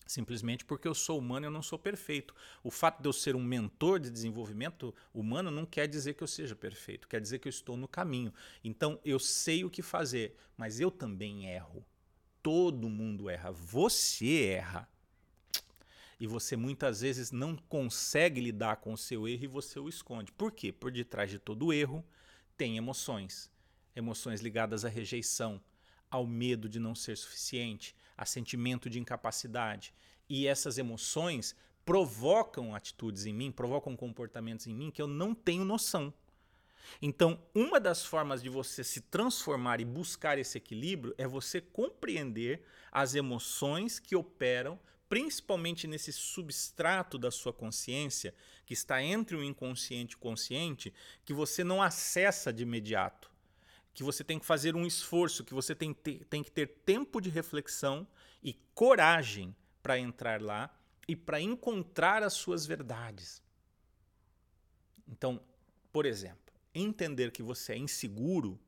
Simplesmente 0.07 0.65
porque 0.65 0.87
eu 0.87 0.95
sou 0.95 1.19
humano 1.19 1.47
e 1.47 1.49
eu 1.49 1.51
não 1.51 1.63
sou 1.63 1.79
perfeito. 1.79 2.33
O 2.63 2.71
fato 2.71 3.03
de 3.03 3.09
eu 3.09 3.13
ser 3.13 3.35
um 3.35 3.43
mentor 3.43 3.99
de 3.99 4.09
desenvolvimento 4.09 4.95
humano 5.13 5.51
não 5.51 5.67
quer 5.67 5.89
dizer 5.89 6.15
que 6.15 6.23
eu 6.23 6.29
seja 6.29 6.55
perfeito, 6.55 7.09
quer 7.09 7.21
dizer 7.21 7.41
que 7.41 7.49
eu 7.49 7.51
estou 7.51 7.77
no 7.77 7.89
caminho. 7.89 8.33
Então 8.63 9.01
eu 9.05 9.19
sei 9.19 9.65
o 9.65 9.71
que 9.71 9.83
fazer, 9.83 10.37
mas 10.57 10.79
eu 10.79 10.93
também 10.93 11.47
erro 11.47 11.85
todo 12.45 12.91
mundo 12.91 13.31
erra. 13.31 13.51
Você 13.51 14.45
erra. 14.45 14.87
E 16.21 16.27
você 16.27 16.57
muitas 16.57 17.01
vezes 17.01 17.33
não 17.33 17.57
consegue 17.57 18.39
lidar 18.39 18.77
com 18.77 18.93
o 18.93 18.99
seu 18.99 19.27
erro 19.27 19.45
e 19.45 19.49
você 19.49 19.81
o 19.81 19.89
esconde. 19.89 20.31
Por 20.31 20.53
quê? 20.53 20.71
Por 20.71 20.93
detrás 20.93 21.31
de 21.31 21.39
todo 21.39 21.73
erro 21.73 22.05
tem 22.57 22.77
emoções. 22.77 23.51
Emoções 23.97 24.43
ligadas 24.43 24.85
à 24.85 24.89
rejeição, 24.91 25.59
ao 26.11 26.27
medo 26.27 26.69
de 26.69 26.79
não 26.79 26.95
ser 26.95 27.17
suficiente, 27.17 27.97
a 28.15 28.27
sentimento 28.27 28.91
de 28.91 29.01
incapacidade. 29.01 29.95
E 30.29 30.47
essas 30.47 30.77
emoções 30.77 31.57
provocam 31.83 32.75
atitudes 32.75 33.25
em 33.25 33.33
mim, 33.33 33.51
provocam 33.51 33.97
comportamentos 33.97 34.67
em 34.67 34.75
mim 34.75 34.91
que 34.91 35.01
eu 35.01 35.09
não 35.09 35.35
tenho 35.35 35.65
noção. 35.65 36.13
Então, 37.01 37.41
uma 37.55 37.81
das 37.81 38.05
formas 38.05 38.43
de 38.43 38.49
você 38.49 38.85
se 38.85 39.01
transformar 39.01 39.81
e 39.81 39.85
buscar 39.85 40.39
esse 40.39 40.59
equilíbrio 40.59 41.15
é 41.19 41.27
você 41.27 41.61
compreender 41.61 42.63
as 42.91 43.15
emoções 43.15 43.99
que 43.99 44.17
operam 44.17 44.79
principalmente 45.09 45.87
nesse 45.87 46.13
substrato 46.13 47.19
da 47.19 47.31
sua 47.31 47.53
consciência, 47.53 48.35
que 48.67 48.75
está 48.75 49.03
entre 49.03 49.37
o 49.37 49.45
inconsciente 49.45 50.15
e 50.15 50.17
o 50.17 50.19
consciente, 50.19 50.93
que 51.25 51.33
você 51.33 51.63
não 51.63 51.81
acessa 51.81 52.53
de 52.53 52.65
imediato. 52.65 53.31
Que 53.93 54.03
você 54.03 54.25
tem 54.25 54.41
que 54.41 54.47
fazer 54.47 54.75
um 54.75 54.85
esforço, 54.85 55.45
que 55.45 55.55
você 55.55 55.73
tem, 55.73 55.95
tem 55.95 56.43
que 56.43 56.51
ter 56.51 56.67
tempo 56.85 57.21
de 57.21 57.31
reflexão 57.31 58.07
e 58.43 58.55
coragem 58.75 59.55
para 59.81 59.99
entrar 59.99 60.43
lá 60.43 60.77
e 61.07 61.15
para 61.15 61.41
encontrar 61.41 62.23
as 62.25 62.33
suas 62.33 62.67
verdades. 62.67 63.41
Então, 65.07 65.41
por 65.93 66.07
exemplo, 66.07 66.44
entender 66.75 67.31
que 67.31 67.43
você 67.43 67.75
é 67.75 67.79
inseguro 67.79 68.59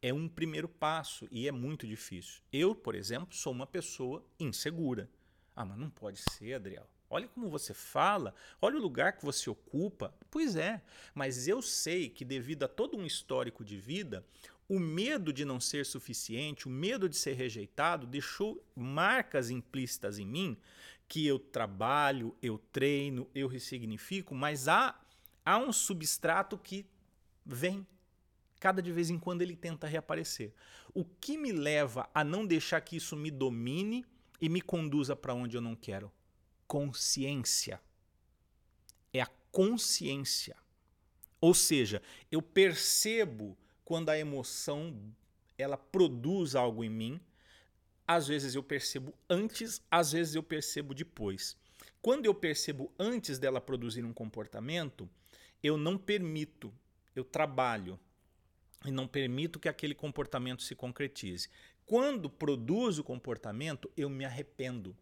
é 0.00 0.12
um 0.12 0.28
primeiro 0.28 0.68
passo 0.68 1.26
e 1.30 1.48
é 1.48 1.52
muito 1.52 1.86
difícil. 1.86 2.40
Eu, 2.52 2.74
por 2.74 2.94
exemplo, 2.94 3.34
sou 3.34 3.52
uma 3.52 3.66
pessoa 3.66 4.24
insegura. 4.38 5.10
Ah, 5.54 5.64
mas 5.64 5.78
não 5.78 5.90
pode 5.90 6.20
ser, 6.30 6.54
Adriel. 6.54 6.88
Olha 7.08 7.28
como 7.28 7.48
você 7.48 7.72
fala, 7.72 8.34
olha 8.60 8.76
o 8.76 8.82
lugar 8.82 9.16
que 9.16 9.24
você 9.24 9.48
ocupa. 9.48 10.14
Pois 10.30 10.56
é, 10.56 10.82
mas 11.14 11.46
eu 11.46 11.62
sei 11.62 12.08
que, 12.08 12.24
devido 12.24 12.64
a 12.64 12.68
todo 12.68 12.96
um 12.96 13.06
histórico 13.06 13.64
de 13.64 13.76
vida, 13.76 14.26
o 14.68 14.78
medo 14.78 15.32
de 15.32 15.44
não 15.44 15.60
ser 15.60 15.86
suficiente, 15.86 16.66
o 16.66 16.70
medo 16.70 17.08
de 17.08 17.16
ser 17.16 17.34
rejeitado, 17.34 18.06
deixou 18.06 18.64
marcas 18.74 19.50
implícitas 19.50 20.18
em 20.18 20.26
mim 20.26 20.56
que 21.08 21.24
eu 21.24 21.38
trabalho, 21.38 22.36
eu 22.42 22.58
treino, 22.58 23.30
eu 23.32 23.46
ressignifico, 23.46 24.34
mas 24.34 24.66
há, 24.66 25.00
há 25.44 25.58
um 25.58 25.72
substrato 25.72 26.58
que 26.58 26.84
vem. 27.46 27.86
Cada 28.58 28.82
de 28.82 28.90
vez 28.90 29.10
em 29.10 29.18
quando 29.18 29.42
ele 29.42 29.54
tenta 29.54 29.86
reaparecer. 29.86 30.52
O 30.92 31.04
que 31.04 31.38
me 31.38 31.52
leva 31.52 32.08
a 32.12 32.24
não 32.24 32.46
deixar 32.46 32.80
que 32.80 32.96
isso 32.96 33.14
me 33.14 33.30
domine 33.30 34.04
e 34.40 34.48
me 34.48 34.60
conduza 34.60 35.14
para 35.14 35.34
onde 35.34 35.56
eu 35.56 35.60
não 35.60 35.76
quero? 35.76 36.10
Consciência. 36.66 37.80
É 39.12 39.20
a 39.20 39.30
consciência. 39.52 40.56
Ou 41.40 41.54
seja, 41.54 42.02
eu 42.32 42.42
percebo 42.42 43.56
quando 43.84 44.08
a 44.08 44.18
emoção 44.18 45.14
ela 45.56 45.76
produz 45.76 46.54
algo 46.54 46.82
em 46.82 46.90
mim. 46.90 47.20
Às 48.06 48.26
vezes 48.26 48.54
eu 48.54 48.62
percebo 48.62 49.14
antes, 49.28 49.82
às 49.90 50.12
vezes 50.12 50.34
eu 50.34 50.42
percebo 50.42 50.94
depois. 50.94 51.56
Quando 52.00 52.26
eu 52.26 52.34
percebo 52.34 52.92
antes 52.98 53.38
dela 53.38 53.60
produzir 53.60 54.04
um 54.04 54.12
comportamento, 54.12 55.08
eu 55.62 55.76
não 55.76 55.98
permito 55.98 56.72
eu 57.16 57.24
trabalho 57.24 57.98
e 58.84 58.90
não 58.90 59.08
permito 59.08 59.58
que 59.58 59.68
aquele 59.68 59.94
comportamento 59.94 60.62
se 60.62 60.74
concretize. 60.74 61.48
Quando 61.86 62.28
produzo 62.28 63.00
o 63.00 63.04
comportamento, 63.04 63.90
eu 63.96 64.10
me 64.10 64.24
arrependo. 64.24 64.96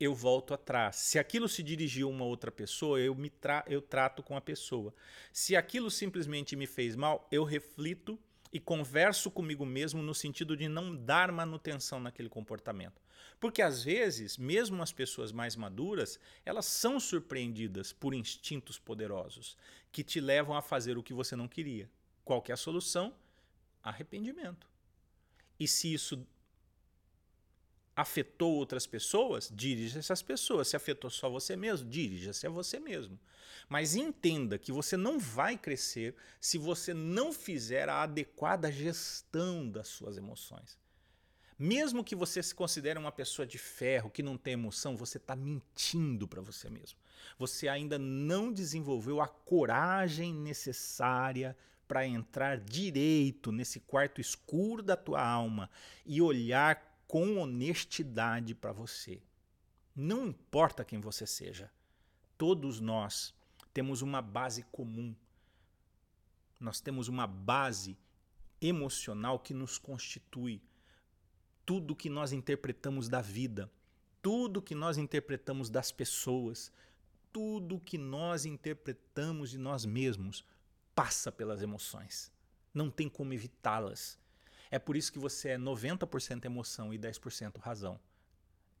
Eu 0.00 0.14
volto 0.14 0.52
atrás. 0.52 0.96
Se 0.96 1.18
aquilo 1.18 1.48
se 1.48 1.62
dirigiu 1.62 2.08
a 2.08 2.10
uma 2.10 2.24
outra 2.24 2.50
pessoa, 2.50 3.00
eu 3.00 3.14
me 3.14 3.30
tra 3.30 3.64
eu 3.66 3.80
trato 3.80 4.22
com 4.22 4.36
a 4.36 4.40
pessoa. 4.40 4.94
Se 5.32 5.56
aquilo 5.56 5.90
simplesmente 5.90 6.54
me 6.54 6.66
fez 6.66 6.94
mal, 6.94 7.26
eu 7.30 7.44
reflito 7.44 8.18
e 8.52 8.58
converso 8.58 9.30
comigo 9.30 9.64
mesmo 9.64 10.02
no 10.02 10.14
sentido 10.14 10.56
de 10.56 10.68
não 10.68 10.94
dar 10.94 11.30
manutenção 11.30 12.00
naquele 12.00 12.28
comportamento. 12.28 13.00
Porque 13.40 13.62
às 13.62 13.84
vezes, 13.84 14.36
mesmo 14.36 14.82
as 14.82 14.92
pessoas 14.92 15.30
mais 15.32 15.54
maduras, 15.54 16.18
elas 16.44 16.66
são 16.66 16.98
surpreendidas 16.98 17.92
por 17.92 18.14
instintos 18.14 18.78
poderosos 18.78 19.56
que 19.92 20.02
te 20.02 20.20
levam 20.20 20.56
a 20.56 20.62
fazer 20.62 20.98
o 20.98 21.02
que 21.02 21.14
você 21.14 21.36
não 21.36 21.46
queria. 21.46 21.88
Qual 22.24 22.42
que 22.42 22.50
é 22.50 22.54
a 22.54 22.56
solução? 22.56 23.14
Arrependimento. 23.82 24.66
E 25.58 25.68
se 25.68 25.92
isso 25.92 26.26
afetou 27.98 28.54
outras 28.54 28.86
pessoas, 28.86 29.50
dirija-se 29.52 30.12
às 30.12 30.22
pessoas. 30.22 30.68
Se 30.68 30.76
afetou 30.76 31.10
só 31.10 31.28
você 31.28 31.56
mesmo, 31.56 31.90
dirija-se 31.90 32.46
a 32.46 32.50
você 32.50 32.78
mesmo. 32.78 33.18
Mas 33.68 33.96
entenda 33.96 34.56
que 34.56 34.70
você 34.70 34.96
não 34.96 35.18
vai 35.18 35.58
crescer 35.58 36.14
se 36.40 36.58
você 36.58 36.94
não 36.94 37.32
fizer 37.32 37.88
a 37.88 38.02
adequada 38.02 38.70
gestão 38.70 39.68
das 39.68 39.88
suas 39.88 40.16
emoções. 40.16 40.78
Mesmo 41.58 42.04
que 42.04 42.14
você 42.14 42.40
se 42.40 42.54
considere 42.54 43.00
uma 43.00 43.10
pessoa 43.10 43.44
de 43.44 43.58
ferro, 43.58 44.10
que 44.10 44.22
não 44.22 44.38
tem 44.38 44.52
emoção, 44.52 44.96
você 44.96 45.18
está 45.18 45.34
mentindo 45.34 46.28
para 46.28 46.40
você 46.40 46.70
mesmo. 46.70 46.96
Você 47.36 47.66
ainda 47.66 47.98
não 47.98 48.52
desenvolveu 48.52 49.20
a 49.20 49.26
coragem 49.26 50.32
necessária 50.32 51.56
para 51.88 52.06
entrar 52.06 52.58
direito 52.58 53.50
nesse 53.50 53.80
quarto 53.80 54.20
escuro 54.20 54.84
da 54.84 54.94
tua 54.94 55.20
alma 55.20 55.68
e 56.06 56.22
olhar 56.22 56.87
com 57.08 57.38
honestidade 57.38 58.54
para 58.54 58.70
você. 58.70 59.20
Não 59.96 60.26
importa 60.28 60.84
quem 60.84 61.00
você 61.00 61.26
seja, 61.26 61.72
todos 62.36 62.78
nós 62.78 63.34
temos 63.74 64.02
uma 64.02 64.22
base 64.22 64.62
comum. 64.70 65.16
Nós 66.60 66.80
temos 66.80 67.08
uma 67.08 67.26
base 67.26 67.98
emocional 68.60 69.40
que 69.40 69.54
nos 69.54 69.78
constitui 69.78 70.62
tudo 71.68 71.94
que 71.94 72.08
nós 72.08 72.32
interpretamos 72.32 73.08
da 73.08 73.20
vida, 73.20 73.70
tudo 74.22 74.62
que 74.62 74.74
nós 74.74 74.96
interpretamos 74.96 75.68
das 75.68 75.92
pessoas, 75.92 76.72
tudo 77.30 77.78
que 77.78 77.98
nós 77.98 78.46
interpretamos 78.46 79.50
de 79.50 79.58
nós 79.58 79.84
mesmos 79.84 80.44
passa 80.94 81.30
pelas 81.30 81.60
emoções. 81.60 82.32
Não 82.72 82.90
tem 82.90 83.08
como 83.08 83.34
evitá-las. 83.34 84.18
É 84.70 84.78
por 84.78 84.96
isso 84.96 85.12
que 85.12 85.18
você 85.18 85.50
é 85.50 85.58
90% 85.58 86.44
emoção 86.44 86.92
e 86.92 86.98
10% 86.98 87.58
razão. 87.58 87.98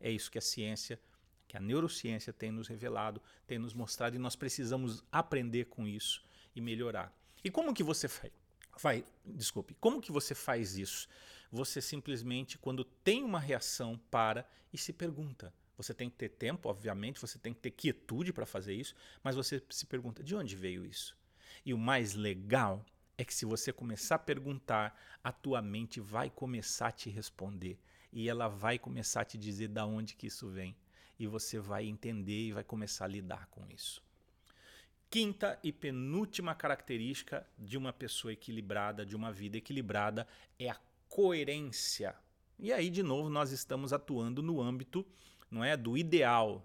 É 0.00 0.10
isso 0.10 0.30
que 0.30 0.38
a 0.38 0.42
ciência, 0.42 1.00
que 1.46 1.56
a 1.56 1.60
neurociência 1.60 2.32
tem 2.32 2.50
nos 2.50 2.68
revelado, 2.68 3.22
tem 3.46 3.58
nos 3.58 3.74
mostrado 3.74 4.16
e 4.16 4.18
nós 4.18 4.36
precisamos 4.36 5.02
aprender 5.10 5.66
com 5.66 5.86
isso 5.86 6.24
e 6.54 6.60
melhorar. 6.60 7.12
E 7.42 7.50
como 7.50 7.74
que 7.74 7.82
você 7.82 8.08
faz? 8.08 8.32
Vai, 8.80 9.04
desculpe, 9.24 9.74
como 9.80 10.00
que 10.00 10.12
você 10.12 10.34
faz 10.34 10.76
isso? 10.76 11.08
Você 11.50 11.80
simplesmente, 11.80 12.58
quando 12.58 12.84
tem 12.84 13.24
uma 13.24 13.40
reação, 13.40 13.98
para 14.10 14.48
e 14.72 14.78
se 14.78 14.92
pergunta. 14.92 15.52
Você 15.76 15.94
tem 15.94 16.10
que 16.10 16.16
ter 16.16 16.28
tempo, 16.28 16.68
obviamente, 16.68 17.20
você 17.20 17.38
tem 17.38 17.54
que 17.54 17.60
ter 17.60 17.70
quietude 17.70 18.32
para 18.32 18.44
fazer 18.44 18.74
isso, 18.74 18.94
mas 19.22 19.36
você 19.36 19.62
se 19.70 19.86
pergunta: 19.86 20.22
de 20.22 20.34
onde 20.34 20.54
veio 20.54 20.84
isso? 20.84 21.16
E 21.64 21.72
o 21.72 21.78
mais 21.78 22.14
legal 22.14 22.84
é 23.18 23.24
que 23.24 23.34
se 23.34 23.44
você 23.44 23.72
começar 23.72 24.14
a 24.14 24.20
perguntar, 24.20 24.96
a 25.24 25.32
tua 25.32 25.60
mente 25.60 25.98
vai 25.98 26.30
começar 26.30 26.86
a 26.86 26.92
te 26.92 27.10
responder 27.10 27.76
e 28.12 28.28
ela 28.28 28.46
vai 28.46 28.78
começar 28.78 29.22
a 29.22 29.24
te 29.24 29.36
dizer 29.36 29.68
da 29.68 29.84
onde 29.84 30.14
que 30.14 30.28
isso 30.28 30.48
vem 30.48 30.76
e 31.18 31.26
você 31.26 31.58
vai 31.58 31.84
entender 31.84 32.46
e 32.46 32.52
vai 32.52 32.62
começar 32.62 33.06
a 33.06 33.08
lidar 33.08 33.48
com 33.48 33.66
isso. 33.66 34.00
Quinta 35.10 35.58
e 35.64 35.72
penúltima 35.72 36.54
característica 36.54 37.44
de 37.58 37.76
uma 37.76 37.92
pessoa 37.92 38.32
equilibrada, 38.32 39.04
de 39.04 39.16
uma 39.16 39.32
vida 39.32 39.56
equilibrada, 39.56 40.26
é 40.56 40.70
a 40.70 40.78
coerência. 41.08 42.14
E 42.56 42.72
aí, 42.72 42.88
de 42.88 43.02
novo, 43.02 43.28
nós 43.28 43.50
estamos 43.50 43.92
atuando 43.92 44.42
no 44.42 44.60
âmbito 44.60 45.04
não 45.50 45.64
é, 45.64 45.76
do 45.76 45.96
ideal. 45.96 46.64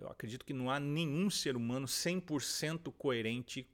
Eu 0.00 0.08
acredito 0.08 0.44
que 0.44 0.54
não 0.54 0.68
há 0.68 0.80
nenhum 0.80 1.30
ser 1.30 1.54
humano 1.54 1.86
100% 1.86 2.92
coerente 2.92 3.68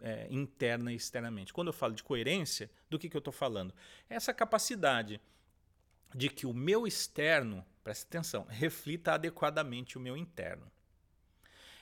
é, 0.00 0.26
interna 0.30 0.92
e 0.92 0.96
externamente. 0.96 1.52
Quando 1.52 1.68
eu 1.68 1.72
falo 1.72 1.94
de 1.94 2.02
coerência, 2.02 2.70
do 2.88 2.98
que, 2.98 3.08
que 3.08 3.16
eu 3.16 3.20
estou 3.20 3.32
falando? 3.32 3.74
Essa 4.08 4.32
capacidade 4.32 5.20
de 6.14 6.28
que 6.28 6.46
o 6.46 6.54
meu 6.54 6.86
externo, 6.86 7.64
preste 7.84 8.04
atenção, 8.04 8.46
reflita 8.48 9.12
adequadamente 9.12 9.98
o 9.98 10.00
meu 10.00 10.16
interno. 10.16 10.70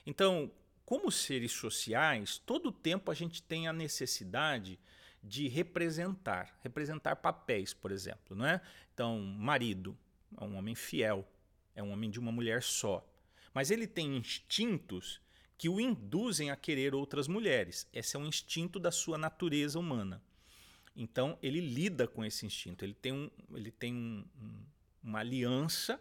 Então, 0.04 0.50
como 0.84 1.10
seres 1.10 1.52
sociais, 1.52 2.38
todo 2.38 2.68
o 2.68 2.72
tempo 2.72 3.10
a 3.10 3.14
gente 3.14 3.42
tem 3.42 3.66
a 3.66 3.72
necessidade 3.72 4.78
de 5.22 5.48
representar, 5.48 6.56
representar 6.62 7.16
papéis, 7.16 7.74
por 7.74 7.90
exemplo, 7.90 8.36
não 8.36 8.46
é? 8.46 8.60
Então, 8.94 9.18
marido 9.20 9.96
é 10.40 10.44
um 10.44 10.56
homem 10.56 10.74
fiel, 10.74 11.26
é 11.74 11.82
um 11.82 11.90
homem 11.90 12.08
de 12.08 12.20
uma 12.20 12.30
mulher 12.30 12.62
só, 12.62 13.04
mas 13.52 13.70
ele 13.70 13.86
tem 13.86 14.16
instintos 14.16 15.20
que 15.59 15.68
o 15.68 15.80
induzem 15.80 16.50
a 16.50 16.57
querer 16.57 16.94
outras 16.94 17.28
mulheres. 17.28 17.88
Esse 17.92 18.16
é 18.16 18.18
um 18.18 18.26
instinto 18.26 18.78
da 18.78 18.90
sua 18.90 19.16
natureza 19.16 19.78
humana. 19.78 20.22
Então, 20.94 21.38
ele 21.42 21.61
lida 21.61 22.07
com 22.07 22.24
esse 22.24 22.46
instinto. 22.46 22.84
Ele 22.84 22.94
tem, 22.94 23.12
um, 23.12 23.30
ele 23.54 23.70
tem 23.70 23.94
um, 23.94 24.24
um, 24.40 24.64
uma 25.02 25.20
aliança, 25.20 26.00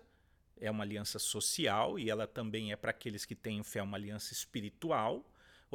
é 0.60 0.70
uma 0.72 0.84
aliança 0.84 1.20
social, 1.20 2.00
e 2.00 2.10
ela 2.10 2.28
também 2.28 2.72
é 2.72 2.76
para 2.76 2.92
aqueles 2.92 3.26
que 3.26 3.36
têm 3.36 3.64
fé, 3.64 3.82
uma 3.82 3.98
aliança 3.98 4.34
espiritual 4.34 5.26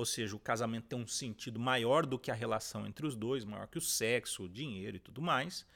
ou 0.01 0.07
seja, 0.07 0.35
o 0.35 0.39
casamento 0.39 0.87
tem 0.87 0.99
um 0.99 1.07
sentido 1.07 1.59
maior 1.59 2.07
do 2.07 2.19
que 2.19 2.31
a 2.31 2.35
relação 2.35 2.87
entre 2.87 3.07
os 3.07 3.15
dois, 3.15 3.45
maior 3.45 3.67
que 3.67 3.79
o 3.79 3.83
sexo, 3.83 4.45
o 4.45 4.49
dinheiro 4.49 4.97
e 4.97 5.01
tudo 5.01 5.21
mais. 5.21 5.67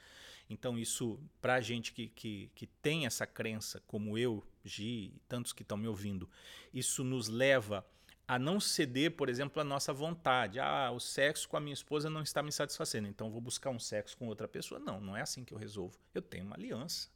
Então, 0.49 0.79
isso, 0.79 1.19
para 1.41 1.55
a 1.55 1.61
gente 1.61 1.91
que, 1.91 2.07
que, 2.07 2.49
que 2.55 2.65
tem 2.65 3.05
essa 3.05 3.27
crença, 3.27 3.81
como 3.85 4.17
eu 4.17 4.43
Gi 4.67 5.13
tantos 5.27 5.53
que 5.53 5.61
estão 5.61 5.77
me 5.77 5.87
ouvindo, 5.87 6.29
isso 6.73 7.03
nos 7.03 7.27
leva 7.27 7.85
a 8.27 8.39
não 8.39 8.59
ceder, 8.59 9.11
por 9.11 9.29
exemplo, 9.29 9.61
a 9.61 9.63
nossa 9.63 9.93
vontade. 9.93 10.59
Ah, 10.59 10.91
o 10.91 10.99
sexo 10.99 11.47
com 11.47 11.57
a 11.57 11.59
minha 11.59 11.73
esposa 11.73 12.09
não 12.09 12.21
está 12.21 12.41
me 12.41 12.51
satisfazendo, 12.51 13.07
então 13.07 13.29
vou 13.29 13.39
buscar 13.39 13.69
um 13.69 13.79
sexo 13.79 14.17
com 14.17 14.27
outra 14.27 14.47
pessoa. 14.47 14.79
Não, 14.79 14.99
não 14.99 15.15
é 15.15 15.21
assim 15.21 15.43
que 15.43 15.53
eu 15.53 15.57
resolvo. 15.57 15.97
Eu 16.13 16.21
tenho 16.21 16.45
uma 16.45 16.55
aliança. 16.55 17.09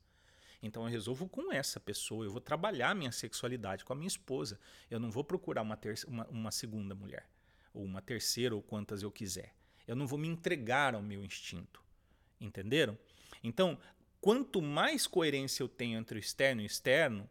Então 0.61 0.83
eu 0.83 0.89
resolvo 0.89 1.27
com 1.27 1.51
essa 1.51 1.79
pessoa, 1.79 2.25
eu 2.25 2.31
vou 2.31 2.41
trabalhar 2.41 2.93
minha 2.93 3.11
sexualidade 3.11 3.85
com 3.85 3.93
a 3.93 3.95
minha 3.95 4.07
esposa. 4.07 4.59
Eu 4.89 4.99
não 4.99 5.09
vou 5.09 5.23
procurar 5.23 5.61
uma, 5.61 5.79
uma, 6.07 6.27
uma 6.27 6.51
segunda 6.51 6.93
mulher, 6.93 7.27
ou 7.73 7.83
uma 7.83 8.01
terceira, 8.01 8.53
ou 8.53 8.61
quantas 8.61 9.01
eu 9.01 9.11
quiser. 9.11 9.55
Eu 9.87 9.95
não 9.95 10.05
vou 10.05 10.19
me 10.19 10.27
entregar 10.27 10.93
ao 10.93 11.01
meu 11.01 11.23
instinto. 11.23 11.81
Entenderam? 12.39 12.97
Então, 13.43 13.79
quanto 14.21 14.61
mais 14.61 15.07
coerência 15.07 15.63
eu 15.63 15.69
tenho 15.69 15.97
entre 15.97 16.19
o 16.19 16.21
externo 16.21 16.61
e 16.61 16.65
o 16.65 16.67
externo, 16.67 17.29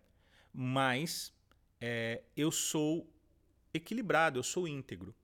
mais 0.60 1.32
é, 1.80 2.20
eu 2.36 2.50
sou 2.50 3.08
equilibrado, 3.72 4.40
eu 4.40 4.42
sou 4.42 4.66
íntegro. 4.66 5.14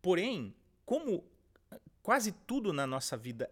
Porém, 0.00 0.54
como 0.86 1.24
quase 2.00 2.30
tudo 2.30 2.72
na 2.72 2.86
nossa 2.86 3.16
vida 3.16 3.50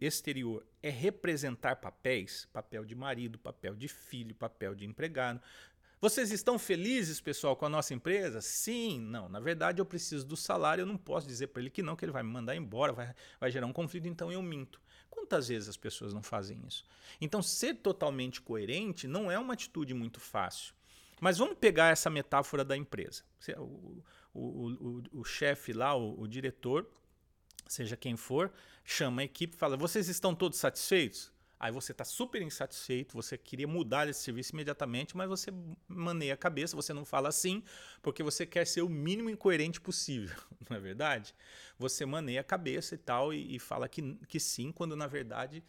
exterior 0.00 0.64
é 0.80 0.90
representar 0.90 1.76
papéis, 1.76 2.48
papel 2.52 2.84
de 2.84 2.94
marido, 2.94 3.36
papel 3.36 3.74
de 3.74 3.88
filho, 3.88 4.32
papel 4.32 4.76
de 4.76 4.84
empregado. 4.86 5.40
Vocês 6.00 6.30
estão 6.30 6.56
felizes, 6.56 7.20
pessoal, 7.20 7.56
com 7.56 7.66
a 7.66 7.68
nossa 7.68 7.92
empresa? 7.92 8.40
Sim, 8.40 9.00
não. 9.00 9.28
Na 9.28 9.40
verdade, 9.40 9.80
eu 9.80 9.86
preciso 9.86 10.24
do 10.24 10.36
salário, 10.36 10.82
eu 10.82 10.86
não 10.86 10.96
posso 10.96 11.26
dizer 11.26 11.48
para 11.48 11.62
ele 11.62 11.70
que 11.70 11.82
não, 11.82 11.96
que 11.96 12.04
ele 12.04 12.12
vai 12.12 12.22
me 12.22 12.30
mandar 12.30 12.54
embora, 12.54 12.92
vai, 12.92 13.14
vai 13.40 13.50
gerar 13.50 13.66
um 13.66 13.72
conflito, 13.72 14.06
então 14.06 14.30
eu 14.30 14.42
minto. 14.42 14.80
Quantas 15.12 15.48
vezes 15.48 15.68
as 15.68 15.76
pessoas 15.76 16.14
não 16.14 16.22
fazem 16.22 16.58
isso? 16.66 16.84
Então, 17.20 17.42
ser 17.42 17.74
totalmente 17.74 18.40
coerente 18.40 19.06
não 19.06 19.30
é 19.30 19.38
uma 19.38 19.52
atitude 19.52 19.92
muito 19.92 20.18
fácil. 20.18 20.74
Mas 21.20 21.38
vamos 21.38 21.56
pegar 21.58 21.90
essa 21.90 22.08
metáfora 22.08 22.64
da 22.64 22.76
empresa. 22.76 23.22
O, 23.58 24.02
o, 24.32 24.40
o, 24.40 25.02
o 25.20 25.24
chefe 25.24 25.72
lá, 25.72 25.94
o, 25.94 26.26
diretor, 26.26 26.90
seja 27.68 27.96
quem 27.96 28.16
for, 28.16 28.52
chama 28.84 29.22
a 29.22 29.24
equipe 29.24 29.54
e 29.54 29.58
fala: 29.58 29.76
Vocês 29.76 30.08
estão 30.08 30.34
todos 30.34 30.58
satisfeitos? 30.58 31.31
Aí 31.62 31.70
você 31.70 31.92
está 31.92 32.04
super 32.04 32.42
insatisfeito, 32.42 33.14
você 33.14 33.38
queria 33.38 33.68
mudar 33.68 34.08
esse 34.08 34.20
serviço 34.20 34.52
imediatamente, 34.52 35.16
mas 35.16 35.28
você 35.28 35.52
maneia 35.86 36.34
a 36.34 36.36
cabeça, 36.36 36.74
você 36.74 36.92
não 36.92 37.04
fala 37.04 37.28
assim, 37.28 37.62
porque 38.02 38.20
você 38.20 38.44
quer 38.44 38.66
ser 38.66 38.82
o 38.82 38.88
mínimo 38.88 39.30
incoerente 39.30 39.80
possível, 39.80 40.36
não 40.68 40.76
é 40.76 40.80
verdade? 40.80 41.32
Você 41.78 42.04
maneia 42.04 42.40
a 42.40 42.44
cabeça 42.44 42.96
e 42.96 42.98
tal, 42.98 43.32
e, 43.32 43.54
e 43.54 43.60
fala 43.60 43.88
que, 43.88 44.16
que 44.26 44.40
sim, 44.40 44.72
quando 44.72 44.96
na 44.96 45.06
verdade 45.06 45.62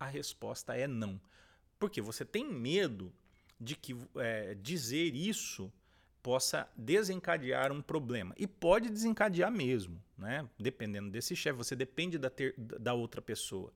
a 0.00 0.06
resposta 0.06 0.74
é 0.74 0.88
não. 0.88 1.20
Porque 1.78 2.00
você 2.00 2.24
tem 2.24 2.44
medo 2.44 3.12
de 3.60 3.76
que 3.76 3.96
é, 4.16 4.56
dizer 4.56 5.14
isso 5.14 5.72
possa 6.20 6.68
desencadear 6.76 7.70
um 7.70 7.80
problema. 7.80 8.34
E 8.36 8.44
pode 8.44 8.88
desencadear 8.90 9.52
mesmo, 9.52 10.02
né? 10.16 10.48
dependendo 10.58 11.10
desse 11.10 11.36
chefe. 11.36 11.56
Você 11.56 11.76
depende 11.76 12.18
da, 12.18 12.28
ter, 12.28 12.54
da 12.58 12.92
outra 12.92 13.22
pessoa. 13.22 13.72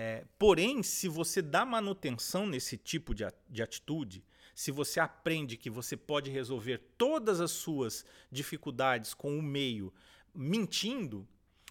É, 0.00 0.24
porém, 0.38 0.80
se 0.80 1.08
você 1.08 1.42
dá 1.42 1.64
manutenção 1.64 2.46
nesse 2.46 2.76
tipo 2.76 3.12
de, 3.12 3.24
de 3.50 3.64
atitude, 3.64 4.24
se 4.54 4.70
você 4.70 5.00
aprende 5.00 5.56
que 5.56 5.68
você 5.68 5.96
pode 5.96 6.30
resolver 6.30 6.78
todas 6.96 7.40
as 7.40 7.50
suas 7.50 8.06
dificuldades 8.30 9.12
com 9.12 9.36
o 9.36 9.42
meio 9.42 9.92
mentindo, 10.32 11.26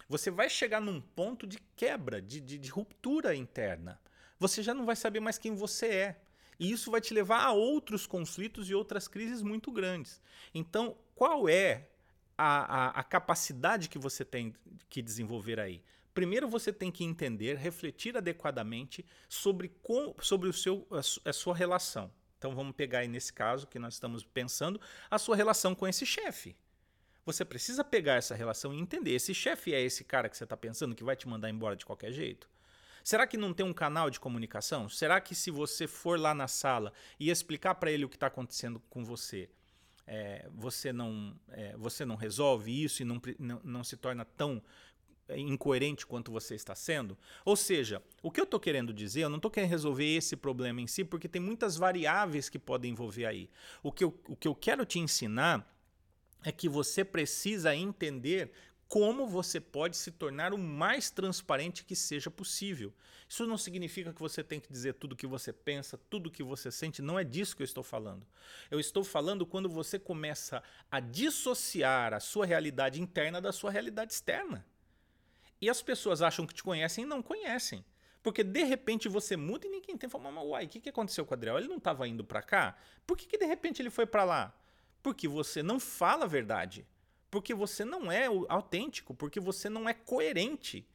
você 0.06 0.30
vai 0.30 0.50
chegar 0.50 0.78
num 0.78 1.00
ponto 1.00 1.46
de 1.46 1.56
quebra, 1.74 2.20
de, 2.20 2.38
de, 2.38 2.58
de 2.58 2.68
ruptura 2.68 3.34
interna. 3.34 3.98
Você 4.38 4.62
já 4.62 4.74
não 4.74 4.84
vai 4.84 4.94
saber 4.94 5.20
mais 5.20 5.38
quem 5.38 5.54
você 5.54 5.86
é. 5.86 6.20
E 6.60 6.70
isso 6.70 6.90
vai 6.90 7.00
te 7.00 7.14
levar 7.14 7.42
a 7.42 7.52
outros 7.52 8.06
conflitos 8.06 8.68
e 8.68 8.74
outras 8.74 9.08
crises 9.08 9.40
muito 9.40 9.72
grandes. 9.72 10.20
Então, 10.52 10.98
qual 11.14 11.48
é 11.48 11.88
a, 12.36 12.88
a, 12.88 13.00
a 13.00 13.02
capacidade 13.04 13.88
que 13.88 13.98
você 13.98 14.22
tem 14.22 14.54
que 14.90 15.00
desenvolver 15.00 15.58
aí? 15.58 15.82
Primeiro 16.18 16.48
você 16.48 16.72
tem 16.72 16.90
que 16.90 17.04
entender, 17.04 17.56
refletir 17.56 18.16
adequadamente 18.16 19.06
sobre, 19.28 19.68
com, 19.68 20.16
sobre 20.20 20.48
o 20.48 20.52
seu, 20.52 20.84
a, 21.24 21.32
sua 21.32 21.54
relação. 21.54 22.10
Então 22.36 22.56
vamos 22.56 22.74
pegar 22.74 22.98
aí 22.98 23.06
nesse 23.06 23.32
caso 23.32 23.68
que 23.68 23.78
nós 23.78 23.94
estamos 23.94 24.24
pensando, 24.24 24.80
a 25.08 25.16
sua 25.16 25.36
relação 25.36 25.76
com 25.76 25.86
esse 25.86 26.04
chefe. 26.04 26.56
Você 27.24 27.44
precisa 27.44 27.84
pegar 27.84 28.14
essa 28.14 28.34
relação 28.34 28.74
e 28.74 28.80
entender. 28.80 29.12
Esse 29.12 29.32
chefe 29.32 29.72
é 29.72 29.80
esse 29.80 30.02
cara 30.02 30.28
que 30.28 30.36
você 30.36 30.42
está 30.42 30.56
pensando 30.56 30.92
que 30.92 31.04
vai 31.04 31.14
te 31.14 31.28
mandar 31.28 31.50
embora 31.50 31.76
de 31.76 31.86
qualquer 31.86 32.10
jeito? 32.10 32.50
Será 33.04 33.24
que 33.24 33.36
não 33.36 33.54
tem 33.54 33.64
um 33.64 33.72
canal 33.72 34.10
de 34.10 34.18
comunicação? 34.18 34.88
Será 34.88 35.20
que 35.20 35.36
se 35.36 35.52
você 35.52 35.86
for 35.86 36.18
lá 36.18 36.34
na 36.34 36.48
sala 36.48 36.92
e 37.20 37.30
explicar 37.30 37.76
para 37.76 37.92
ele 37.92 38.04
o 38.04 38.08
que 38.08 38.16
está 38.16 38.26
acontecendo 38.26 38.82
com 38.90 39.04
você, 39.04 39.48
é, 40.04 40.48
você, 40.52 40.92
não, 40.92 41.38
é, 41.50 41.76
você 41.76 42.04
não 42.04 42.16
resolve 42.16 42.82
isso 42.82 43.02
e 43.02 43.04
não, 43.04 43.22
não, 43.38 43.60
não 43.62 43.84
se 43.84 43.96
torna 43.96 44.24
tão 44.24 44.60
incoerente 45.36 46.06
quanto 46.06 46.32
você 46.32 46.54
está 46.54 46.74
sendo? 46.74 47.16
Ou 47.44 47.56
seja, 47.56 48.02
o 48.22 48.30
que 48.30 48.40
eu 48.40 48.44
estou 48.44 48.58
querendo 48.58 48.92
dizer, 48.92 49.22
eu 49.22 49.28
não 49.28 49.36
estou 49.36 49.50
querendo 49.50 49.70
resolver 49.70 50.16
esse 50.16 50.36
problema 50.36 50.80
em 50.80 50.86
si, 50.86 51.04
porque 51.04 51.28
tem 51.28 51.40
muitas 51.40 51.76
variáveis 51.76 52.48
que 52.48 52.58
podem 52.58 52.92
envolver 52.92 53.26
aí. 53.26 53.50
O 53.82 53.92
que 53.92 54.04
eu, 54.04 54.18
o 54.28 54.36
que 54.36 54.48
eu 54.48 54.54
quero 54.54 54.84
te 54.84 54.98
ensinar 54.98 55.66
é 56.44 56.52
que 56.52 56.68
você 56.68 57.04
precisa 57.04 57.74
entender 57.74 58.52
como 58.88 59.26
você 59.26 59.60
pode 59.60 59.96
se 59.98 60.10
tornar 60.10 60.54
o 60.54 60.58
mais 60.58 61.10
transparente 61.10 61.84
que 61.84 61.94
seja 61.94 62.30
possível. 62.30 62.92
Isso 63.28 63.46
não 63.46 63.58
significa 63.58 64.14
que 64.14 64.20
você 64.20 64.42
tem 64.42 64.58
que 64.58 64.72
dizer 64.72 64.94
tudo 64.94 65.12
o 65.12 65.16
que 65.16 65.26
você 65.26 65.52
pensa, 65.52 66.00
tudo 66.08 66.28
o 66.28 66.30
que 66.30 66.42
você 66.42 66.72
sente, 66.72 67.02
não 67.02 67.18
é 67.18 67.24
disso 67.24 67.54
que 67.54 67.62
eu 67.62 67.66
estou 67.66 67.84
falando. 67.84 68.26
Eu 68.70 68.80
estou 68.80 69.04
falando 69.04 69.44
quando 69.44 69.68
você 69.68 69.98
começa 69.98 70.62
a 70.90 70.98
dissociar 70.98 72.14
a 72.14 72.20
sua 72.20 72.46
realidade 72.46 73.02
interna 73.02 73.42
da 73.42 73.52
sua 73.52 73.70
realidade 73.70 74.14
externa. 74.14 74.64
E 75.60 75.68
as 75.68 75.82
pessoas 75.82 76.22
acham 76.22 76.46
que 76.46 76.54
te 76.54 76.62
conhecem 76.62 77.04
e 77.04 77.06
não 77.06 77.22
conhecem. 77.22 77.84
Porque 78.22 78.44
de 78.44 78.64
repente 78.64 79.08
você 79.08 79.36
muda 79.36 79.66
e 79.66 79.70
ninguém 79.70 79.96
tem 79.96 80.08
fala, 80.08 80.42
uai, 80.42 80.66
o 80.66 80.68
que, 80.68 80.80
que 80.80 80.88
aconteceu 80.88 81.24
com 81.24 81.32
o 81.32 81.36
Adriel? 81.36 81.58
Ele 81.58 81.68
não 81.68 81.78
estava 81.78 82.06
indo 82.06 82.24
para 82.24 82.42
cá? 82.42 82.76
Por 83.06 83.16
que, 83.16 83.26
que 83.26 83.38
de 83.38 83.46
repente 83.46 83.80
ele 83.80 83.90
foi 83.90 84.06
para 84.06 84.24
lá? 84.24 84.54
Porque 85.02 85.26
você 85.26 85.62
não 85.62 85.78
fala 85.80 86.24
a 86.24 86.28
verdade 86.28 86.86
porque 87.30 87.54
você 87.54 87.84
não 87.84 88.10
é 88.10 88.26
autêntico, 88.48 89.14
porque 89.14 89.40
você 89.40 89.68
não 89.68 89.88
é 89.88 89.94
coerente. 89.94 90.86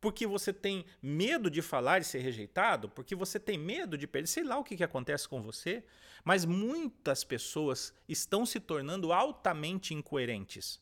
Porque 0.00 0.26
você 0.26 0.52
tem 0.52 0.86
medo 1.02 1.50
de 1.50 1.60
falar 1.60 2.00
e 2.00 2.04
ser 2.04 2.20
rejeitado, 2.20 2.88
porque 2.88 3.14
você 3.14 3.38
tem 3.38 3.58
medo 3.58 3.98
de 3.98 4.06
perder, 4.06 4.28
sei 4.28 4.42
lá 4.42 4.58
o 4.58 4.64
que, 4.64 4.76
que 4.76 4.84
acontece 4.84 5.28
com 5.28 5.42
você, 5.42 5.84
mas 6.24 6.44
muitas 6.44 7.22
pessoas 7.22 7.92
estão 8.08 8.46
se 8.46 8.58
tornando 8.58 9.12
altamente 9.12 9.92
incoerentes. 9.92 10.80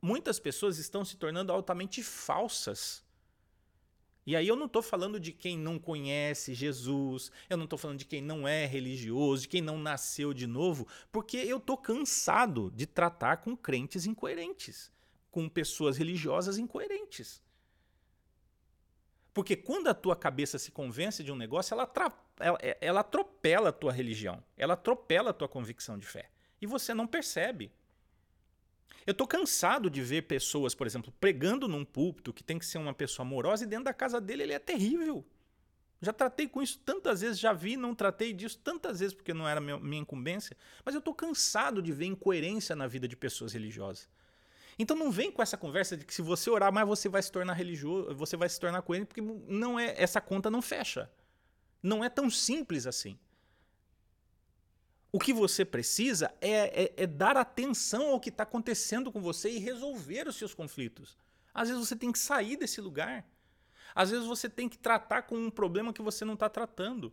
Muitas 0.00 0.38
pessoas 0.38 0.78
estão 0.78 1.04
se 1.04 1.16
tornando 1.16 1.52
altamente 1.52 2.02
falsas 2.02 3.02
e 4.28 4.36
aí 4.36 4.46
eu 4.46 4.56
não 4.56 4.66
estou 4.66 4.82
falando 4.82 5.18
de 5.18 5.32
quem 5.32 5.56
não 5.56 5.78
conhece 5.78 6.52
Jesus, 6.52 7.32
eu 7.48 7.56
não 7.56 7.64
estou 7.64 7.78
falando 7.78 7.98
de 7.98 8.04
quem 8.04 8.20
não 8.20 8.46
é 8.46 8.66
religioso, 8.66 9.40
de 9.40 9.48
quem 9.48 9.62
não 9.62 9.78
nasceu 9.78 10.34
de 10.34 10.46
novo, 10.46 10.86
porque 11.10 11.38
eu 11.38 11.56
estou 11.56 11.78
cansado 11.78 12.70
de 12.76 12.84
tratar 12.84 13.38
com 13.38 13.56
crentes 13.56 14.04
incoerentes, 14.04 14.92
com 15.30 15.48
pessoas 15.48 15.96
religiosas 15.96 16.58
incoerentes. 16.58 17.42
Porque 19.32 19.56
quando 19.56 19.88
a 19.88 19.94
tua 19.94 20.14
cabeça 20.14 20.58
se 20.58 20.70
convence 20.70 21.24
de 21.24 21.32
um 21.32 21.36
negócio, 21.36 21.72
ela, 21.72 21.90
ela, 22.38 22.58
ela 22.82 23.00
atropela 23.00 23.70
a 23.70 23.72
tua 23.72 23.92
religião, 23.92 24.44
ela 24.58 24.74
atropela 24.74 25.30
a 25.30 25.32
tua 25.32 25.48
convicção 25.48 25.98
de 25.98 26.06
fé. 26.06 26.28
E 26.60 26.66
você 26.66 26.92
não 26.92 27.06
percebe. 27.06 27.72
Eu 29.08 29.14
tô 29.14 29.26
cansado 29.26 29.88
de 29.88 30.02
ver 30.02 30.24
pessoas, 30.24 30.74
por 30.74 30.86
exemplo, 30.86 31.10
pregando 31.18 31.66
num 31.66 31.82
púlpito 31.82 32.30
que 32.30 32.44
tem 32.44 32.58
que 32.58 32.66
ser 32.66 32.76
uma 32.76 32.92
pessoa 32.92 33.24
amorosa 33.26 33.64
e 33.64 33.66
dentro 33.66 33.86
da 33.86 33.94
casa 33.94 34.20
dele 34.20 34.42
ele 34.42 34.52
é 34.52 34.58
terrível. 34.58 35.24
Já 35.98 36.12
tratei 36.12 36.46
com 36.46 36.60
isso 36.60 36.78
tantas 36.84 37.22
vezes, 37.22 37.38
já 37.38 37.54
vi, 37.54 37.74
não 37.74 37.94
tratei 37.94 38.34
disso 38.34 38.58
tantas 38.58 39.00
vezes 39.00 39.14
porque 39.14 39.32
não 39.32 39.48
era 39.48 39.62
minha 39.62 40.02
incumbência, 40.02 40.54
mas 40.84 40.94
eu 40.94 41.00
tô 41.00 41.14
cansado 41.14 41.80
de 41.80 41.90
ver 41.90 42.04
incoerência 42.04 42.76
na 42.76 42.86
vida 42.86 43.08
de 43.08 43.16
pessoas 43.16 43.54
religiosas. 43.54 44.06
Então 44.78 44.94
não 44.94 45.10
vem 45.10 45.32
com 45.32 45.40
essa 45.40 45.56
conversa 45.56 45.96
de 45.96 46.04
que 46.04 46.12
se 46.12 46.20
você 46.20 46.50
orar 46.50 46.70
mais 46.70 46.86
você 46.86 47.08
vai 47.08 47.22
se 47.22 47.32
tornar 47.32 47.54
religioso, 47.54 48.14
você 48.14 48.36
vai 48.36 48.50
se 48.50 48.60
tornar 48.60 48.82
coerente, 48.82 49.06
porque 49.06 49.22
não 49.22 49.80
é 49.80 49.94
essa 49.96 50.20
conta 50.20 50.50
não 50.50 50.60
fecha. 50.60 51.10
Não 51.82 52.04
é 52.04 52.10
tão 52.10 52.28
simples 52.28 52.86
assim. 52.86 53.18
O 55.10 55.18
que 55.18 55.32
você 55.32 55.64
precisa 55.64 56.32
é, 56.40 56.84
é, 56.84 56.92
é 56.96 57.06
dar 57.06 57.36
atenção 57.36 58.10
ao 58.10 58.20
que 58.20 58.28
está 58.28 58.42
acontecendo 58.42 59.10
com 59.10 59.20
você 59.20 59.50
e 59.50 59.58
resolver 59.58 60.28
os 60.28 60.36
seus 60.36 60.52
conflitos. 60.52 61.16
Às 61.54 61.68
vezes 61.68 61.86
você 61.86 61.96
tem 61.96 62.12
que 62.12 62.18
sair 62.18 62.56
desse 62.56 62.80
lugar. 62.80 63.26
Às 63.94 64.10
vezes 64.10 64.26
você 64.26 64.48
tem 64.48 64.68
que 64.68 64.78
tratar 64.78 65.22
com 65.22 65.36
um 65.36 65.50
problema 65.50 65.92
que 65.92 66.02
você 66.02 66.24
não 66.24 66.34
está 66.34 66.48
tratando. 66.48 67.12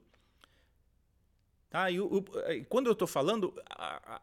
Tá? 1.70 1.90
E, 1.90 2.00
o, 2.00 2.24
quando 2.68 2.88
eu 2.88 2.94
estou 2.94 3.08
falando 3.08 3.54
a, 3.70 4.16
a, 4.16 4.22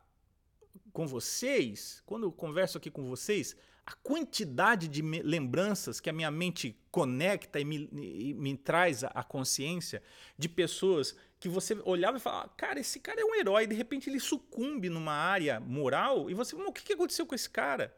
com 0.92 1.06
vocês, 1.06 2.02
quando 2.04 2.24
eu 2.24 2.32
converso 2.32 2.76
aqui 2.76 2.90
com 2.90 3.08
vocês, 3.08 3.56
a 3.84 3.92
quantidade 3.94 4.86
de 4.86 5.02
lembranças 5.02 5.98
que 5.98 6.08
a 6.08 6.12
minha 6.12 6.30
mente 6.30 6.78
conecta 6.90 7.58
e 7.58 7.64
me, 7.64 7.88
e 7.92 8.34
me 8.34 8.56
traz 8.56 9.02
a 9.02 9.24
consciência 9.24 10.02
de 10.38 10.48
pessoas 10.48 11.16
que 11.42 11.48
você 11.48 11.76
olhava 11.84 12.18
e 12.18 12.20
falava, 12.20 12.48
cara, 12.56 12.78
esse 12.78 13.00
cara 13.00 13.20
é 13.20 13.24
um 13.24 13.34
herói, 13.34 13.66
de 13.66 13.74
repente 13.74 14.08
ele 14.08 14.20
sucumbe 14.20 14.88
numa 14.88 15.12
área 15.12 15.58
moral 15.58 16.30
e 16.30 16.34
você, 16.34 16.54
o 16.54 16.72
que 16.72 16.92
aconteceu 16.92 17.26
com 17.26 17.34
esse 17.34 17.50
cara? 17.50 17.92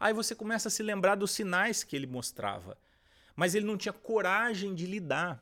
Aí 0.00 0.12
você 0.12 0.34
começa 0.34 0.66
a 0.66 0.70
se 0.70 0.82
lembrar 0.82 1.14
dos 1.14 1.30
sinais 1.30 1.84
que 1.84 1.94
ele 1.94 2.08
mostrava, 2.08 2.76
mas 3.36 3.54
ele 3.54 3.64
não 3.64 3.76
tinha 3.76 3.92
coragem 3.92 4.74
de 4.74 4.84
lidar. 4.84 5.40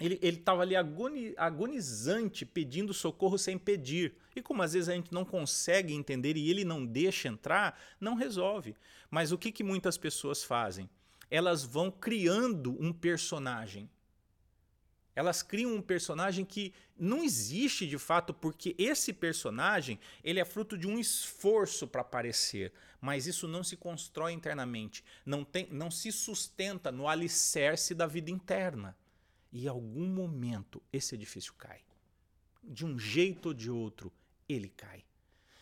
Ele 0.00 0.18
estava 0.20 0.62
ali 0.62 0.74
agoni, 0.74 1.32
agonizante, 1.36 2.44
pedindo 2.44 2.92
socorro 2.92 3.38
sem 3.38 3.56
pedir. 3.56 4.16
E 4.34 4.42
como 4.42 4.60
às 4.60 4.72
vezes 4.72 4.88
a 4.88 4.94
gente 4.94 5.12
não 5.12 5.24
consegue 5.24 5.94
entender 5.94 6.36
e 6.36 6.50
ele 6.50 6.64
não 6.64 6.84
deixa 6.84 7.28
entrar, 7.28 7.80
não 8.00 8.16
resolve. 8.16 8.74
Mas 9.08 9.30
o 9.30 9.38
que, 9.38 9.52
que 9.52 9.62
muitas 9.62 9.96
pessoas 9.96 10.42
fazem? 10.42 10.90
Elas 11.30 11.64
vão 11.64 11.88
criando 11.88 12.76
um 12.80 12.92
personagem 12.92 13.88
elas 15.18 15.42
criam 15.42 15.74
um 15.74 15.82
personagem 15.82 16.44
que 16.44 16.72
não 16.96 17.24
existe 17.24 17.88
de 17.88 17.98
fato, 17.98 18.32
porque 18.32 18.76
esse 18.78 19.12
personagem 19.12 19.98
ele 20.22 20.38
é 20.38 20.44
fruto 20.44 20.78
de 20.78 20.86
um 20.86 20.96
esforço 20.96 21.88
para 21.88 22.02
aparecer, 22.02 22.72
mas 23.00 23.26
isso 23.26 23.48
não 23.48 23.64
se 23.64 23.76
constrói 23.76 24.30
internamente, 24.32 25.02
não, 25.26 25.44
tem, 25.44 25.66
não 25.72 25.90
se 25.90 26.12
sustenta 26.12 26.92
no 26.92 27.08
alicerce 27.08 27.96
da 27.96 28.06
vida 28.06 28.30
interna. 28.30 28.96
E 29.50 29.64
em 29.64 29.68
algum 29.68 30.06
momento 30.06 30.80
esse 30.92 31.16
edifício 31.16 31.52
cai. 31.54 31.80
De 32.62 32.86
um 32.86 32.96
jeito 32.96 33.46
ou 33.46 33.54
de 33.54 33.72
outro, 33.72 34.12
ele 34.48 34.68
cai. 34.68 35.02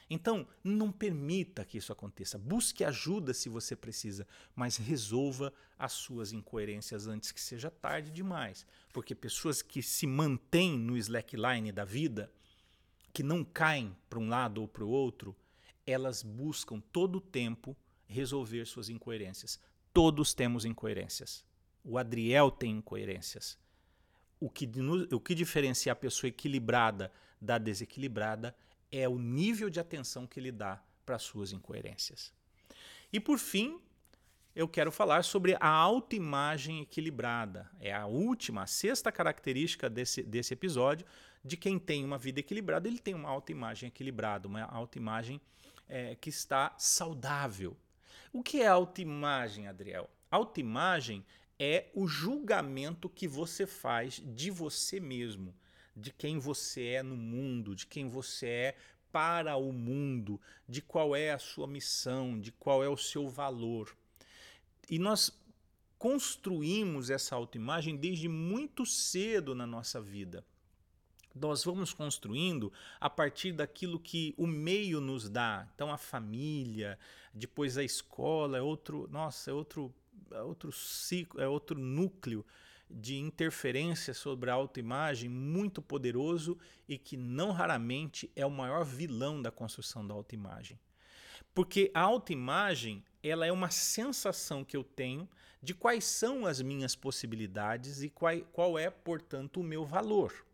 Então, 0.08 0.46
não 0.62 0.92
permita 0.92 1.64
que 1.64 1.78
isso 1.78 1.92
aconteça. 1.92 2.38
Busque 2.38 2.84
ajuda 2.84 3.34
se 3.34 3.48
você 3.48 3.74
precisa, 3.74 4.26
mas 4.54 4.76
resolva 4.76 5.52
as 5.76 5.92
suas 5.92 6.32
incoerências 6.32 7.08
antes 7.08 7.32
que 7.32 7.40
seja 7.40 7.70
tarde 7.70 8.12
demais. 8.12 8.64
Porque 8.92 9.14
pessoas 9.14 9.62
que 9.62 9.82
se 9.82 10.06
mantêm 10.06 10.78
no 10.78 10.96
slackline 10.96 11.72
da 11.72 11.84
vida, 11.84 12.30
que 13.12 13.22
não 13.22 13.44
caem 13.44 13.96
para 14.08 14.18
um 14.18 14.28
lado 14.28 14.60
ou 14.60 14.68
para 14.68 14.84
o 14.84 14.88
outro, 14.88 15.34
elas 15.84 16.22
buscam 16.22 16.80
todo 16.92 17.16
o 17.16 17.20
tempo 17.20 17.76
resolver 18.06 18.64
suas 18.66 18.88
incoerências. 18.88 19.58
Todos 19.92 20.34
temos 20.34 20.64
incoerências. 20.64 21.44
O 21.84 21.98
Adriel 21.98 22.50
tem 22.50 22.76
incoerências. 22.76 23.58
O 24.38 24.50
que, 24.50 24.70
o 25.12 25.18
que 25.20 25.34
diferencia 25.34 25.92
a 25.92 25.96
pessoa 25.96 26.28
equilibrada 26.28 27.12
da 27.40 27.58
desequilibrada 27.58 28.54
é 28.90 29.08
o 29.08 29.18
nível 29.18 29.68
de 29.68 29.80
atenção 29.80 30.26
que 30.26 30.38
ele 30.38 30.52
dá 30.52 30.82
para 31.04 31.16
as 31.16 31.22
suas 31.22 31.52
incoerências. 31.52 32.32
E 33.12 33.20
por 33.20 33.38
fim, 33.38 33.80
eu 34.54 34.66
quero 34.66 34.90
falar 34.90 35.22
sobre 35.22 35.56
a 35.60 35.68
autoimagem 35.68 36.80
equilibrada. 36.80 37.70
É 37.78 37.92
a 37.92 38.06
última, 38.06 38.62
a 38.62 38.66
sexta 38.66 39.12
característica 39.12 39.88
desse, 39.88 40.22
desse 40.22 40.54
episódio 40.54 41.06
de 41.44 41.56
quem 41.56 41.78
tem 41.78 42.04
uma 42.04 42.18
vida 42.18 42.40
equilibrada, 42.40 42.88
ele 42.88 42.98
tem 42.98 43.14
uma 43.14 43.28
autoimagem 43.28 43.88
equilibrada, 43.88 44.48
uma 44.48 44.62
autoimagem 44.62 45.40
é, 45.88 46.16
que 46.16 46.28
está 46.28 46.74
saudável. 46.76 47.76
O 48.32 48.42
que 48.42 48.62
é 48.62 48.66
autoimagem, 48.66 49.68
Adriel? 49.68 50.10
Autoimagem 50.30 51.24
é 51.58 51.86
o 51.94 52.08
julgamento 52.08 53.08
que 53.08 53.28
você 53.28 53.66
faz 53.66 54.20
de 54.24 54.50
você 54.50 54.98
mesmo 54.98 55.54
de 55.96 56.12
quem 56.12 56.38
você 56.38 56.88
é 56.88 57.02
no 57.02 57.16
mundo, 57.16 57.74
de 57.74 57.86
quem 57.86 58.06
você 58.06 58.46
é 58.46 58.76
para 59.10 59.56
o 59.56 59.72
mundo, 59.72 60.38
de 60.68 60.82
qual 60.82 61.16
é 61.16 61.30
a 61.30 61.38
sua 61.38 61.66
missão, 61.66 62.38
de 62.38 62.52
qual 62.52 62.84
é 62.84 62.88
o 62.88 62.98
seu 62.98 63.28
valor. 63.30 63.96
E 64.90 64.98
nós 64.98 65.32
construímos 65.98 67.08
essa 67.08 67.34
autoimagem 67.34 67.96
desde 67.96 68.28
muito 68.28 68.84
cedo 68.84 69.54
na 69.54 69.66
nossa 69.66 70.00
vida. 70.00 70.44
Nós 71.34 71.64
vamos 71.64 71.92
construindo 71.92 72.72
a 73.00 73.08
partir 73.08 73.52
daquilo 73.52 73.98
que 73.98 74.34
o 74.36 74.46
meio 74.46 75.00
nos 75.00 75.28
dá. 75.28 75.66
Então 75.74 75.90
a 75.90 75.98
família, 75.98 76.98
depois 77.32 77.78
a 77.78 77.84
escola, 77.84 78.58
é 78.58 78.62
outro, 78.62 79.08
nossa, 79.10 79.50
é 79.50 79.54
outro, 79.54 79.94
é 80.30 80.42
outro 80.42 80.72
ciclo, 80.72 81.40
é 81.40 81.48
outro 81.48 81.78
núcleo 81.78 82.44
de 82.90 83.16
interferência 83.16 84.14
sobre 84.14 84.50
a 84.50 84.54
autoimagem 84.54 85.28
muito 85.28 85.82
poderoso 85.82 86.58
e 86.88 86.96
que 86.96 87.16
não 87.16 87.52
raramente 87.52 88.30
é 88.36 88.46
o 88.46 88.50
maior 88.50 88.84
vilão 88.84 89.40
da 89.42 89.50
construção 89.50 90.06
da 90.06 90.14
autoimagem. 90.14 90.78
Porque 91.54 91.90
a 91.94 92.00
autoimagem, 92.00 93.04
ela 93.22 93.46
é 93.46 93.52
uma 93.52 93.70
sensação 93.70 94.64
que 94.64 94.76
eu 94.76 94.84
tenho 94.84 95.28
de 95.62 95.74
quais 95.74 96.04
são 96.04 96.46
as 96.46 96.60
minhas 96.60 96.94
possibilidades 96.94 98.02
e 98.02 98.10
qual, 98.10 98.38
qual 98.52 98.78
é, 98.78 98.90
portanto, 98.90 99.60
o 99.60 99.64
meu 99.64 99.84
valor. 99.84 100.46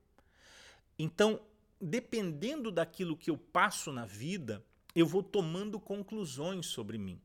Então, 0.98 1.40
dependendo 1.80 2.70
daquilo 2.70 3.16
que 3.16 3.30
eu 3.30 3.36
passo 3.36 3.92
na 3.92 4.06
vida, 4.06 4.64
eu 4.94 5.06
vou 5.06 5.22
tomando 5.22 5.80
conclusões 5.80 6.66
sobre 6.66 6.98
mim. 6.98 7.20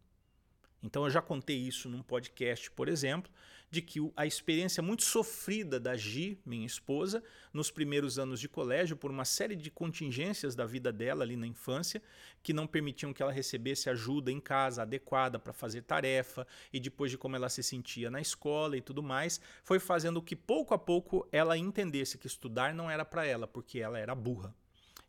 Então 0.81 1.03
eu 1.03 1.09
já 1.09 1.21
contei 1.21 1.57
isso 1.57 1.89
num 1.89 2.01
podcast, 2.01 2.71
por 2.71 2.87
exemplo, 2.87 3.31
de 3.70 3.82
que 3.82 3.99
a 4.15 4.26
experiência 4.26 4.82
muito 4.82 5.03
sofrida 5.03 5.80
da 5.80 5.95
Gi, 5.95 6.39
minha 6.45 6.65
esposa, 6.65 7.24
nos 7.53 7.70
primeiros 7.70 8.18
anos 8.18 8.39
de 8.39 8.47
colégio, 8.47 8.95
por 8.95 9.11
uma 9.11 9.26
série 9.26 9.55
de 9.55 9.70
contingências 9.70 10.55
da 10.55 10.65
vida 10.65 10.91
dela 10.91 11.24
ali 11.24 11.36
na 11.36 11.45
infância, 11.45 12.01
que 12.41 12.53
não 12.53 12.65
permitiam 12.65 13.13
que 13.13 13.22
ela 13.22 13.32
recebesse 13.32 13.89
ajuda 13.89 14.32
em 14.32 14.39
casa 14.39 14.84
adequada 14.84 15.38
para 15.38 15.51
fazer 15.51 15.82
tarefa, 15.82 16.47
e 16.72 16.80
depois 16.80 17.11
de 17.11 17.18
como 17.18 17.36
ela 17.36 17.49
se 17.49 17.61
sentia 17.61 18.09
na 18.09 18.22
escola 18.22 18.78
e 18.78 18.82
tudo 18.82 19.03
mais, 19.03 19.41
foi 19.63 19.80
fazendo 19.80 20.22
que 20.22 20.36
pouco 20.36 20.74
a 20.74 20.78
pouco 20.78 21.28
ela 21.32 21.57
entendesse 21.57 22.18
que 22.18 22.28
estudar 22.28 22.74
não 22.74 22.89
era 22.89 23.03
para 23.03 23.26
ela, 23.26 23.47
porque 23.47 23.80
ela 23.80 23.99
era 23.99 24.15
burra. 24.15 24.55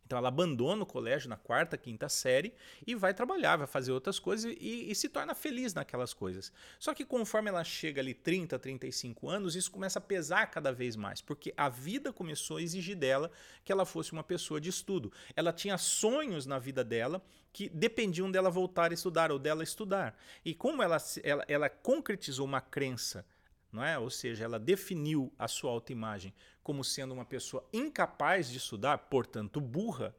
Então 0.09 0.17
ela 0.17 0.29
abandona 0.29 0.81
o 0.81 0.87
colégio 0.87 1.29
na 1.29 1.37
quarta, 1.37 1.77
quinta 1.77 2.09
série 2.09 2.51
e 2.87 2.95
vai 2.95 3.13
trabalhar, 3.13 3.57
vai 3.57 3.67
fazer 3.67 3.91
outras 3.91 4.17
coisas 4.17 4.51
e, 4.59 4.89
e, 4.89 4.95
se 4.95 5.07
torna 5.07 5.35
feliz 5.35 5.71
naquelas 5.71 6.15
coisas. 6.15 6.51
Só 6.79 6.95
que 6.95 7.05
conforme 7.05 7.47
ela 7.47 7.63
chega 7.63 8.01
ali 8.01 8.15
30, 8.15 8.57
35 8.57 9.29
anos, 9.29 9.55
isso 9.55 9.69
começa 9.69 9.99
a 9.99 10.01
pesar 10.01 10.47
cada 10.47 10.73
vez 10.73 10.95
mais, 10.95 11.21
porque 11.21 11.53
a 11.55 11.69
vida 11.69 12.11
começou 12.11 12.57
a 12.57 12.61
exigir 12.63 12.95
dela 12.95 13.29
que 13.63 13.71
ela 13.71 13.85
fosse 13.85 14.11
uma 14.11 14.23
pessoa 14.23 14.59
de 14.59 14.67
estudo. 14.67 15.13
Ela 15.35 15.53
tinha 15.53 15.77
sonhos 15.77 16.47
na 16.47 16.57
vida 16.57 16.83
dela 16.83 17.23
que 17.53 17.69
dependiam 17.69 18.31
dela 18.31 18.49
voltar 18.49 18.89
a 18.89 18.93
estudar 18.95 19.31
ou 19.31 19.37
dela 19.37 19.61
estudar. 19.61 20.17
E 20.43 20.55
como 20.55 20.81
ela, 20.81 20.97
ela, 21.21 21.45
ela 21.47 21.69
concretizou 21.69 22.47
uma 22.47 22.61
crença 22.61 23.23
não 23.71 23.83
é? 23.83 23.97
Ou 23.97 24.09
seja, 24.09 24.43
ela 24.45 24.59
definiu 24.59 25.31
a 25.37 25.47
sua 25.47 25.71
autoimagem 25.71 26.33
como 26.69 26.83
sendo 26.83 27.15
uma 27.15 27.25
pessoa 27.25 27.67
incapaz 27.73 28.47
de 28.47 28.59
estudar, 28.59 28.95
portanto 29.09 29.59
burra, 29.59 30.15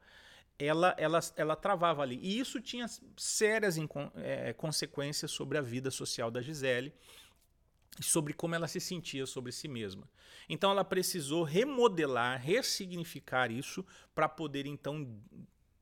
ela, 0.59 0.93
ela, 0.97 1.21
ela 1.37 1.55
travava 1.55 2.01
ali. 2.03 2.19
E 2.21 2.37
isso 2.37 2.59
tinha 2.59 2.87
sérias 3.15 3.77
é, 4.15 4.51
consequências 4.51 5.31
sobre 5.31 5.57
a 5.57 5.61
vida 5.61 5.89
social 5.89 6.29
da 6.29 6.41
Gisele 6.41 6.93
e 7.97 8.03
sobre 8.03 8.33
como 8.33 8.53
ela 8.53 8.67
se 8.67 8.81
sentia 8.81 9.25
sobre 9.25 9.53
si 9.53 9.69
mesma. 9.69 10.03
Então 10.49 10.71
ela 10.71 10.83
precisou 10.83 11.43
remodelar, 11.43 12.41
ressignificar 12.41 13.49
isso 13.49 13.85
para 14.13 14.27
poder 14.27 14.65
então 14.65 15.07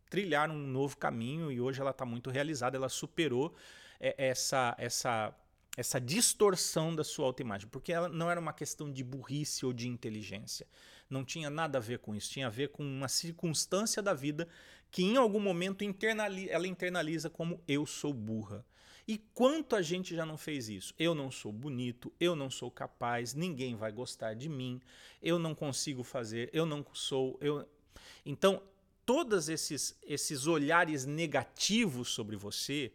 trilhar 0.08 0.52
um 0.52 0.60
novo 0.60 0.98
caminho 0.98 1.52
e 1.52 1.60
hoje 1.60 1.82
ela 1.82 1.90
está 1.90 2.06
muito 2.06 2.30
realizada, 2.30 2.78
ela 2.78 2.90
superou 2.90 3.56
é, 4.00 4.14
essa, 4.20 4.76
essa 4.78 5.36
essa 5.78 6.00
distorção 6.00 6.96
da 6.96 7.04
sua 7.04 7.26
autoimagem, 7.26 7.68
porque 7.68 7.94
ela 7.94 8.10
não 8.10 8.30
era 8.30 8.40
uma 8.40 8.54
questão 8.54 8.92
de 8.92 9.04
burrice 9.04 9.66
ou 9.66 9.72
de 9.72 9.88
inteligência. 9.88 10.68
Não 11.10 11.24
tinha 11.24 11.50
nada 11.50 11.78
a 11.78 11.82
ver 11.82 12.00
com 12.00 12.16
isso, 12.16 12.32
tinha 12.32 12.48
a 12.48 12.50
ver 12.50 12.70
com 12.70 12.84
uma 12.84 13.08
circunstância 13.08 14.02
da 14.02 14.14
vida 14.14 14.48
que 14.92 15.04
em 15.04 15.18
algum 15.18 15.40
momento 15.40 15.84
internali 15.84 16.50
ela 16.50 16.68
internaliza 16.68 17.30
como 17.30 17.62
eu 17.68 17.86
sou 17.86 18.14
burra. 18.14 18.66
E 19.08 19.18
quanto 19.34 19.76
a 19.76 19.82
gente 19.82 20.16
já 20.16 20.24
não 20.24 20.38
fez 20.38 20.70
isso? 20.70 20.94
Eu 21.00 21.16
não 21.16 21.32
sou 21.32 21.52
bonito, 21.52 22.14
eu 22.20 22.36
não 22.36 22.50
sou 22.50 22.70
capaz, 22.70 23.34
ninguém 23.34 23.76
vai 23.76 23.92
gostar 23.92 24.36
de 24.36 24.48
mim, 24.48 24.80
eu 25.22 25.40
não 25.40 25.56
consigo 25.56 26.04
fazer, 26.04 26.50
eu 26.54 26.66
não 26.66 26.86
sou, 26.94 27.36
eu 27.42 27.68
Então, 28.24 28.62
todos 29.06 29.50
esses 29.50 29.98
esses 30.04 30.46
olhares 30.46 31.06
negativos 31.06 32.10
sobre 32.10 32.36
você, 32.36 32.92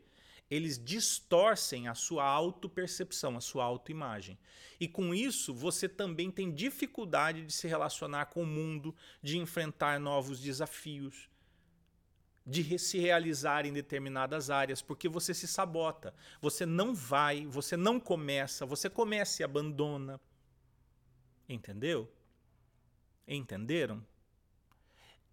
eles 0.50 0.78
distorcem 0.78 1.88
a 1.88 1.94
sua 1.94 2.24
autopercepção, 2.24 3.36
a 3.36 3.40
sua 3.40 3.64
autoimagem. 3.64 4.38
E 4.78 4.86
com 4.86 5.14
isso, 5.14 5.54
você 5.54 5.88
também 5.88 6.30
tem 6.30 6.52
dificuldade 6.52 7.46
de 7.46 7.52
se 7.52 7.66
relacionar 7.66 8.26
com 8.26 8.42
o 8.42 8.46
mundo, 8.46 8.94
de 9.22 9.38
enfrentar 9.38 9.98
novos 9.98 10.40
desafios, 10.40 11.28
de 12.46 12.78
se 12.78 12.98
realizar 12.98 13.64
em 13.64 13.72
determinadas 13.72 14.50
áreas, 14.50 14.82
porque 14.82 15.08
você 15.08 15.32
se 15.32 15.48
sabota. 15.48 16.14
Você 16.40 16.66
não 16.66 16.94
vai, 16.94 17.46
você 17.46 17.76
não 17.76 17.98
começa, 17.98 18.66
você 18.66 18.90
começa 18.90 19.42
e 19.42 19.44
abandona. 19.44 20.20
Entendeu? 21.48 22.10
Entenderam? 23.26 24.04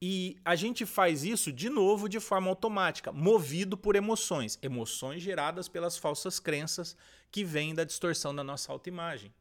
E 0.02 0.36
a 0.43 0.56
gente 0.56 0.84
faz 0.84 1.24
isso 1.24 1.52
de 1.52 1.70
novo 1.70 2.10
de 2.10 2.20
forma 2.20 2.49
automática, 2.49 3.12
movido 3.12 3.78
por 3.78 3.95
emoções, 3.95 4.58
emoções 4.60 5.22
geradas 5.22 5.68
pelas 5.68 5.95
falsas 5.95 6.39
crenças 6.39 6.97
que 7.32 7.43
vêm 7.43 7.76
da 7.76 7.84
distorção 7.84 8.34
da 8.34 8.43
nossa 8.43 8.72
autoimagem. 8.72 9.32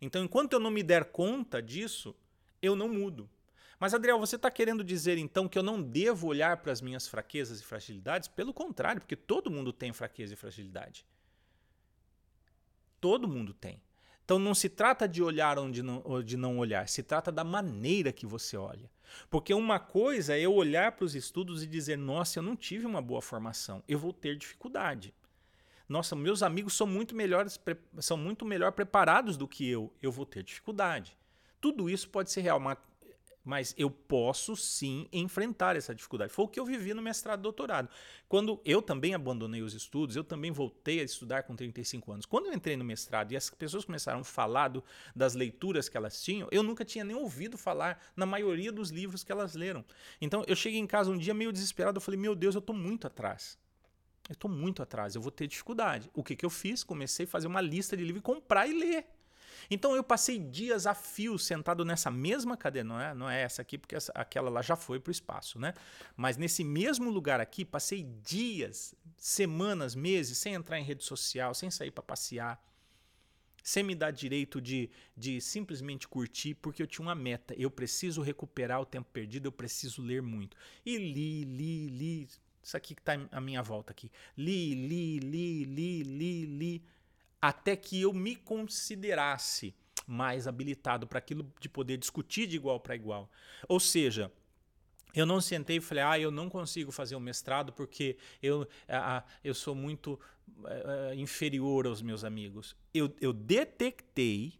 Então, 0.00 0.24
enquanto 0.24 0.54
eu 0.54 0.60
não 0.60 0.70
me 0.70 0.82
der 0.82 1.04
conta 1.04 1.62
disso, 1.62 2.14
eu 2.60 2.74
não 2.74 2.88
mudo. 2.88 3.30
Mas, 3.78 3.94
Adriel, 3.94 4.18
você 4.18 4.34
está 4.34 4.50
querendo 4.50 4.82
dizer 4.82 5.16
então 5.16 5.48
que 5.48 5.58
eu 5.58 5.62
não 5.62 5.80
devo 5.80 6.26
olhar 6.26 6.56
para 6.56 6.72
as 6.72 6.80
minhas 6.80 7.06
fraquezas 7.06 7.60
e 7.60 7.64
fragilidades? 7.64 8.28
Pelo 8.28 8.52
contrário, 8.52 9.00
porque 9.00 9.16
todo 9.16 9.50
mundo 9.50 9.72
tem 9.72 9.92
fraqueza 9.92 10.34
e 10.34 10.36
fragilidade. 10.36 11.06
Todo 13.00 13.28
mundo 13.28 13.54
tem. 13.54 13.80
Então 14.24 14.38
não 14.38 14.54
se 14.54 14.68
trata 14.68 15.06
de 15.06 15.22
olhar 15.22 15.58
onde 15.58 15.82
não, 15.82 16.00
ou 16.04 16.22
de 16.22 16.36
não 16.36 16.58
olhar, 16.58 16.88
se 16.88 17.02
trata 17.02 17.30
da 17.30 17.44
maneira 17.44 18.10
que 18.10 18.24
você 18.26 18.56
olha. 18.56 18.90
Porque 19.30 19.52
uma 19.52 19.78
coisa 19.78 20.34
é 20.34 20.40
eu 20.40 20.54
olhar 20.54 20.92
para 20.92 21.04
os 21.04 21.14
estudos 21.14 21.62
e 21.62 21.66
dizer, 21.66 21.98
nossa, 21.98 22.38
eu 22.38 22.42
não 22.42 22.56
tive 22.56 22.86
uma 22.86 23.02
boa 23.02 23.20
formação, 23.20 23.82
eu 23.86 23.98
vou 23.98 24.12
ter 24.12 24.36
dificuldade. 24.36 25.14
Nossa, 25.86 26.16
meus 26.16 26.42
amigos 26.42 26.74
são 26.74 26.86
muito 26.86 27.14
melhores, 27.14 27.60
são 28.00 28.16
muito 28.16 28.46
melhor 28.46 28.72
preparados 28.72 29.36
do 29.36 29.46
que 29.46 29.68
eu, 29.68 29.92
eu 30.02 30.10
vou 30.10 30.24
ter 30.24 30.42
dificuldade. 30.42 31.16
Tudo 31.60 31.90
isso 31.90 32.08
pode 32.08 32.30
ser 32.30 32.40
real, 32.40 32.60
mas 33.44 33.74
eu 33.76 33.90
posso 33.90 34.56
sim 34.56 35.06
enfrentar 35.12 35.76
essa 35.76 35.94
dificuldade. 35.94 36.32
Foi 36.32 36.46
o 36.46 36.48
que 36.48 36.58
eu 36.58 36.64
vivi 36.64 36.94
no 36.94 37.02
mestrado 37.02 37.40
e 37.40 37.42
doutorado. 37.42 37.88
Quando 38.28 38.60
eu 38.64 38.80
também 38.80 39.14
abandonei 39.14 39.60
os 39.60 39.74
estudos, 39.74 40.16
eu 40.16 40.24
também 40.24 40.50
voltei 40.50 41.00
a 41.00 41.04
estudar 41.04 41.42
com 41.42 41.54
35 41.54 42.12
anos. 42.12 42.26
Quando 42.26 42.46
eu 42.46 42.54
entrei 42.54 42.76
no 42.76 42.84
mestrado 42.84 43.32
e 43.32 43.36
as 43.36 43.50
pessoas 43.50 43.84
começaram 43.84 44.20
a 44.20 44.24
falar 44.24 44.68
do, 44.68 44.82
das 45.14 45.34
leituras 45.34 45.88
que 45.88 45.96
elas 45.96 46.22
tinham, 46.22 46.48
eu 46.50 46.62
nunca 46.62 46.84
tinha 46.84 47.04
nem 47.04 47.14
ouvido 47.14 47.58
falar 47.58 48.02
na 48.16 48.24
maioria 48.24 48.72
dos 48.72 48.90
livros 48.90 49.22
que 49.22 49.30
elas 49.30 49.54
leram. 49.54 49.84
Então 50.20 50.42
eu 50.46 50.56
cheguei 50.56 50.80
em 50.80 50.86
casa 50.86 51.10
um 51.10 51.18
dia 51.18 51.34
meio 51.34 51.52
desesperado, 51.52 51.98
eu 51.98 52.00
falei: 52.00 52.18
"Meu 52.18 52.34
Deus, 52.34 52.54
eu 52.54 52.60
estou 52.60 52.74
muito 52.74 53.06
atrás". 53.06 53.58
Eu 54.26 54.32
estou 54.32 54.50
muito 54.50 54.82
atrás, 54.82 55.14
eu 55.14 55.20
vou 55.20 55.30
ter 55.30 55.46
dificuldade. 55.46 56.10
O 56.14 56.24
que, 56.24 56.34
que 56.34 56.46
eu 56.46 56.50
fiz? 56.50 56.82
Comecei 56.82 57.26
a 57.26 57.28
fazer 57.28 57.46
uma 57.46 57.60
lista 57.60 57.94
de 57.94 58.02
livros, 58.02 58.22
comprar 58.22 58.66
e 58.66 58.72
ler. 58.72 59.06
Então 59.70 59.94
eu 59.94 60.02
passei 60.04 60.38
dias 60.38 60.86
a 60.86 60.94
fio 60.94 61.38
sentado 61.38 61.84
nessa 61.84 62.10
mesma 62.10 62.56
cadeira, 62.56 62.86
não 62.86 63.00
é, 63.00 63.14
não 63.14 63.30
é 63.30 63.42
essa 63.42 63.62
aqui, 63.62 63.78
porque 63.78 63.94
essa, 63.94 64.12
aquela 64.14 64.50
lá 64.50 64.62
já 64.62 64.76
foi 64.76 65.00
para 65.00 65.10
o 65.10 65.12
espaço, 65.12 65.58
né? 65.58 65.74
Mas 66.16 66.36
nesse 66.36 66.62
mesmo 66.64 67.10
lugar 67.10 67.40
aqui, 67.40 67.64
passei 67.64 68.02
dias, 68.22 68.94
semanas, 69.16 69.94
meses, 69.94 70.38
sem 70.38 70.54
entrar 70.54 70.78
em 70.78 70.84
rede 70.84 71.04
social, 71.04 71.54
sem 71.54 71.70
sair 71.70 71.90
para 71.90 72.02
passear, 72.02 72.62
sem 73.62 73.82
me 73.82 73.94
dar 73.94 74.10
direito 74.10 74.60
de, 74.60 74.90
de 75.16 75.40
simplesmente 75.40 76.06
curtir, 76.06 76.54
porque 76.54 76.82
eu 76.82 76.86
tinha 76.86 77.06
uma 77.06 77.14
meta. 77.14 77.54
Eu 77.56 77.70
preciso 77.70 78.20
recuperar 78.20 78.80
o 78.80 78.84
tempo 78.84 79.08
perdido, 79.10 79.46
eu 79.46 79.52
preciso 79.52 80.02
ler 80.02 80.20
muito. 80.20 80.54
E 80.84 80.98
li, 80.98 81.44
li, 81.44 81.88
li. 81.88 82.28
Isso 82.62 82.76
aqui 82.76 82.94
que 82.94 83.00
está 83.00 83.14
à 83.32 83.40
minha 83.40 83.62
volta 83.62 83.90
aqui. 83.90 84.10
Li, 84.36 84.74
li, 84.74 85.18
li, 85.18 85.64
li, 85.64 86.02
li, 86.02 86.46
li 86.46 86.84
até 87.44 87.76
que 87.76 88.00
eu 88.00 88.10
me 88.10 88.34
considerasse 88.34 89.74
mais 90.06 90.46
habilitado 90.46 91.06
para 91.06 91.18
aquilo 91.18 91.52
de 91.60 91.68
poder 91.68 91.98
discutir 91.98 92.46
de 92.46 92.56
igual 92.56 92.80
para 92.80 92.94
igual. 92.94 93.30
Ou 93.68 93.78
seja, 93.78 94.32
eu 95.14 95.26
não 95.26 95.42
sentei 95.42 95.76
e 95.76 95.80
falei, 95.80 96.02
ah, 96.02 96.18
eu 96.18 96.30
não 96.30 96.48
consigo 96.48 96.90
fazer 96.90 97.16
um 97.16 97.20
mestrado 97.20 97.70
porque 97.70 98.16
eu, 98.42 98.66
ah, 98.88 99.22
eu 99.44 99.54
sou 99.54 99.74
muito 99.74 100.18
uh, 100.58 101.12
inferior 101.14 101.86
aos 101.86 102.00
meus 102.00 102.24
amigos. 102.24 102.74
Eu, 102.94 103.14
eu 103.20 103.30
detectei 103.30 104.58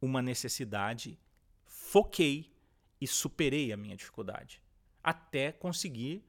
uma 0.00 0.22
necessidade, 0.22 1.18
foquei 1.66 2.52
e 3.00 3.08
superei 3.08 3.72
a 3.72 3.76
minha 3.76 3.96
dificuldade. 3.96 4.62
Até 5.02 5.50
conseguir 5.50 6.24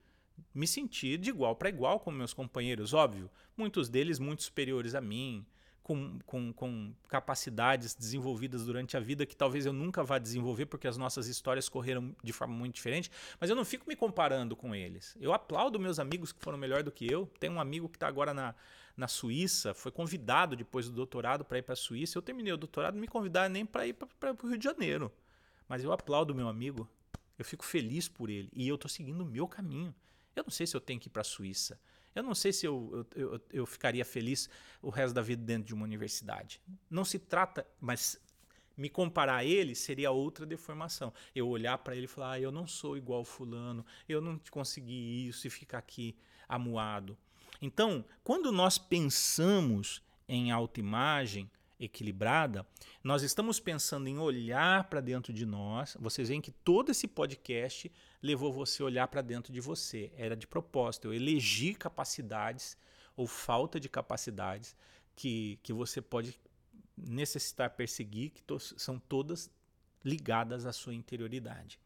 me 0.51 0.65
sentir 0.65 1.19
de 1.19 1.29
igual 1.29 1.55
para 1.55 1.69
igual 1.69 1.99
com 1.99 2.09
meus 2.09 2.33
companheiros, 2.33 2.91
óbvio. 2.91 3.29
Muitos 3.55 3.87
deles 3.87 4.17
muito 4.17 4.41
superiores 4.41 4.95
a 4.95 5.01
mim, 5.01 5.45
com, 5.91 6.19
com, 6.25 6.53
com, 6.53 6.93
capacidades 7.09 7.93
desenvolvidas 7.93 8.65
durante 8.65 8.95
a 8.95 8.99
vida 8.99 9.25
que 9.25 9.35
talvez 9.35 9.65
eu 9.65 9.73
nunca 9.73 10.03
vá 10.03 10.17
desenvolver 10.17 10.65
porque 10.65 10.87
as 10.87 10.95
nossas 10.95 11.27
histórias 11.27 11.67
correram 11.67 12.15
de 12.23 12.31
forma 12.31 12.53
muito 12.53 12.75
diferente, 12.75 13.11
mas 13.39 13.49
eu 13.49 13.55
não 13.55 13.65
fico 13.65 13.85
me 13.89 13.95
comparando 13.95 14.55
com 14.55 14.73
eles. 14.73 15.17
Eu 15.19 15.33
aplaudo 15.33 15.77
meus 15.77 15.99
amigos 15.99 16.31
que 16.31 16.39
foram 16.41 16.57
melhor 16.57 16.81
do 16.81 16.91
que 16.91 17.11
eu. 17.11 17.29
Tem 17.39 17.49
um 17.49 17.59
amigo 17.59 17.89
que 17.89 17.97
está 17.97 18.07
agora 18.07 18.33
na, 18.33 18.55
na 18.95 19.09
Suíça, 19.09 19.73
foi 19.73 19.91
convidado 19.91 20.55
depois 20.55 20.87
do 20.87 20.95
doutorado 20.95 21.43
para 21.43 21.57
ir 21.57 21.63
para 21.63 21.73
a 21.73 21.75
Suíça. 21.75 22.17
Eu 22.17 22.21
terminei 22.21 22.53
o 22.53 22.57
doutorado, 22.57 22.93
não 22.93 23.01
me 23.01 23.07
convidaram 23.07 23.49
nem 23.49 23.65
para 23.65 23.85
ir 23.85 23.93
para 23.93 24.31
o 24.31 24.47
Rio 24.47 24.57
de 24.57 24.63
Janeiro. 24.63 25.11
Mas 25.67 25.83
eu 25.83 25.91
aplaudo 25.91 26.33
meu 26.33 26.47
amigo, 26.47 26.89
eu 27.37 27.43
fico 27.43 27.65
feliz 27.65 28.07
por 28.07 28.29
ele 28.29 28.49
e 28.53 28.65
eu 28.65 28.75
estou 28.75 28.89
seguindo 28.89 29.21
o 29.21 29.25
meu 29.25 29.45
caminho. 29.45 29.93
Eu 30.33 30.43
não 30.43 30.51
sei 30.51 30.65
se 30.65 30.75
eu 30.75 30.79
tenho 30.79 31.01
que 31.01 31.09
ir 31.09 31.11
para 31.11 31.21
a 31.21 31.25
Suíça. 31.25 31.77
Eu 32.13 32.23
não 32.23 32.35
sei 32.35 32.51
se 32.51 32.65
eu, 32.65 33.07
eu, 33.15 33.31
eu, 33.33 33.41
eu, 33.51 33.65
ficaria 33.65 34.03
feliz 34.03 34.49
o 34.81 34.89
resto 34.89 35.13
da 35.13 35.21
vida 35.21 35.43
dentro 35.43 35.63
de 35.65 35.73
uma 35.73 35.83
universidade. 35.83 36.61
Não 36.89 37.05
se 37.05 37.17
trata, 37.17 37.65
mas 37.79 38.19
me 38.75 38.89
comparar 38.89 39.37
a 39.37 39.45
ele 39.45 39.75
seria 39.75 40.11
outra 40.11 40.45
deformação. 40.45 41.13
Eu 41.35 41.47
olhar 41.47 41.77
para 41.77 41.95
ele 41.95 42.05
e 42.05 42.09
falar: 42.09 42.33
ah, 42.33 42.39
eu 42.39 42.51
não 42.51 42.67
sou 42.67 42.97
igual 42.97 43.23
fulano, 43.23 43.85
eu 44.07 44.19
não 44.21 44.39
consegui 44.49 45.27
isso 45.27 45.47
e 45.47 45.49
ficar 45.49 45.77
aqui 45.77 46.15
amuado. 46.47 47.17
Então, 47.61 48.03
quando 48.23 48.51
nós 48.51 48.77
pensamos 48.77 50.01
em 50.27 50.51
autoimagem 50.51 51.49
equilibrada, 51.79 52.65
nós 53.03 53.23
estamos 53.23 53.59
pensando 53.59 54.07
em 54.07 54.17
olhar 54.17 54.85
para 54.85 55.01
dentro 55.01 55.33
de 55.33 55.45
nós. 55.45 55.97
Vocês 55.99 56.29
veem 56.29 56.41
que 56.41 56.51
todo 56.51 56.89
esse 56.89 57.07
podcast 57.07 57.91
levou 58.21 58.51
você 58.53 58.81
a 58.81 58.85
olhar 58.85 59.07
para 59.07 59.21
dentro 59.21 59.51
de 59.51 59.59
você. 59.59 60.11
Era 60.15 60.35
de 60.35 60.45
propósito. 60.47 61.07
Eu 61.07 61.13
elegi 61.13 61.73
capacidades 61.73 62.77
ou 63.15 63.27
falta 63.27 63.79
de 63.79 63.89
capacidades 63.89 64.75
que, 65.15 65.59
que 65.63 65.73
você 65.73 66.01
pode 66.01 66.39
necessitar 66.97 67.69
perseguir, 67.71 68.29
que 68.31 68.43
to 68.43 68.59
são 68.59 68.99
todas 68.99 69.49
ligadas 70.03 70.65
à 70.65 70.73
sua 70.73 70.93
interioridade. 70.93 71.79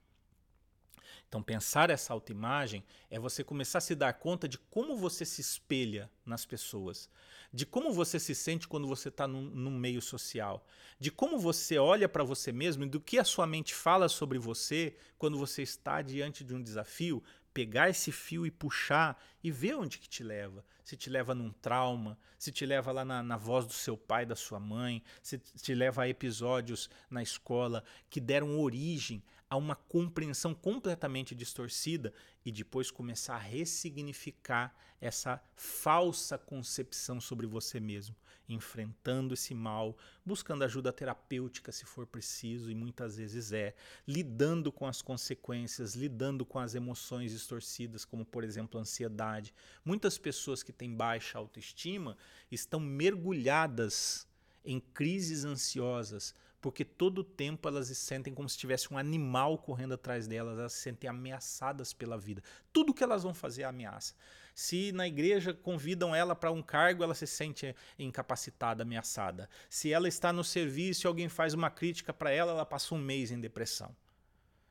Então, 1.28 1.42
pensar 1.42 1.90
essa 1.90 2.14
autoimagem 2.14 2.84
é 3.10 3.20
você 3.20 3.44
começar 3.44 3.80
a 3.80 3.82
se 3.82 3.96
dar 3.96 4.14
conta 4.14 4.48
de 4.48 4.58
como 4.58 4.96
você 4.96 5.26
se 5.26 5.42
espelha 5.42 6.10
nas 6.26 6.46
pessoas, 6.46 7.10
de 7.54 7.66
como 7.66 7.92
você 7.92 8.20
se 8.20 8.36
sente 8.36 8.68
quando 8.68 8.88
você 8.88 9.10
está 9.10 9.28
num, 9.28 9.42
num, 9.42 9.72
meio 9.72 10.02
social, 10.02 10.66
de 11.00 11.12
como 11.12 11.40
você 11.40 11.78
olha 11.78 12.10
para 12.10 12.24
você 12.24 12.52
mesmo 12.52 12.84
e 12.84 12.90
do 12.90 13.00
que 13.00 13.18
a 13.18 13.24
sua 13.24 13.48
mente 13.48 13.74
fala 13.74 14.10
sobre 14.10 14.38
você 14.38 14.96
quando 15.18 15.38
você 15.38 15.62
está 15.62 16.02
diante 16.02 16.44
de 16.44 16.54
um 16.54 16.62
desafio, 16.62 17.24
pegar 17.56 17.90
esse 17.90 18.12
fio 18.12 18.46
e 18.46 18.52
puxar 18.52 19.18
e 19.42 19.50
ver 19.50 19.76
onde 19.76 19.98
que 19.98 20.10
te 20.10 20.22
leva. 20.22 20.66
Se 20.84 20.98
te 20.98 21.10
leva 21.10 21.34
num 21.34 21.50
trauma, 21.50 22.20
se 22.38 22.52
te 22.52 22.66
leva 22.66 22.92
lá 22.92 23.06
na, 23.06 23.24
na 23.24 23.38
voz 23.38 23.66
do 23.66 23.72
seu 23.72 23.96
pai, 23.96 24.26
da 24.26 24.36
sua 24.36 24.60
mãe, 24.60 25.02
se 25.24 25.38
te 25.38 25.74
leva 25.74 26.04
a 26.04 26.10
episódios 26.10 26.90
na 27.10 27.24
escola 27.24 27.82
que 28.10 28.20
deram 28.20 28.60
origem 28.60 29.24
a 29.50 29.56
uma 29.56 29.76
compreensão 29.76 30.54
completamente 30.54 31.36
distorcida 31.36 32.14
e 32.46 32.52
depois 32.52 32.90
começar 32.90 33.36
a 33.36 33.40
ressignificar 33.40 34.76
essa 35.00 35.42
falsa 35.56 36.38
concepção 36.38 37.22
sobre 37.22 37.46
você 37.46 37.80
mesmo, 37.80 38.16
enfrentando 38.50 39.34
esse 39.34 39.54
mal, 39.54 39.96
buscando 40.26 40.64
ajuda 40.64 40.92
terapêutica 40.92 41.72
se 41.72 41.86
for 41.86 42.08
preciso 42.08 42.72
e 42.72 42.76
muitas 42.76 43.18
vezes 43.18 43.52
é, 43.52 43.76
lidando 44.08 44.72
com 44.72 44.88
as 44.88 45.02
consequências, 45.02 45.96
lidando 45.96 46.46
com 46.46 46.58
as 46.58 46.74
emoções 46.74 47.32
distorcidas, 47.32 48.04
como 48.04 48.26
por 48.26 48.44
exemplo 48.44 48.80
a 48.80 48.82
ansiedade. 48.82 49.54
Muitas 49.84 50.18
pessoas 50.18 50.64
que 50.64 50.74
têm 50.74 50.96
baixa 50.96 51.38
autoestima 51.38 52.18
estão 52.52 52.80
mergulhadas 52.80 54.28
em 54.64 54.80
crises 54.80 55.46
ansiosas 55.46 56.34
porque 56.66 56.84
todo 56.84 57.20
o 57.20 57.24
tempo 57.24 57.68
elas 57.68 57.90
se 57.90 57.94
sentem 57.94 58.34
como 58.34 58.50
se 58.50 58.58
tivesse 58.58 58.92
um 58.92 58.98
animal 58.98 59.56
correndo 59.56 59.94
atrás 59.94 60.26
delas, 60.26 60.58
elas 60.58 60.74
se 60.74 60.80
sentem 60.80 61.08
ameaçadas 61.08 61.94
pela 61.94 62.18
vida. 62.18 62.42
Tudo 62.74 62.92
que 62.92 63.04
elas 63.04 63.22
vão 63.22 63.36
fazer 63.36 63.62
é 63.62 63.66
ameaça. 63.66 64.16
Se 64.56 64.92
na 64.92 65.08
igreja 65.08 65.54
convidam 65.54 66.16
ela 66.16 66.36
para 66.36 66.52
um 66.52 66.64
cargo, 66.64 67.04
ela 67.04 67.14
se 67.14 67.28
sente 67.28 67.76
incapacitada, 68.00 68.82
ameaçada. 68.82 69.48
Se 69.70 69.94
ela 69.94 70.08
está 70.08 70.34
no 70.34 70.44
serviço 70.44 71.06
e 71.06 71.08
alguém 71.08 71.30
faz 71.30 71.54
uma 71.54 71.70
crítica 71.70 72.12
para 72.12 72.32
ela, 72.32 72.54
ela 72.54 72.66
passa 72.66 72.96
um 72.96 72.98
mês 72.98 73.30
em 73.30 73.40
depressão. 73.40 73.96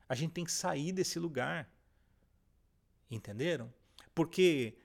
A 0.08 0.16
gente 0.16 0.32
tem 0.32 0.44
que 0.44 0.50
sair 0.50 0.90
desse 0.90 1.20
lugar. 1.20 1.70
Entenderam? 3.08 3.72
Porque 4.12 4.76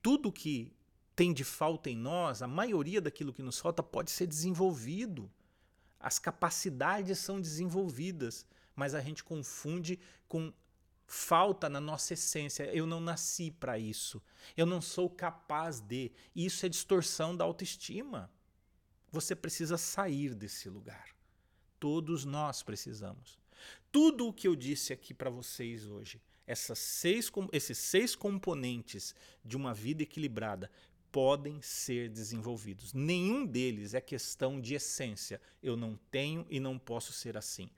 tudo 0.00 0.30
que 0.30 0.72
tem 1.16 1.32
de 1.32 1.42
falta 1.42 1.90
em 1.90 1.96
nós, 1.96 2.40
a 2.40 2.46
maioria 2.46 3.00
daquilo 3.00 3.32
que 3.32 3.42
nos 3.42 3.58
falta 3.58 3.82
pode 3.82 4.12
ser 4.12 4.28
desenvolvido. 4.28 5.28
As 6.02 6.18
capacidades 6.18 7.18
são 7.18 7.40
desenvolvidas, 7.40 8.44
mas 8.74 8.92
a 8.92 9.00
gente 9.00 9.22
confunde 9.22 10.00
com 10.26 10.52
falta 11.06 11.68
na 11.68 11.80
nossa 11.80 12.14
essência. 12.14 12.64
Eu 12.74 12.86
não 12.86 13.00
nasci 13.00 13.52
para 13.52 13.78
isso. 13.78 14.20
Eu 14.56 14.66
não 14.66 14.82
sou 14.82 15.08
capaz 15.08 15.78
de. 15.78 16.10
Isso 16.34 16.66
é 16.66 16.68
distorção 16.68 17.36
da 17.36 17.44
autoestima. 17.44 18.28
Você 19.12 19.36
precisa 19.36 19.78
sair 19.78 20.34
desse 20.34 20.68
lugar. 20.68 21.14
Todos 21.78 22.24
nós 22.24 22.62
precisamos. 22.62 23.38
Tudo 23.92 24.26
o 24.26 24.32
que 24.32 24.48
eu 24.48 24.56
disse 24.56 24.92
aqui 24.92 25.12
para 25.14 25.30
vocês 25.30 25.86
hoje, 25.86 26.20
essas 26.46 26.78
seis, 26.78 27.30
esses 27.52 27.78
seis 27.78 28.16
componentes 28.16 29.14
de 29.44 29.56
uma 29.56 29.72
vida 29.72 30.02
equilibrada, 30.02 30.70
podem 31.12 31.60
ser 31.60 32.08
desenvolvidos. 32.08 32.94
Nenhum 32.94 33.44
deles 33.44 33.92
é 33.92 34.00
questão 34.00 34.58
de 34.58 34.74
essência. 34.74 35.40
Eu 35.62 35.76
não 35.76 35.98
tenho 36.10 36.46
e 36.48 36.58
não 36.58 36.78
posso 36.78 37.12
ser 37.12 37.36
assim. 37.36 37.70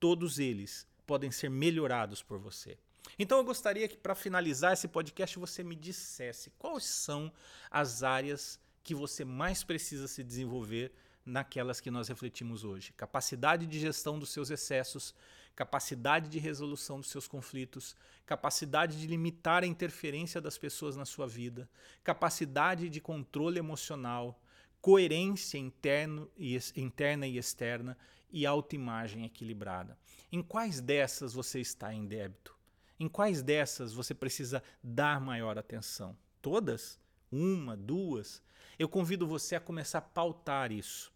Todos 0.00 0.38
eles 0.38 0.86
podem 1.06 1.30
ser 1.30 1.50
melhorados 1.50 2.22
por 2.22 2.38
você. 2.38 2.78
Então 3.18 3.38
eu 3.38 3.44
gostaria 3.44 3.86
que 3.86 3.96
para 3.96 4.14
finalizar 4.14 4.72
esse 4.72 4.88
podcast 4.88 5.38
você 5.38 5.62
me 5.62 5.76
dissesse 5.76 6.50
quais 6.58 6.84
são 6.84 7.32
as 7.70 8.02
áreas 8.02 8.58
que 8.82 8.94
você 8.94 9.24
mais 9.24 9.62
precisa 9.62 10.08
se 10.08 10.24
desenvolver 10.24 10.92
naquelas 11.24 11.80
que 11.80 11.90
nós 11.90 12.08
refletimos 12.08 12.64
hoje. 12.64 12.92
Capacidade 12.94 13.66
de 13.66 13.78
gestão 13.78 14.18
dos 14.18 14.30
seus 14.30 14.50
excessos, 14.50 15.14
capacidade 15.58 16.28
de 16.28 16.38
resolução 16.38 17.00
dos 17.00 17.10
seus 17.10 17.26
conflitos, 17.26 17.96
capacidade 18.24 18.96
de 18.96 19.08
limitar 19.08 19.64
a 19.64 19.66
interferência 19.66 20.40
das 20.40 20.56
pessoas 20.56 20.94
na 20.94 21.04
sua 21.04 21.26
vida, 21.26 21.68
capacidade 22.04 22.88
de 22.88 23.00
controle 23.00 23.58
emocional, 23.58 24.40
coerência 24.80 25.58
interno 25.58 26.30
e, 26.36 26.56
interna 26.76 27.26
e 27.26 27.36
externa 27.36 27.98
e 28.30 28.46
autoimagem 28.46 29.24
equilibrada. 29.24 29.98
Em 30.30 30.44
quais 30.44 30.80
dessas 30.80 31.34
você 31.34 31.58
está 31.58 31.92
em 31.92 32.06
débito? 32.06 32.56
Em 32.96 33.08
quais 33.08 33.42
dessas 33.42 33.92
você 33.92 34.14
precisa 34.14 34.62
dar 34.80 35.20
maior 35.20 35.58
atenção? 35.58 36.16
Todas? 36.40 37.00
Uma, 37.32 37.76
duas? 37.76 38.40
Eu 38.78 38.88
convido 38.88 39.26
você 39.26 39.56
a 39.56 39.60
começar 39.60 39.98
a 39.98 40.02
pautar 40.02 40.70
isso 40.70 41.12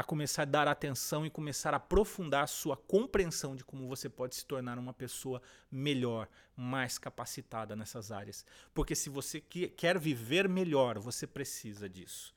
a 0.00 0.02
começar 0.02 0.42
a 0.42 0.46
dar 0.46 0.66
atenção 0.66 1.26
e 1.26 1.30
começar 1.30 1.74
a 1.74 1.76
aprofundar 1.76 2.44
a 2.44 2.46
sua 2.46 2.74
compreensão 2.74 3.54
de 3.54 3.62
como 3.62 3.86
você 3.86 4.08
pode 4.08 4.34
se 4.34 4.46
tornar 4.46 4.78
uma 4.78 4.94
pessoa 4.94 5.42
melhor, 5.70 6.26
mais 6.56 6.96
capacitada 6.96 7.76
nessas 7.76 8.10
áreas. 8.10 8.46
Porque 8.72 8.94
se 8.94 9.10
você 9.10 9.42
quer 9.42 9.98
viver 9.98 10.48
melhor, 10.48 10.98
você 10.98 11.26
precisa 11.26 11.86
disso. 11.86 12.34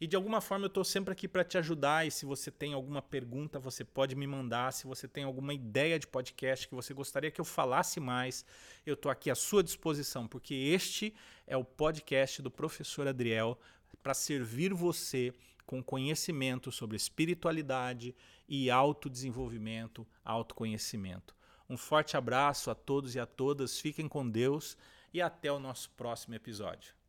E 0.00 0.06
de 0.06 0.16
alguma 0.16 0.40
forma 0.40 0.64
eu 0.64 0.68
estou 0.68 0.84
sempre 0.84 1.12
aqui 1.12 1.28
para 1.28 1.44
te 1.44 1.58
ajudar. 1.58 2.06
E 2.06 2.10
se 2.10 2.24
você 2.24 2.50
tem 2.50 2.72
alguma 2.72 3.02
pergunta, 3.02 3.58
você 3.58 3.84
pode 3.84 4.16
me 4.16 4.26
mandar. 4.26 4.72
Se 4.72 4.86
você 4.86 5.06
tem 5.06 5.24
alguma 5.24 5.52
ideia 5.52 5.98
de 5.98 6.06
podcast 6.06 6.66
que 6.66 6.74
você 6.74 6.94
gostaria 6.94 7.30
que 7.30 7.42
eu 7.42 7.44
falasse 7.44 8.00
mais, 8.00 8.42
eu 8.86 8.94
estou 8.94 9.12
aqui 9.12 9.30
à 9.30 9.34
sua 9.34 9.62
disposição, 9.62 10.26
porque 10.26 10.54
este 10.54 11.14
é 11.46 11.58
o 11.58 11.64
podcast 11.64 12.40
do 12.40 12.50
professor 12.50 13.06
Adriel 13.06 13.58
para 14.02 14.14
servir 14.14 14.72
você 14.72 15.34
com 15.66 15.82
conhecimento 15.82 16.70
sobre 16.70 16.96
espiritualidade 16.96 18.14
e 18.48 18.70
autodesenvolvimento, 18.70 20.06
autoconhecimento. 20.24 21.34
Um 21.68 21.76
forte 21.76 22.16
abraço 22.16 22.70
a 22.70 22.74
todos 22.74 23.14
e 23.14 23.20
a 23.20 23.26
todas, 23.26 23.80
fiquem 23.80 24.08
com 24.08 24.28
Deus 24.28 24.76
e 25.12 25.20
até 25.20 25.50
o 25.50 25.58
nosso 25.58 25.90
próximo 25.90 26.34
episódio. 26.34 27.01